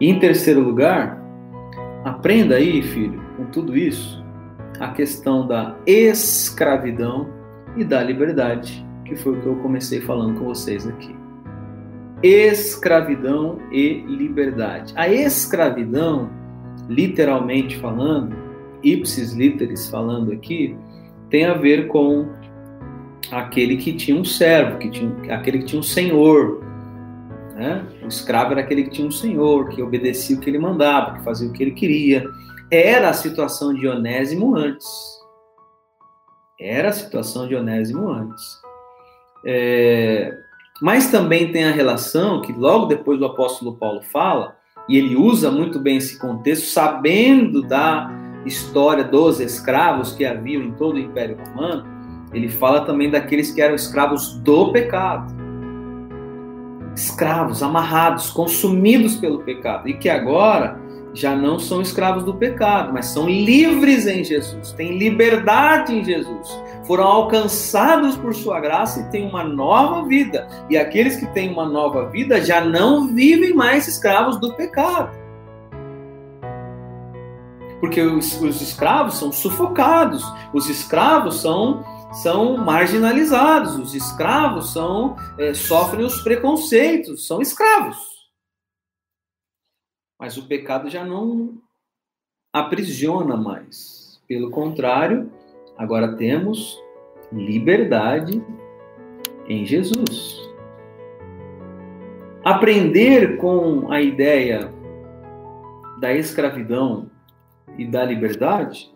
E 0.00 0.08
em 0.08 0.18
terceiro 0.18 0.60
lugar, 0.60 1.22
aprenda 2.02 2.54
aí, 2.54 2.80
filho, 2.80 3.22
com 3.36 3.44
tudo 3.44 3.76
isso, 3.76 4.24
a 4.80 4.88
questão 4.88 5.46
da 5.46 5.76
escravidão 5.86 7.28
e 7.76 7.84
da 7.84 8.02
liberdade, 8.02 8.84
que 9.04 9.14
foi 9.14 9.34
o 9.34 9.40
que 9.42 9.46
eu 9.46 9.56
comecei 9.56 10.00
falando 10.00 10.38
com 10.38 10.46
vocês 10.46 10.88
aqui. 10.88 11.14
Escravidão 12.22 13.58
e 13.70 14.00
liberdade. 14.08 14.94
A 14.96 15.06
escravidão, 15.06 16.30
literalmente 16.88 17.76
falando, 17.76 18.34
ipsis 18.82 19.34
literis 19.34 19.86
falando 19.90 20.32
aqui, 20.32 20.74
tem 21.28 21.44
a 21.44 21.52
ver 21.52 21.88
com 21.88 22.26
aquele 23.30 23.76
que 23.76 23.92
tinha 23.92 24.16
um 24.18 24.24
servo, 24.24 24.78
que 24.78 24.90
tinha, 24.90 25.34
aquele 25.34 25.58
que 25.58 25.64
tinha 25.64 25.80
um 25.80 25.82
senhor. 25.82 26.62
Né? 27.54 27.86
O 28.02 28.08
escravo 28.08 28.52
era 28.52 28.60
aquele 28.60 28.84
que 28.84 28.90
tinha 28.90 29.06
um 29.06 29.12
senhor, 29.12 29.68
que 29.68 29.82
obedecia 29.82 30.36
o 30.36 30.40
que 30.40 30.50
ele 30.50 30.58
mandava, 30.58 31.18
que 31.18 31.24
fazia 31.24 31.48
o 31.48 31.52
que 31.52 31.62
ele 31.62 31.72
queria. 31.72 32.24
Era 32.70 33.10
a 33.10 33.12
situação 33.12 33.72
de 33.72 33.86
Onésimo 33.86 34.56
antes. 34.56 34.86
Era 36.60 36.88
a 36.88 36.92
situação 36.92 37.46
de 37.46 37.54
Onésimo 37.54 38.08
antes. 38.08 38.42
É, 39.46 40.32
mas 40.80 41.10
também 41.10 41.52
tem 41.52 41.64
a 41.64 41.72
relação 41.72 42.40
que 42.40 42.52
logo 42.52 42.86
depois 42.86 43.20
o 43.20 43.26
apóstolo 43.26 43.76
Paulo 43.76 44.02
fala, 44.02 44.56
e 44.88 44.98
ele 44.98 45.16
usa 45.16 45.50
muito 45.50 45.78
bem 45.78 45.96
esse 45.96 46.18
contexto, 46.18 46.66
sabendo 46.66 47.62
da 47.62 48.10
história 48.44 49.04
dos 49.04 49.40
escravos 49.40 50.12
que 50.12 50.24
haviam 50.24 50.62
em 50.62 50.72
todo 50.72 50.96
o 50.96 50.98
Império 50.98 51.38
Romano, 51.38 51.93
ele 52.34 52.48
fala 52.48 52.80
também 52.80 53.10
daqueles 53.10 53.50
que 53.52 53.62
eram 53.62 53.74
escravos 53.74 54.34
do 54.40 54.72
pecado. 54.72 55.32
Escravos, 56.94 57.62
amarrados, 57.62 58.30
consumidos 58.30 59.16
pelo 59.16 59.40
pecado, 59.40 59.88
e 59.88 59.94
que 59.94 60.08
agora 60.08 60.78
já 61.12 61.34
não 61.34 61.60
são 61.60 61.80
escravos 61.80 62.24
do 62.24 62.34
pecado, 62.34 62.92
mas 62.92 63.06
são 63.06 63.28
livres 63.28 64.06
em 64.06 64.24
Jesus, 64.24 64.72
têm 64.72 64.98
liberdade 64.98 65.94
em 65.94 66.04
Jesus, 66.04 66.60
foram 66.86 67.04
alcançados 67.04 68.16
por 68.16 68.34
sua 68.34 68.58
graça 68.58 69.00
e 69.00 69.10
têm 69.10 69.28
uma 69.28 69.44
nova 69.44 70.06
vida. 70.08 70.48
E 70.68 70.76
aqueles 70.76 71.16
que 71.16 71.26
têm 71.26 71.52
uma 71.52 71.66
nova 71.66 72.08
vida 72.10 72.44
já 72.44 72.64
não 72.64 73.14
vivem 73.14 73.54
mais 73.54 73.86
escravos 73.86 74.40
do 74.40 74.52
pecado 74.54 75.24
porque 77.84 78.00
os, 78.00 78.40
os 78.40 78.62
escravos 78.62 79.18
são 79.18 79.30
sufocados, 79.30 80.24
os 80.54 80.70
escravos 80.70 81.42
são 81.42 81.84
são 82.22 82.56
marginalizados, 82.56 83.76
os 83.76 83.94
escravos 83.94 84.72
são 84.72 85.16
é, 85.38 85.52
sofrem 85.52 86.04
os 86.04 86.20
preconceitos, 86.22 87.26
são 87.26 87.42
escravos. 87.42 87.98
Mas 90.18 90.36
o 90.36 90.46
pecado 90.46 90.88
já 90.88 91.04
não 91.04 91.60
aprisiona 92.52 93.36
mais. 93.36 94.22
Pelo 94.28 94.50
contrário, 94.50 95.30
agora 95.76 96.16
temos 96.16 96.80
liberdade 97.32 98.42
em 99.48 99.66
Jesus. 99.66 100.40
Aprender 102.44 103.38
com 103.38 103.90
a 103.90 104.00
ideia 104.00 104.72
da 105.98 106.14
escravidão 106.14 107.10
e 107.76 107.86
da 107.86 108.04
liberdade 108.04 108.94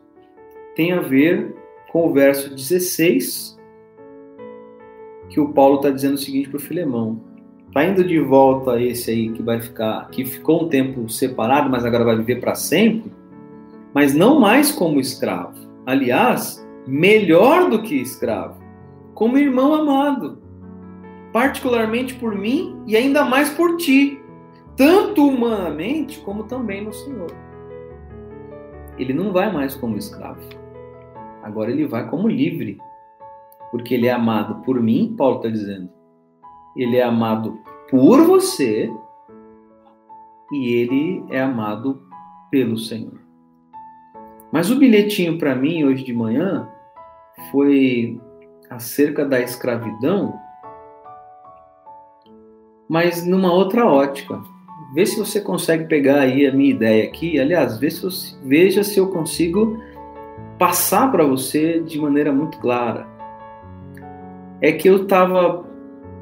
tem 0.77 0.93
a 0.93 1.01
ver 1.01 1.58
com 1.89 2.07
o 2.07 2.13
verso 2.13 2.55
16, 2.55 3.59
que 5.29 5.41
o 5.41 5.53
Paulo 5.53 5.77
está 5.77 5.91
dizendo 5.91 6.15
o 6.15 6.19
seguinte 6.19 6.49
para 6.49 6.59
o 6.59 6.61
Filemão. 6.61 7.21
Está 7.69 7.85
indo 7.85 8.03
de 8.05 8.19
volta 8.19 8.81
esse 8.81 9.11
aí 9.11 9.31
que 9.31 9.43
vai 9.43 9.61
ficar, 9.61 10.09
que 10.11 10.25
ficou 10.25 10.65
um 10.65 10.69
tempo 10.69 11.09
separado, 11.09 11.69
mas 11.69 11.85
agora 11.85 12.05
vai 12.05 12.17
viver 12.17 12.41
para 12.41 12.55
sempre, 12.55 13.13
mas 13.95 14.15
não 14.15 14.41
mais 14.41 14.73
como 14.73 15.01
escravo. 15.01 15.57
aliás, 15.87 16.67
melhor 16.87 17.71
do 17.71 17.83
que 17.83 17.95
escravo, 17.95 18.61
como 19.15 19.39
irmão 19.39 19.75
amado, 19.75 20.39
particularmente 21.33 22.15
por 22.15 22.35
mim 22.35 22.83
e 22.87 22.97
ainda 22.97 23.25
mais 23.25 23.51
por 23.51 23.77
ti, 23.77 24.21
tanto 24.77 25.27
humanamente 25.27 26.21
como 26.21 26.45
também 26.45 26.85
no 26.85 26.93
Senhor. 26.93 27.31
Ele 28.99 29.13
não 29.13 29.33
vai 29.33 29.53
mais 29.53 29.75
como 29.75 29.97
escravo, 29.97 30.41
agora 31.49 31.71
ele 31.71 31.87
vai 31.87 32.09
como 32.09 32.29
livre, 32.29 32.79
porque 33.71 33.95
ele 33.95 34.07
é 34.07 34.13
amado 34.13 34.63
por 34.63 34.81
mim, 34.81 35.15
Paulo 35.17 35.37
está 35.37 35.49
dizendo. 35.49 35.89
Ele 36.77 36.97
é 36.97 37.03
amado 37.03 37.59
por 37.91 38.25
você 38.25 38.91
e 40.53 40.73
ele 40.75 41.25
é 41.31 41.41
amado 41.41 42.03
pelo 42.51 42.77
Senhor. 42.77 43.19
Mas 44.53 44.71
o 44.71 44.77
bilhetinho 44.77 45.39
para 45.39 45.55
mim 45.55 45.85
hoje 45.85 46.05
de 46.05 46.13
manhã 46.13 46.69
foi 47.51 48.21
acerca 48.71 49.25
da 49.25 49.41
escravidão, 49.41 50.35
mas 52.89 53.27
numa 53.27 53.53
outra 53.53 53.87
ótica. 53.87 54.41
Vê 54.95 55.05
se 55.05 55.19
você 55.19 55.41
consegue 55.41 55.85
pegar 55.85 56.21
aí 56.21 56.47
a 56.47 56.53
minha 56.53 56.71
ideia 56.71 57.05
aqui. 57.05 57.39
Aliás, 57.39 57.79
se 57.79 58.41
veja 58.43 58.83
se 58.83 58.99
eu 58.99 59.11
consigo 59.11 59.79
passar 60.59 61.11
para 61.11 61.25
você 61.25 61.81
de 61.81 62.01
maneira 62.01 62.33
muito 62.33 62.59
clara. 62.59 63.07
É 64.61 64.73
que 64.73 64.89
eu 64.89 65.07
tava, 65.07 65.65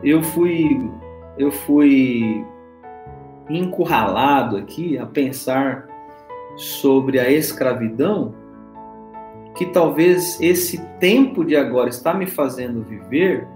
eu 0.03 0.23
fui, 0.23 0.91
eu 1.39 1.51
fui 1.51 2.45
encurralado 3.49 4.57
aqui 4.57 4.99
a 4.99 5.07
pensar 5.07 5.87
sobre 6.57 7.19
a 7.19 7.31
escravidão, 7.31 8.35
que 9.55 9.67
talvez 9.67 10.39
esse 10.41 10.79
tempo 10.99 11.45
de 11.45 11.57
agora 11.57 11.89
está 11.89 12.12
me 12.12 12.27
fazendo 12.27 12.83
viver 12.83 13.49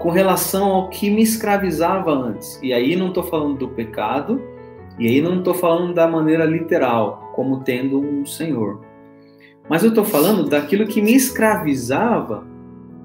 com 0.00 0.10
relação 0.10 0.72
ao 0.72 0.88
que 0.88 1.10
me 1.10 1.22
escravizava 1.22 2.10
antes. 2.12 2.58
E 2.62 2.72
aí 2.72 2.96
não 2.96 3.08
estou 3.08 3.22
falando 3.22 3.58
do 3.58 3.68
pecado, 3.68 4.40
e 4.98 5.06
aí 5.06 5.20
não 5.20 5.38
estou 5.38 5.54
falando 5.54 5.92
da 5.92 6.06
maneira 6.06 6.44
literal, 6.44 7.32
como 7.34 7.60
tendo 7.60 8.00
um 8.00 8.24
Senhor. 8.24 8.80
Mas 9.68 9.82
eu 9.82 9.90
estou 9.90 10.04
falando 10.04 10.48
daquilo 10.48 10.86
que 10.86 11.02
me 11.02 11.14
escravizava 11.14 12.46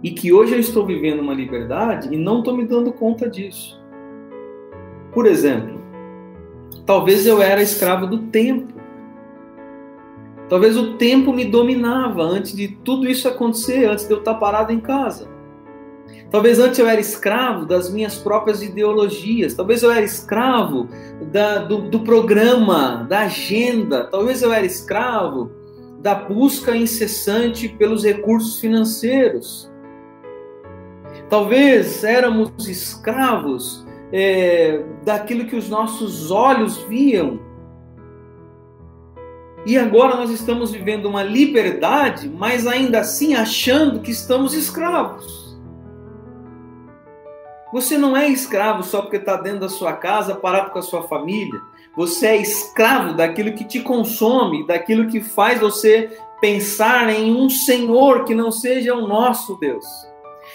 e 0.03 0.11
que 0.11 0.31
hoje 0.31 0.53
eu 0.53 0.59
estou 0.59 0.85
vivendo 0.85 1.19
uma 1.19 1.33
liberdade 1.33 2.13
e 2.13 2.17
não 2.17 2.39
estou 2.39 2.55
me 2.55 2.65
dando 2.65 2.93
conta 2.93 3.29
disso. 3.29 3.81
Por 5.11 5.25
exemplo, 5.25 5.81
talvez 6.85 7.25
eu 7.25 7.41
era 7.41 7.61
escravo 7.61 8.07
do 8.07 8.19
tempo. 8.19 8.73
Talvez 10.47 10.77
o 10.77 10.93
tempo 10.97 11.33
me 11.33 11.45
dominava 11.45 12.23
antes 12.23 12.55
de 12.55 12.67
tudo 12.67 13.07
isso 13.07 13.27
acontecer, 13.27 13.85
antes 13.85 14.05
de 14.05 14.13
eu 14.13 14.19
estar 14.19 14.35
parado 14.35 14.71
em 14.71 14.79
casa. 14.79 15.30
Talvez 16.31 16.59
antes 16.59 16.79
eu 16.79 16.87
era 16.87 17.01
escravo 17.01 17.65
das 17.65 17.91
minhas 17.91 18.15
próprias 18.15 18.63
ideologias. 18.63 19.53
Talvez 19.53 19.83
eu 19.83 19.91
era 19.91 20.01
escravo 20.01 20.87
da, 21.29 21.57
do, 21.57 21.89
do 21.89 21.99
programa, 21.99 23.05
da 23.09 23.23
agenda. 23.23 24.05
Talvez 24.05 24.41
eu 24.41 24.53
era 24.53 24.65
escravo 24.65 25.51
da 25.99 26.15
busca 26.15 26.75
incessante 26.75 27.67
pelos 27.67 28.05
recursos 28.05 28.59
financeiros. 28.61 29.69
Talvez 31.29 32.01
éramos 32.05 32.65
escravos 32.65 33.85
é, 34.11 34.83
daquilo 35.03 35.45
que 35.45 35.55
os 35.57 35.67
nossos 35.67 36.31
olhos 36.31 36.77
viam. 36.77 37.41
E 39.65 39.77
agora 39.77 40.15
nós 40.15 40.31
estamos 40.31 40.71
vivendo 40.71 41.07
uma 41.07 41.23
liberdade, 41.23 42.29
mas 42.29 42.65
ainda 42.65 43.01
assim 43.01 43.33
achando 43.33 43.99
que 43.99 44.11
estamos 44.11 44.53
escravos. 44.53 45.50
Você 47.71 47.97
não 47.97 48.17
é 48.17 48.27
escravo 48.27 48.83
só 48.83 49.01
porque 49.01 49.17
está 49.17 49.37
dentro 49.37 49.61
da 49.61 49.69
sua 49.69 49.93
casa, 49.93 50.35
parado 50.35 50.71
com 50.71 50.79
a 50.79 50.83
sua 50.83 51.03
família. 51.03 51.61
Você 51.95 52.27
é 52.27 52.37
escravo 52.37 53.13
daquilo 53.13 53.53
que 53.53 53.63
te 53.63 53.79
consome, 53.79 54.65
daquilo 54.67 55.07
que 55.07 55.21
faz 55.21 55.59
você 55.59 56.09
pensar 56.41 57.09
em 57.09 57.33
um 57.35 57.49
Senhor 57.49 58.25
que 58.25 58.35
não 58.35 58.51
seja 58.51 58.93
o 58.95 59.07
nosso 59.07 59.57
Deus. 59.57 59.85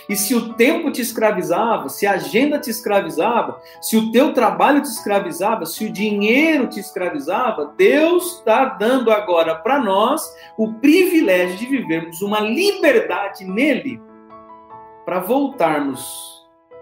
E 0.09 0.14
se 0.14 0.35
o 0.35 0.55
tempo 0.55 0.91
te 0.91 1.01
escravizava, 1.01 1.89
se 1.89 2.07
a 2.07 2.12
agenda 2.12 2.61
te 2.61 2.71
escravizava, 2.71 3.61
se 3.81 3.97
o 3.97 4.11
teu 4.12 4.33
trabalho 4.33 4.83
te 4.83 4.89
escravizava, 4.89 5.64
se 5.67 5.87
o 5.87 5.93
dinheiro 5.93 6.69
te 6.69 6.79
escravizava, 6.79 7.73
Deus 7.77 8.39
está 8.39 8.67
dando 8.67 9.11
agora 9.11 9.55
para 9.57 9.81
nós 9.81 10.23
o 10.57 10.75
privilégio 10.75 11.57
de 11.57 11.67
vivermos 11.67 12.21
uma 12.23 12.41
liberdade 12.41 13.45
nele 13.45 14.01
para 15.05 15.19
voltarmos 15.21 16.36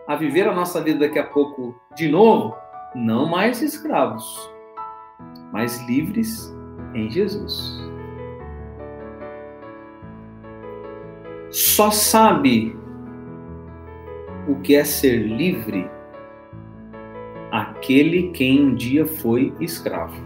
a 0.07 0.17
viver 0.17 0.47
a 0.47 0.55
nossa 0.55 0.83
vida 0.83 1.01
daqui 1.01 1.19
a 1.19 1.27
pouco 1.27 1.75
de 1.97 2.09
novo, 2.09 2.57
não 2.95 3.27
mais 3.27 3.63
escravos, 3.63 4.51
mas 5.53 5.81
livres 5.87 6.55
em 6.95 7.11
Jesus. 7.11 7.79
Só 11.51 11.91
sabe 11.91 12.77
o 14.49 14.57
que 14.57 14.75
é 14.75 14.85
ser 14.85 15.17
livre 15.17 15.89
aquele 17.51 18.31
quem 18.31 18.67
um 18.67 18.75
dia 18.75 19.07
foi 19.07 19.55
escravo. 19.61 20.21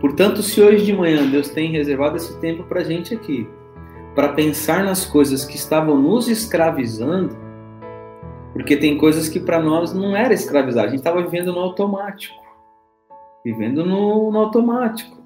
Portanto, 0.00 0.42
se 0.42 0.60
hoje 0.60 0.84
de 0.84 0.92
manhã 0.92 1.24
Deus 1.30 1.48
tem 1.48 1.70
reservado 1.70 2.16
esse 2.16 2.38
tempo 2.40 2.64
para 2.64 2.80
a 2.80 2.84
gente 2.84 3.14
aqui, 3.14 3.48
para 4.16 4.30
pensar 4.30 4.82
nas 4.82 5.04
coisas 5.04 5.44
que 5.44 5.56
estavam 5.56 6.00
nos 6.00 6.26
escravizando, 6.26 7.36
porque 8.54 8.74
tem 8.74 8.96
coisas 8.96 9.28
que 9.28 9.38
para 9.38 9.60
nós 9.60 9.92
não 9.92 10.16
era 10.16 10.32
escravizar, 10.32 10.84
a 10.84 10.88
gente 10.88 11.00
estava 11.00 11.20
vivendo 11.20 11.52
no 11.52 11.58
automático, 11.58 12.34
vivendo 13.44 13.84
no, 13.84 14.32
no, 14.32 14.38
automático. 14.38 15.22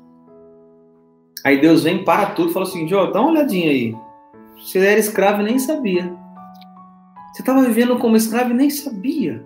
Aí 1.45 1.61
Deus 1.61 1.85
vem, 1.85 2.05
para 2.05 2.33
tudo 2.33 2.51
e 2.51 2.53
fala 2.53 2.67
assim: 2.67 2.89
Jó, 2.89 3.07
dá 3.07 3.21
uma 3.21 3.31
olhadinha 3.31 3.71
aí. 3.71 3.97
Você 4.59 4.81
era 4.81 4.99
escravo 4.99 5.41
e 5.41 5.45
nem 5.45 5.59
sabia. 5.59 6.13
Você 7.33 7.43
estava 7.43 7.63
vivendo 7.63 7.97
como 7.97 8.17
escravo 8.17 8.51
e 8.51 8.55
nem 8.55 8.69
sabia. 8.69 9.43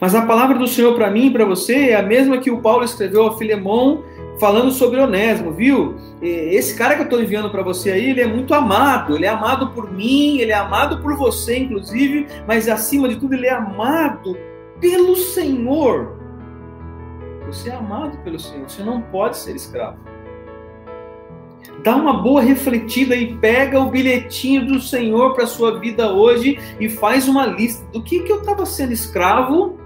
Mas 0.00 0.14
a 0.14 0.24
palavra 0.24 0.56
do 0.56 0.68
Senhor 0.68 0.94
para 0.94 1.10
mim 1.10 1.26
e 1.26 1.30
para 1.30 1.44
você 1.44 1.90
é 1.90 1.96
a 1.96 2.02
mesma 2.02 2.38
que 2.38 2.50
o 2.50 2.62
Paulo 2.62 2.84
escreveu 2.84 3.26
a 3.26 3.36
Filemão 3.36 4.04
falando 4.38 4.70
sobre 4.70 5.00
Onésimo, 5.00 5.52
viu? 5.52 5.96
Esse 6.20 6.76
cara 6.76 6.94
que 6.94 7.00
eu 7.00 7.04
estou 7.04 7.20
enviando 7.22 7.50
para 7.50 7.62
você 7.62 7.92
aí, 7.92 8.10
ele 8.10 8.20
é 8.20 8.26
muito 8.26 8.54
amado. 8.54 9.16
Ele 9.16 9.26
é 9.26 9.28
amado 9.28 9.70
por 9.70 9.92
mim, 9.92 10.38
ele 10.38 10.52
é 10.52 10.56
amado 10.56 11.00
por 11.02 11.16
você, 11.16 11.58
inclusive, 11.58 12.26
mas 12.46 12.68
acima 12.68 13.08
de 13.08 13.16
tudo, 13.16 13.34
ele 13.34 13.46
é 13.46 13.52
amado 13.52 14.36
pelo 14.80 15.16
Senhor. 15.16 16.16
Você 17.46 17.70
é 17.70 17.74
amado 17.74 18.18
pelo 18.18 18.38
Senhor, 18.38 18.68
você 18.68 18.82
não 18.82 19.00
pode 19.00 19.36
ser 19.36 19.54
escravo 19.54 20.12
dá 21.82 21.96
uma 21.96 22.22
boa 22.22 22.40
refletida 22.40 23.14
e 23.16 23.34
pega 23.36 23.80
o 23.80 23.90
bilhetinho 23.90 24.66
do 24.66 24.80
Senhor 24.80 25.34
para 25.34 25.46
sua 25.46 25.78
vida 25.78 26.12
hoje 26.12 26.58
e 26.78 26.88
faz 26.88 27.28
uma 27.28 27.46
lista 27.46 27.84
do 27.92 28.02
que, 28.02 28.20
que 28.20 28.32
eu 28.32 28.40
estava 28.40 28.64
sendo 28.64 28.92
escravo, 28.92 29.78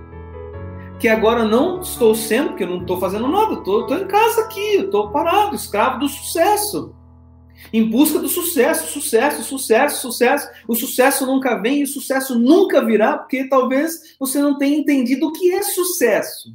que 0.99 1.09
agora 1.09 1.45
não 1.45 1.81
estou 1.81 2.15
sendo, 2.15 2.51
porque 2.51 2.65
eu 2.65 2.69
não 2.69 2.81
estou 2.81 2.99
fazendo 2.99 3.29
nada, 3.29 3.55
estou 3.55 3.87
em 3.99 4.07
casa 4.07 4.43
aqui, 4.43 4.77
estou 4.77 5.11
parado, 5.11 5.55
escravo 5.55 6.01
do 6.01 6.09
sucesso. 6.09 6.95
Em 7.73 7.89
busca 7.89 8.19
do 8.19 8.29
sucesso, 8.29 8.87
sucesso, 8.93 9.43
sucesso, 9.43 10.01
sucesso. 10.01 10.49
O 10.69 10.75
sucesso 10.75 11.27
nunca 11.27 11.61
vem 11.61 11.81
e 11.81 11.85
o 11.85 11.87
sucesso 11.87 12.39
nunca 12.39 12.85
virá, 12.85 13.19
porque 13.19 13.49
talvez 13.49 14.17
você 14.19 14.41
não 14.41 14.57
tenha 14.59 14.79
entendido 14.79 15.27
o 15.27 15.33
que 15.33 15.53
é 15.53 15.63
sucesso. 15.63 16.55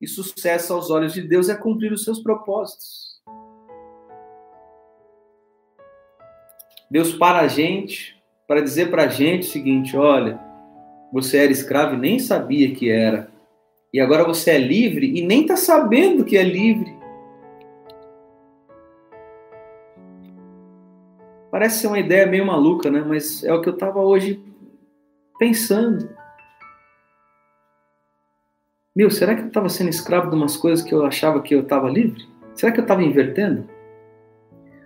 E 0.00 0.06
sucesso 0.06 0.72
aos 0.72 0.90
olhos 0.90 1.12
de 1.12 1.22
Deus 1.22 1.48
é 1.48 1.54
cumprir 1.54 1.92
os 1.92 2.04
seus 2.04 2.22
propósitos. 2.22 3.20
Deus 6.90 7.12
para 7.12 7.40
a 7.40 7.48
gente 7.48 8.20
para 8.50 8.62
dizer 8.62 8.90
para 8.90 9.04
a 9.04 9.08
gente 9.08 9.46
o 9.46 9.52
seguinte: 9.52 9.96
olha, 9.96 10.40
você 11.12 11.38
era 11.38 11.52
escravo 11.52 11.94
e 11.94 11.98
nem 11.98 12.18
sabia 12.18 12.74
que 12.74 12.90
era, 12.90 13.29
e 13.92 14.00
agora 14.00 14.24
você 14.24 14.52
é 14.52 14.58
livre 14.58 15.12
e 15.16 15.22
nem 15.22 15.42
está 15.42 15.56
sabendo 15.56 16.24
que 16.24 16.36
é 16.36 16.42
livre. 16.42 16.98
Parece 21.50 21.80
ser 21.80 21.86
uma 21.88 21.98
ideia 21.98 22.26
meio 22.26 22.46
maluca, 22.46 22.90
né? 22.90 23.04
Mas 23.06 23.42
é 23.42 23.52
o 23.52 23.60
que 23.60 23.68
eu 23.68 23.74
estava 23.74 24.00
hoje 24.00 24.42
pensando. 25.38 26.08
Meu, 28.94 29.10
será 29.10 29.34
que 29.34 29.42
eu 29.42 29.48
estava 29.48 29.68
sendo 29.68 29.90
escravo 29.90 30.30
de 30.30 30.36
umas 30.36 30.56
coisas 30.56 30.84
que 30.84 30.94
eu 30.94 31.04
achava 31.04 31.42
que 31.42 31.54
eu 31.54 31.60
estava 31.60 31.88
livre? 31.88 32.28
Será 32.54 32.70
que 32.70 32.78
eu 32.78 32.84
estava 32.84 33.02
invertendo? 33.02 33.68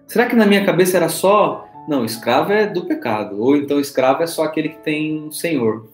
Será 0.07 0.26
que 0.26 0.36
na 0.36 0.46
minha 0.46 0.64
cabeça 0.64 0.96
era 0.96 1.09
só 1.09 1.68
não, 1.86 2.05
escravo 2.05 2.50
é 2.50 2.66
do 2.66 2.86
pecado. 2.86 3.40
Ou 3.40 3.57
então 3.57 3.78
escravo 3.78 4.22
é 4.22 4.26
só 4.26 4.44
aquele 4.44 4.70
que 4.70 4.78
tem 4.78 5.22
um 5.22 5.30
senhor. 5.30 5.88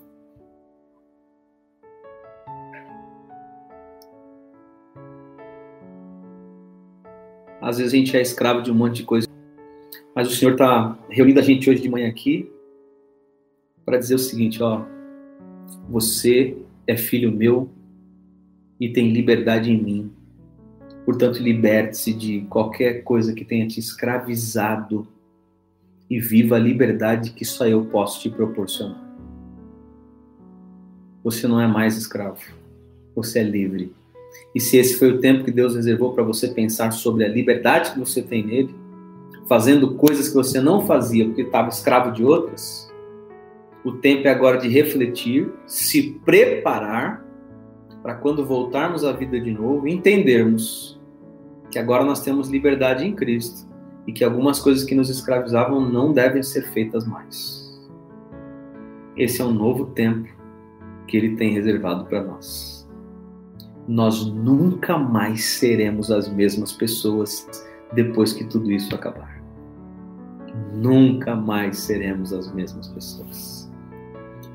Às 7.60 7.78
vezes 7.78 7.92
a 7.92 7.96
gente 7.96 8.16
é 8.16 8.22
escravo 8.22 8.62
de 8.62 8.70
um 8.70 8.74
monte 8.74 8.96
de 8.96 9.02
coisa. 9.04 9.28
Mas 10.14 10.28
o 10.28 10.34
Senhor 10.34 10.52
está 10.52 10.98
reunindo 11.08 11.40
a 11.40 11.42
gente 11.42 11.68
hoje 11.68 11.82
de 11.82 11.88
manhã 11.88 12.08
aqui 12.08 12.50
para 13.84 13.98
dizer 13.98 14.14
o 14.14 14.18
seguinte, 14.18 14.62
ó, 14.62 14.84
você 15.88 16.56
é 16.86 16.96
filho 16.96 17.30
meu 17.30 17.70
e 18.78 18.88
tem 18.88 19.12
liberdade 19.12 19.70
em 19.70 19.82
mim. 19.82 20.12
Portanto, 21.04 21.42
liberte-se 21.42 22.12
de 22.12 22.42
qualquer 22.42 23.02
coisa 23.02 23.34
que 23.34 23.44
tenha 23.44 23.66
te 23.66 23.80
escravizado 23.80 25.06
e 26.08 26.18
viva 26.18 26.56
a 26.56 26.58
liberdade 26.58 27.32
que 27.32 27.44
só 27.44 27.66
eu 27.66 27.84
posso 27.86 28.20
te 28.20 28.30
proporcionar. 28.30 29.08
Você 31.22 31.46
não 31.46 31.60
é 31.60 31.66
mais 31.66 31.96
escravo, 31.96 32.40
você 33.14 33.40
é 33.40 33.42
livre. 33.42 33.94
E 34.54 34.60
se 34.60 34.76
esse 34.76 34.98
foi 34.98 35.12
o 35.12 35.20
tempo 35.20 35.44
que 35.44 35.50
Deus 35.50 35.74
reservou 35.74 36.12
para 36.12 36.24
você 36.24 36.48
pensar 36.48 36.90
sobre 36.90 37.24
a 37.24 37.28
liberdade 37.28 37.92
que 37.92 37.98
você 37.98 38.22
tem 38.22 38.44
nele, 38.44 38.74
fazendo 39.48 39.94
coisas 39.94 40.28
que 40.28 40.34
você 40.34 40.60
não 40.60 40.86
fazia 40.86 41.24
porque 41.24 41.42
estava 41.42 41.68
escravo 41.68 42.12
de 42.12 42.24
outras, 42.24 42.90
o 43.84 43.92
tempo 43.92 44.28
é 44.28 44.30
agora 44.30 44.58
de 44.58 44.68
refletir, 44.68 45.50
se 45.66 46.20
preparar 46.24 47.24
para 48.02 48.14
quando 48.14 48.44
voltarmos 48.44 49.04
à 49.04 49.12
vida 49.12 49.40
de 49.40 49.50
novo, 49.50 49.88
entendermos 49.88 51.00
que 51.70 51.78
agora 51.78 52.04
nós 52.04 52.22
temos 52.22 52.48
liberdade 52.48 53.06
em 53.06 53.14
Cristo 53.14 53.68
e 54.06 54.12
que 54.12 54.24
algumas 54.24 54.58
coisas 54.58 54.84
que 54.84 54.94
nos 54.94 55.08
escravizavam 55.08 55.80
não 55.80 56.12
devem 56.12 56.42
ser 56.42 56.62
feitas 56.72 57.06
mais. 57.06 57.60
Esse 59.16 59.40
é 59.40 59.44
um 59.44 59.52
novo 59.52 59.86
tempo 59.86 60.28
que 61.06 61.16
Ele 61.16 61.36
tem 61.36 61.52
reservado 61.52 62.04
para 62.06 62.22
nós. 62.22 62.79
Nós 63.88 64.26
nunca 64.26 64.96
mais 64.98 65.44
seremos 65.44 66.10
as 66.10 66.32
mesmas 66.32 66.72
pessoas 66.72 67.48
depois 67.92 68.32
que 68.32 68.44
tudo 68.44 68.70
isso 68.70 68.94
acabar. 68.94 69.40
Nunca 70.74 71.34
mais 71.34 71.78
seremos 71.78 72.32
as 72.32 72.52
mesmas 72.52 72.88
pessoas. 72.88 73.70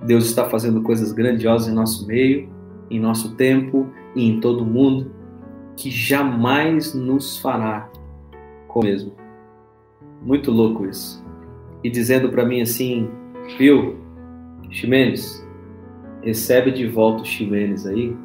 Deus 0.06 0.26
está 0.26 0.50
fazendo 0.50 0.82
coisas 0.82 1.12
grandiosas 1.12 1.68
em 1.68 1.74
nosso 1.74 2.06
meio, 2.08 2.50
em 2.90 3.00
nosso 3.00 3.36
tempo 3.36 3.90
e 4.16 4.28
em 4.28 4.40
todo 4.40 4.62
o 4.62 4.66
mundo 4.66 5.12
que 5.76 5.90
jamais 5.90 6.94
nos 6.94 7.38
fará 7.40 7.90
com 8.68 8.82
mesmo. 8.82 9.14
Muito 10.22 10.52
louco 10.52 10.86
isso. 10.86 11.24
E 11.84 11.90
dizendo 11.90 12.30
para 12.30 12.46
mim 12.46 12.62
assim, 12.62 13.10
viu, 13.58 13.98
Ximenes, 14.72 15.46
recebe 16.22 16.72
de 16.72 16.88
volta 16.88 17.24
o 17.24 17.26
Ximenes 17.26 17.86
aí, 17.86 18.16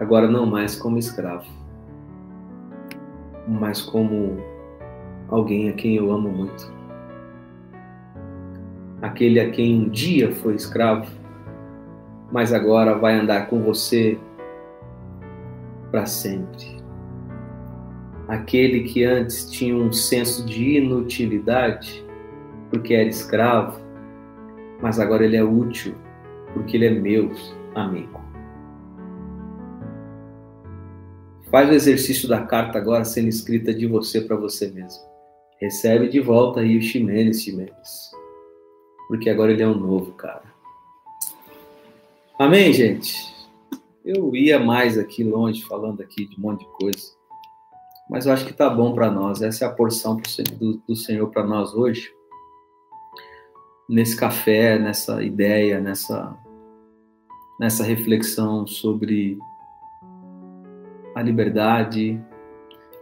agora 0.00 0.28
não 0.28 0.46
mais 0.46 0.76
como 0.76 0.98
escravo, 0.98 1.46
mas 3.46 3.82
como 3.82 4.38
alguém 5.28 5.68
a 5.68 5.72
quem 5.72 5.96
eu 5.96 6.10
amo 6.12 6.28
muito. 6.28 6.72
Aquele 9.02 9.40
a 9.40 9.50
quem 9.50 9.82
um 9.82 9.88
dia 9.88 10.32
foi 10.32 10.54
escravo, 10.54 11.10
mas 12.32 12.52
agora 12.52 12.96
vai 12.96 13.14
andar 13.14 13.46
com 13.48 13.62
você 13.62 14.18
para 15.90 16.06
sempre. 16.06 16.76
Aquele 18.28 18.80
que 18.80 19.04
antes 19.04 19.48
tinha 19.50 19.76
um 19.76 19.92
senso 19.92 20.44
de 20.44 20.78
inutilidade, 20.78 22.04
porque 22.70 22.94
era 22.94 23.08
escravo, 23.08 23.80
mas 24.82 24.98
agora 24.98 25.24
ele 25.24 25.36
é 25.36 25.44
útil, 25.44 25.94
porque 26.52 26.76
ele 26.76 26.86
é 26.86 26.90
meu 26.90 27.30
amigo. 27.74 28.25
Faz 31.56 31.70
o 31.70 31.72
exercício 31.72 32.28
da 32.28 32.42
carta 32.42 32.76
agora 32.76 33.02
sendo 33.02 33.28
escrita 33.28 33.72
de 33.72 33.86
você 33.86 34.20
para 34.20 34.36
você 34.36 34.68
mesmo. 34.68 35.02
Recebe 35.58 36.06
de 36.06 36.20
volta 36.20 36.60
aí 36.60 36.76
o 36.76 36.82
Ximenes, 36.82 37.40
Ximenes. 37.40 38.10
Porque 39.08 39.30
agora 39.30 39.52
ele 39.52 39.62
é 39.62 39.66
um 39.66 39.78
novo 39.78 40.12
cara. 40.12 40.42
Amém, 42.38 42.74
gente? 42.74 43.34
Eu 44.04 44.36
ia 44.36 44.58
mais 44.58 44.98
aqui 44.98 45.24
longe, 45.24 45.62
falando 45.62 46.02
aqui 46.02 46.28
de 46.28 46.36
um 46.36 46.42
monte 46.42 46.60
de 46.60 46.70
coisa. 46.72 47.14
Mas 48.10 48.26
eu 48.26 48.34
acho 48.34 48.44
que 48.44 48.52
tá 48.52 48.68
bom 48.68 48.94
para 48.94 49.10
nós. 49.10 49.40
Essa 49.40 49.64
é 49.64 49.68
a 49.68 49.72
porção 49.72 50.20
do, 50.58 50.76
do 50.86 50.94
Senhor 50.94 51.26
para 51.30 51.42
nós 51.42 51.72
hoje. 51.72 52.12
Nesse 53.88 54.14
café, 54.14 54.78
nessa 54.78 55.22
ideia, 55.22 55.80
nessa, 55.80 56.36
nessa 57.58 57.82
reflexão 57.82 58.66
sobre 58.66 59.38
a 61.16 61.22
liberdade 61.22 62.22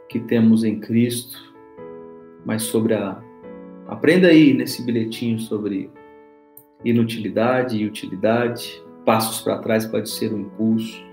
que 0.09 0.21
temos 0.21 0.63
em 0.63 0.79
Cristo, 0.79 1.37
mas 2.47 2.63
sobre 2.63 2.95
a. 2.95 3.21
Aprenda 3.89 4.29
aí 4.29 4.55
nesse 4.55 4.83
bilhetinho 4.83 5.41
sobre 5.41 5.91
inutilidade 6.85 7.77
e 7.77 7.85
utilidade 7.85 8.81
passos 9.05 9.43
para 9.43 9.59
trás 9.59 9.85
pode 9.85 10.09
ser 10.09 10.33
um 10.33 10.43
impulso. 10.43 11.05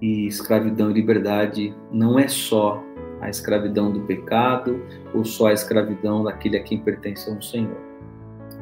E 0.00 0.26
escravidão 0.26 0.90
e 0.90 0.94
liberdade 0.94 1.74
não 1.92 2.18
é 2.18 2.26
só 2.26 2.82
a 3.20 3.28
escravidão 3.28 3.92
do 3.92 4.00
pecado 4.00 4.82
ou 5.14 5.22
só 5.22 5.48
a 5.48 5.52
escravidão 5.52 6.24
daquele 6.24 6.56
a 6.56 6.62
quem 6.62 6.80
pertence 6.80 7.30
ao 7.30 7.42
Senhor. 7.42 7.76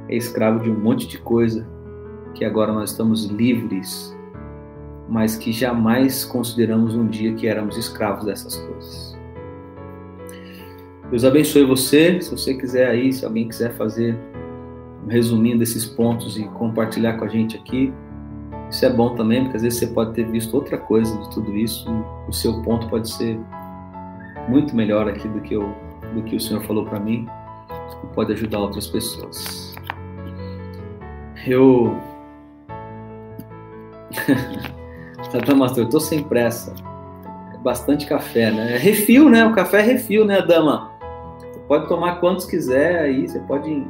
É 0.09 0.17
escravo 0.17 0.59
de 0.59 0.69
um 0.69 0.79
monte 0.79 1.07
de 1.07 1.19
coisa 1.19 1.65
que 2.35 2.45
agora 2.45 2.73
nós 2.73 2.91
estamos 2.91 3.27
livres, 3.27 4.18
mas 5.09 5.37
que 5.37 5.51
jamais 5.53 6.25
consideramos 6.25 6.95
um 6.95 7.07
dia 7.07 7.35
que 7.35 7.47
éramos 7.47 7.77
escravos 7.77 8.27
dessas 8.27 8.57
coisas. 8.57 9.19
Deus 11.11 11.25
abençoe 11.25 11.65
você. 11.65 12.21
Se 12.21 12.31
você 12.31 12.55
quiser 12.55 12.89
aí, 12.91 13.13
se 13.13 13.25
alguém 13.25 13.49
quiser 13.49 13.73
fazer 13.75 14.17
um 15.05 15.09
resuminho 15.09 15.59
desses 15.59 15.87
pontos 15.87 16.37
e 16.39 16.45
compartilhar 16.49 17.15
com 17.15 17.25
a 17.25 17.29
gente 17.29 17.57
aqui, 17.57 17.93
isso 18.71 18.85
é 18.85 18.91
bom 18.91 19.15
também, 19.15 19.45
porque 19.45 19.57
às 19.57 19.63
vezes 19.63 19.79
você 19.79 19.87
pode 19.87 20.13
ter 20.13 20.31
visto 20.31 20.55
outra 20.55 20.77
coisa 20.77 21.17
de 21.17 21.31
tudo 21.31 21.57
isso, 21.57 21.89
o 22.29 22.33
seu 22.33 22.61
ponto 22.63 22.87
pode 22.89 23.11
ser 23.11 23.41
muito 24.47 24.77
melhor 24.77 25.09
aqui 25.09 25.27
do 25.27 25.41
que, 25.41 25.55
eu, 25.55 25.75
do 26.15 26.23
que 26.23 26.37
o 26.37 26.41
Senhor 26.41 26.63
falou 26.65 26.85
para 26.85 27.01
mim, 27.01 27.27
e 28.05 28.07
pode 28.15 28.33
ajudar 28.33 28.59
outras 28.59 28.87
pessoas. 28.87 29.75
Eu. 31.47 31.97
Tá, 35.31 35.55
Mastor, 35.55 35.85
eu 35.85 35.91
tô 35.91 36.01
sem 36.01 36.23
pressa. 36.23 36.75
É 37.55 37.59
bastante 37.59 38.07
café, 38.07 38.51
né? 38.51 38.75
É 38.75 38.79
refil, 38.79 39.29
né? 39.29 39.45
O 39.45 39.53
café 39.53 39.81
é 39.81 39.83
refil, 39.83 40.25
né, 40.25 40.41
dama? 40.41 40.91
Você 41.39 41.59
pode 41.69 41.87
tomar 41.87 42.17
quantos 42.17 42.47
quiser 42.47 43.01
aí, 43.01 43.29
você 43.29 43.39
pode 43.41 43.87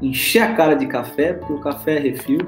encher 0.00 0.42
a 0.42 0.54
cara 0.54 0.74
de 0.74 0.86
café, 0.86 1.32
porque 1.32 1.52
o 1.52 1.60
café 1.60 1.96
é 1.96 2.00
refil. 2.00 2.40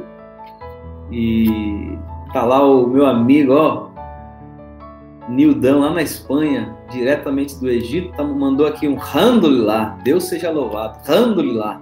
E 1.11 1.99
tá 2.33 2.45
lá 2.45 2.63
o 2.63 2.87
meu 2.87 3.07
amigo, 3.07 3.53
ó, 3.53 3.93
Nildão, 5.29 5.81
lá 5.81 5.91
na 5.91 6.03
Espanha, 6.03 6.77
diretamente 6.91 7.59
do 7.59 7.69
Egito, 7.69 8.13
tá, 8.17 8.25
mandou 8.25 8.67
aqui 8.67 8.89
um 8.89 8.97
lá. 9.65 9.99
Deus 10.03 10.25
seja 10.25 10.51
louvado, 10.51 11.05
lá. 11.53 11.81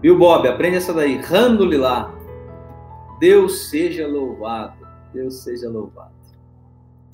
Viu, 0.00 0.18
Bob? 0.18 0.46
Aprende 0.48 0.76
essa 0.76 0.92
daí, 0.92 1.18
lá. 1.76 2.10
Deus 3.20 3.68
seja 3.68 4.06
louvado, 4.06 4.81
Deus 5.12 5.34
seja 5.42 5.68
louvado. 5.68 6.12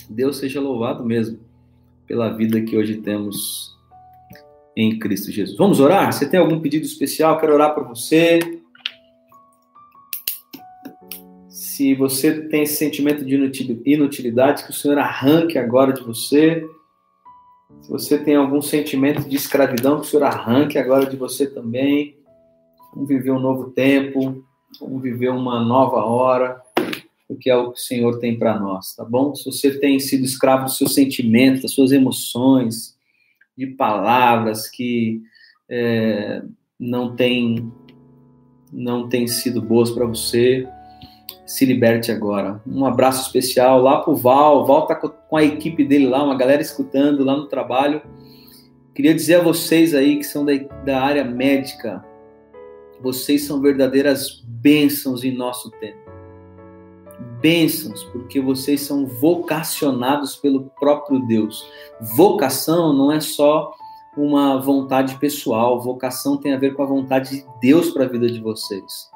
Deus 0.09 0.39
seja 0.39 0.61
louvado 0.61 1.05
mesmo 1.05 1.39
pela 2.07 2.31
vida 2.31 2.61
que 2.63 2.77
hoje 2.77 2.99
temos 2.99 3.77
em 4.77 4.99
Cristo 4.99 5.31
Jesus. 5.31 5.59
Vamos 5.59 5.81
orar? 5.81 6.13
Você 6.13 6.29
tem 6.29 6.41
algum 6.41 6.61
pedido 6.61 6.87
especial? 6.87 7.39
Quero 7.39 7.55
orar 7.55 7.75
por 7.75 7.85
você. 7.85 8.59
se 11.79 11.95
você 11.95 12.43
tem 12.49 12.65
esse 12.65 12.75
sentimento 12.75 13.25
de 13.25 13.37
inutilidade, 13.87 14.65
que 14.65 14.71
o 14.71 14.75
Senhor 14.75 14.99
arranque 14.99 15.57
agora 15.57 15.93
de 15.93 16.03
você. 16.03 16.69
Se 17.81 17.89
você 17.89 18.19
tem 18.19 18.35
algum 18.35 18.61
sentimento 18.61 19.29
de 19.29 19.37
escravidão, 19.37 20.01
que 20.01 20.07
o 20.07 20.11
Senhor 20.11 20.25
arranque 20.25 20.77
agora 20.77 21.07
de 21.07 21.17
você 21.17 21.47
também. 21.47 22.17
Vamos 22.93 23.09
viver 23.09 23.31
um 23.31 23.39
novo 23.39 23.71
tempo, 23.71 24.45
vamos 24.81 25.01
viver 25.01 25.29
uma 25.29 25.65
nova 25.65 26.05
hora, 26.05 26.61
o 27.29 27.37
que 27.37 27.51
é 27.51 27.57
o 27.57 27.73
que 27.73 27.79
o 27.79 27.83
Senhor 27.83 28.19
tem 28.19 28.39
para 28.39 28.59
nós, 28.59 28.95
tá 28.95 29.05
bom? 29.05 29.35
Se 29.35 29.45
você 29.45 29.79
tem 29.79 30.01
sido 30.01 30.25
escravo 30.25 30.65
dos 30.65 30.79
seus 30.79 30.95
sentimentos, 30.95 31.63
das 31.63 31.73
suas 31.73 31.93
emoções, 31.93 32.97
de 33.57 33.67
palavras 33.67 34.69
que 34.69 35.21
é, 35.69 36.43
não 36.79 37.15
têm 37.15 37.71
não 38.73 39.09
tem 39.09 39.27
sido 39.27 39.63
boas 39.63 39.91
para 39.91 40.05
você, 40.05 40.69
se 41.47 41.65
liberte 41.65 42.13
agora. 42.13 42.61
Um 42.67 42.85
abraço 42.85 43.27
especial 43.27 43.81
lá 43.81 44.03
pro 44.03 44.15
Val. 44.15 44.61
O 44.61 44.67
Val 44.67 44.87
tá 44.87 44.95
com 44.95 45.37
a 45.37 45.43
equipe 45.43 45.85
dele 45.85 46.07
lá, 46.07 46.23
uma 46.23 46.37
galera 46.37 46.61
escutando 46.61 47.25
lá 47.25 47.35
no 47.35 47.47
trabalho. 47.47 48.03
Queria 48.95 49.15
dizer 49.15 49.37
a 49.37 49.43
vocês 49.43 49.95
aí 49.95 50.19
que 50.19 50.25
são 50.25 50.45
da, 50.45 50.53
da 50.85 51.01
área 51.01 51.25
médica, 51.25 52.05
vocês 53.01 53.45
são 53.45 53.61
verdadeiras 53.61 54.43
bênçãos 54.45 55.25
em 55.25 55.35
nosso 55.35 55.71
tempo. 55.71 56.08
Bênçãos, 57.41 58.05
porque 58.05 58.41
vocês 58.41 58.83
são 58.83 59.07
vocacionados 59.07 60.37
pelo 60.37 60.71
próprio 60.79 61.21
Deus. 61.27 61.67
Vocação 62.17 62.93
não 62.93 63.13
é 63.13 63.21
só 63.21 63.73
uma 64.17 64.61
vontade 64.61 65.17
pessoal, 65.17 65.81
vocação 65.81 66.37
tem 66.37 66.53
a 66.53 66.59
ver 66.59 66.75
com 66.75 66.83
a 66.83 66.87
vontade 66.87 67.37
de 67.37 67.47
Deus 67.61 67.91
para 67.91 68.05
a 68.05 68.09
vida 68.09 68.29
de 68.29 68.41
vocês. 68.41 69.09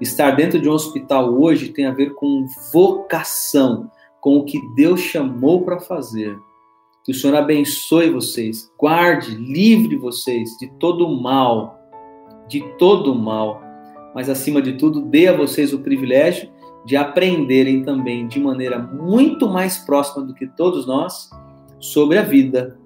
Estar 0.00 0.32
dentro 0.32 0.60
de 0.60 0.68
um 0.68 0.72
hospital 0.72 1.32
hoje 1.32 1.70
tem 1.70 1.86
a 1.86 1.92
ver 1.92 2.14
com 2.14 2.46
vocação, 2.72 3.90
com 4.20 4.38
o 4.38 4.44
que 4.44 4.58
Deus 4.74 5.00
chamou 5.00 5.62
para 5.62 5.80
fazer. 5.80 6.36
Que 7.04 7.12
o 7.12 7.14
Senhor 7.14 7.36
abençoe 7.36 8.10
vocês, 8.10 8.70
guarde, 8.78 9.34
livre 9.34 9.96
vocês 9.96 10.50
de 10.60 10.68
todo 10.78 11.06
o 11.06 11.22
mal, 11.22 11.78
de 12.48 12.60
todo 12.78 13.12
o 13.12 13.18
mal, 13.18 13.62
mas 14.14 14.28
acima 14.28 14.60
de 14.60 14.74
tudo, 14.74 15.00
dê 15.00 15.28
a 15.28 15.36
vocês 15.36 15.72
o 15.72 15.78
privilégio 15.78 16.50
de 16.88 16.96
aprenderem 16.96 17.82
também 17.82 18.26
de 18.26 18.40
maneira 18.40 18.78
muito 18.78 19.46
mais 19.46 19.76
próxima 19.76 20.24
do 20.24 20.32
que 20.32 20.46
todos 20.46 20.86
nós 20.86 21.28
sobre 21.78 22.16
a 22.16 22.22
vida 22.22 22.78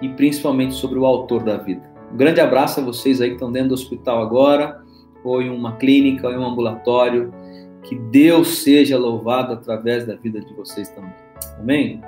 e 0.00 0.08
principalmente 0.10 0.74
sobre 0.74 1.00
o 1.00 1.04
autor 1.04 1.42
da 1.42 1.56
vida. 1.56 1.82
Um 2.14 2.16
grande 2.16 2.40
abraço 2.40 2.78
a 2.78 2.84
vocês 2.84 3.20
aí 3.20 3.30
que 3.30 3.34
estão 3.34 3.50
dentro 3.50 3.70
do 3.70 3.74
hospital 3.74 4.22
agora, 4.22 4.80
ou 5.24 5.42
em 5.42 5.50
uma 5.50 5.74
clínica, 5.78 6.28
ou 6.28 6.32
em 6.32 6.38
um 6.38 6.46
ambulatório. 6.46 7.34
Que 7.82 7.96
Deus 7.96 8.58
seja 8.62 8.96
louvado 8.96 9.52
através 9.52 10.06
da 10.06 10.14
vida 10.14 10.40
de 10.40 10.54
vocês 10.54 10.88
também. 10.90 11.12
Amém? 11.58 12.00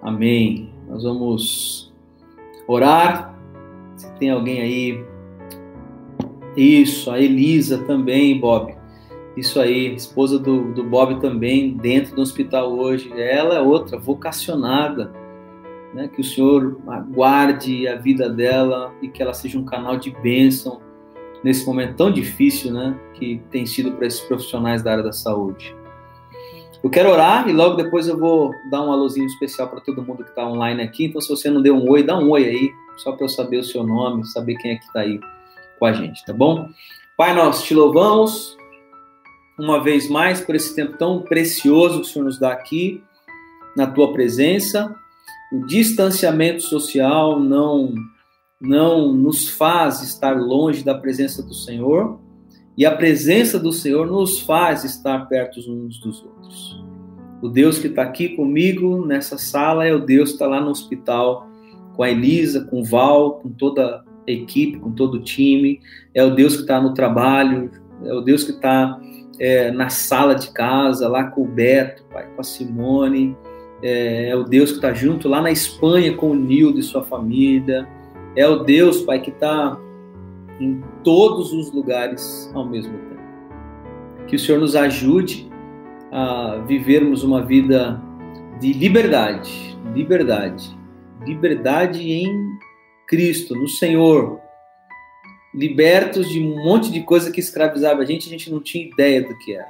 Amém. 0.00 0.70
Nós 0.88 1.02
vamos 1.02 1.92
orar. 2.66 3.38
Se 3.96 4.10
tem 4.14 4.30
alguém 4.30 4.62
aí. 4.62 5.04
Isso, 6.56 7.10
a 7.10 7.20
Elisa 7.20 7.84
também, 7.84 8.40
Bob. 8.40 8.82
Isso 9.36 9.60
aí, 9.60 9.94
esposa 9.94 10.38
do, 10.38 10.72
do 10.72 10.84
Bob 10.84 11.20
também, 11.20 11.76
dentro 11.76 12.14
do 12.14 12.22
hospital 12.22 12.72
hoje. 12.72 13.12
Ela 13.20 13.56
é 13.56 13.60
outra, 13.60 13.98
vocacionada. 13.98 15.12
Né? 15.92 16.08
Que 16.08 16.20
o 16.20 16.24
Senhor 16.24 16.78
guarde 17.10 17.88
a 17.88 17.96
vida 17.96 18.28
dela 18.28 18.94
e 19.02 19.08
que 19.08 19.22
ela 19.22 19.34
seja 19.34 19.58
um 19.58 19.64
canal 19.64 19.96
de 19.96 20.10
bênção 20.10 20.80
nesse 21.42 21.66
momento 21.66 21.96
tão 21.96 22.10
difícil 22.10 22.72
né? 22.72 22.98
que 23.14 23.42
tem 23.50 23.66
sido 23.66 23.92
para 23.92 24.06
esses 24.06 24.20
profissionais 24.20 24.82
da 24.82 24.92
área 24.92 25.04
da 25.04 25.12
saúde. 25.12 25.74
Eu 26.82 26.90
quero 26.90 27.10
orar 27.10 27.48
e 27.48 27.52
logo 27.52 27.76
depois 27.76 28.06
eu 28.06 28.18
vou 28.18 28.50
dar 28.70 28.82
um 28.82 28.92
alôzinho 28.92 29.26
especial 29.26 29.68
para 29.68 29.80
todo 29.80 30.02
mundo 30.02 30.22
que 30.22 30.30
está 30.30 30.46
online 30.46 30.82
aqui. 30.82 31.06
Então, 31.06 31.20
se 31.20 31.28
você 31.28 31.50
não 31.50 31.62
deu 31.62 31.74
um 31.74 31.88
oi, 31.90 32.02
dá 32.02 32.16
um 32.18 32.30
oi 32.30 32.44
aí, 32.44 32.70
só 32.98 33.12
para 33.12 33.24
eu 33.24 33.28
saber 33.28 33.56
o 33.56 33.64
seu 33.64 33.82
nome, 33.82 34.26
saber 34.26 34.56
quem 34.56 34.72
é 34.72 34.76
que 34.76 34.84
está 34.84 35.00
aí 35.00 35.18
com 35.78 35.86
a 35.86 35.92
gente, 35.92 36.24
tá 36.26 36.32
bom? 36.32 36.68
Pai, 37.16 37.34
nós 37.34 37.62
te 37.62 37.74
louvamos 37.74 38.56
uma 39.58 39.82
vez 39.82 40.08
mais 40.08 40.40
por 40.40 40.54
esse 40.54 40.74
tempo 40.74 40.96
tão 40.96 41.22
precioso 41.22 42.00
que 42.00 42.06
o 42.06 42.10
Senhor 42.10 42.24
nos 42.24 42.38
dá 42.38 42.52
aqui, 42.52 43.02
na 43.76 43.86
tua 43.86 44.12
presença. 44.12 44.94
O 45.52 45.66
distanciamento 45.66 46.62
social 46.62 47.40
não 47.40 47.94
não 48.60 49.12
nos 49.12 49.48
faz 49.48 50.00
estar 50.00 50.40
longe 50.40 50.82
da 50.82 50.94
presença 50.94 51.42
do 51.42 51.52
Senhor, 51.52 52.18
e 52.78 52.86
a 52.86 52.96
presença 52.96 53.58
do 53.58 53.70
Senhor 53.70 54.06
nos 54.06 54.40
faz 54.40 54.84
estar 54.84 55.28
perto 55.28 55.60
uns 55.70 56.00
dos 56.00 56.24
outros. 56.24 56.82
O 57.42 57.48
Deus 57.48 57.78
que 57.78 57.88
está 57.88 58.02
aqui 58.02 58.30
comigo 58.30 59.04
nessa 59.04 59.36
sala 59.36 59.86
é 59.86 59.94
o 59.94 59.98
Deus 59.98 60.30
que 60.30 60.36
está 60.36 60.46
lá 60.46 60.60
no 60.60 60.70
hospital 60.70 61.46
com 61.94 62.02
a 62.02 62.10
Elisa, 62.10 62.64
com 62.64 62.80
o 62.80 62.84
Val, 62.84 63.34
com 63.34 63.50
toda 63.50 64.02
a 64.26 64.30
equipe, 64.30 64.78
com 64.78 64.92
todo 64.92 65.16
o 65.16 65.22
time. 65.22 65.80
É 66.14 66.24
o 66.24 66.34
Deus 66.34 66.56
que 66.56 66.62
está 66.62 66.80
no 66.80 66.94
trabalho, 66.94 67.70
é 68.02 68.12
o 68.14 68.20
Deus 68.20 68.44
que 68.44 68.52
está 68.52 68.98
é, 69.38 69.70
na 69.70 69.88
sala 69.88 70.34
de 70.34 70.50
casa, 70.50 71.08
lá 71.08 71.24
com 71.24 71.42
o 71.42 71.46
Beto, 71.46 72.04
pai, 72.12 72.26
com 72.34 72.40
a 72.40 72.44
Simone, 72.44 73.36
é, 73.82 74.30
é 74.30 74.36
o 74.36 74.44
Deus 74.44 74.70
que 74.70 74.76
está 74.76 74.92
junto 74.92 75.28
lá 75.28 75.40
na 75.40 75.50
Espanha 75.50 76.14
com 76.14 76.30
o 76.30 76.34
Nildo 76.34 76.78
e 76.78 76.82
sua 76.82 77.02
família, 77.02 77.88
é 78.36 78.46
o 78.48 78.64
Deus, 78.64 79.02
pai, 79.02 79.20
que 79.20 79.30
está 79.30 79.78
em 80.60 80.82
todos 81.02 81.52
os 81.52 81.72
lugares 81.72 82.50
ao 82.54 82.66
mesmo 82.66 82.92
tempo. 82.92 83.14
Que 84.26 84.36
o 84.36 84.38
Senhor 84.38 84.60
nos 84.60 84.74
ajude 84.74 85.50
a 86.10 86.62
vivermos 86.66 87.22
uma 87.22 87.42
vida 87.42 88.00
de 88.60 88.72
liberdade, 88.72 89.76
liberdade, 89.94 90.76
liberdade 91.26 92.10
em 92.10 92.28
Cristo, 93.06 93.54
no 93.54 93.68
Senhor, 93.68 94.40
libertos 95.54 96.28
de 96.28 96.40
um 96.40 96.64
monte 96.64 96.90
de 96.90 97.02
coisa 97.02 97.30
que 97.30 97.38
escravizava 97.38 98.02
a 98.02 98.04
gente, 98.04 98.26
a 98.26 98.30
gente 98.30 98.50
não 98.50 98.60
tinha 98.60 98.84
ideia 98.84 99.22
do 99.22 99.38
que 99.38 99.54
era. 99.54 99.68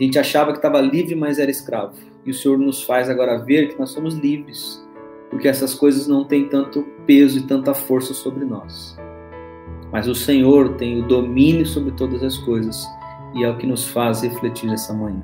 A 0.00 0.02
gente 0.02 0.18
achava 0.18 0.52
que 0.52 0.58
estava 0.58 0.80
livre, 0.80 1.14
mas 1.14 1.38
era 1.38 1.50
escravo. 1.50 1.94
E 2.24 2.30
o 2.30 2.34
Senhor 2.34 2.56
nos 2.56 2.82
faz 2.84 3.10
agora 3.10 3.38
ver 3.38 3.68
que 3.68 3.78
nós 3.78 3.90
somos 3.90 4.14
livres, 4.14 4.82
porque 5.28 5.46
essas 5.46 5.74
coisas 5.74 6.06
não 6.06 6.24
têm 6.24 6.48
tanto 6.48 6.84
peso 7.06 7.38
e 7.38 7.46
tanta 7.46 7.74
força 7.74 8.14
sobre 8.14 8.44
nós. 8.44 8.96
Mas 9.92 10.08
o 10.08 10.14
Senhor 10.14 10.76
tem 10.76 11.02
o 11.02 11.06
domínio 11.06 11.66
sobre 11.66 11.92
todas 11.92 12.22
as 12.22 12.38
coisas 12.38 12.86
e 13.34 13.44
é 13.44 13.50
o 13.50 13.58
que 13.58 13.66
nos 13.66 13.88
faz 13.88 14.22
refletir 14.22 14.70
essa 14.70 14.94
manhã. 14.94 15.22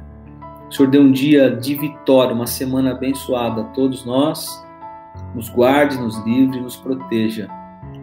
O 0.69 0.75
Senhor 0.75 0.91
dê 0.91 0.99
um 0.99 1.13
dia 1.13 1.51
de 1.51 1.75
vitória, 1.75 2.35
uma 2.35 2.47
semana 2.47 2.91
abençoada 2.91 3.63
a 3.63 3.65
todos 3.65 4.05
nós. 4.05 4.47
Nos 5.35 5.49
guarde, 5.49 5.99
nos 5.99 6.19
livre, 6.25 6.61
nos 6.61 6.77
proteja 6.77 7.49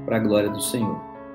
para 0.06 0.18
a 0.18 0.20
glória 0.20 0.50
do 0.50 0.62
Senhor. 0.62 1.11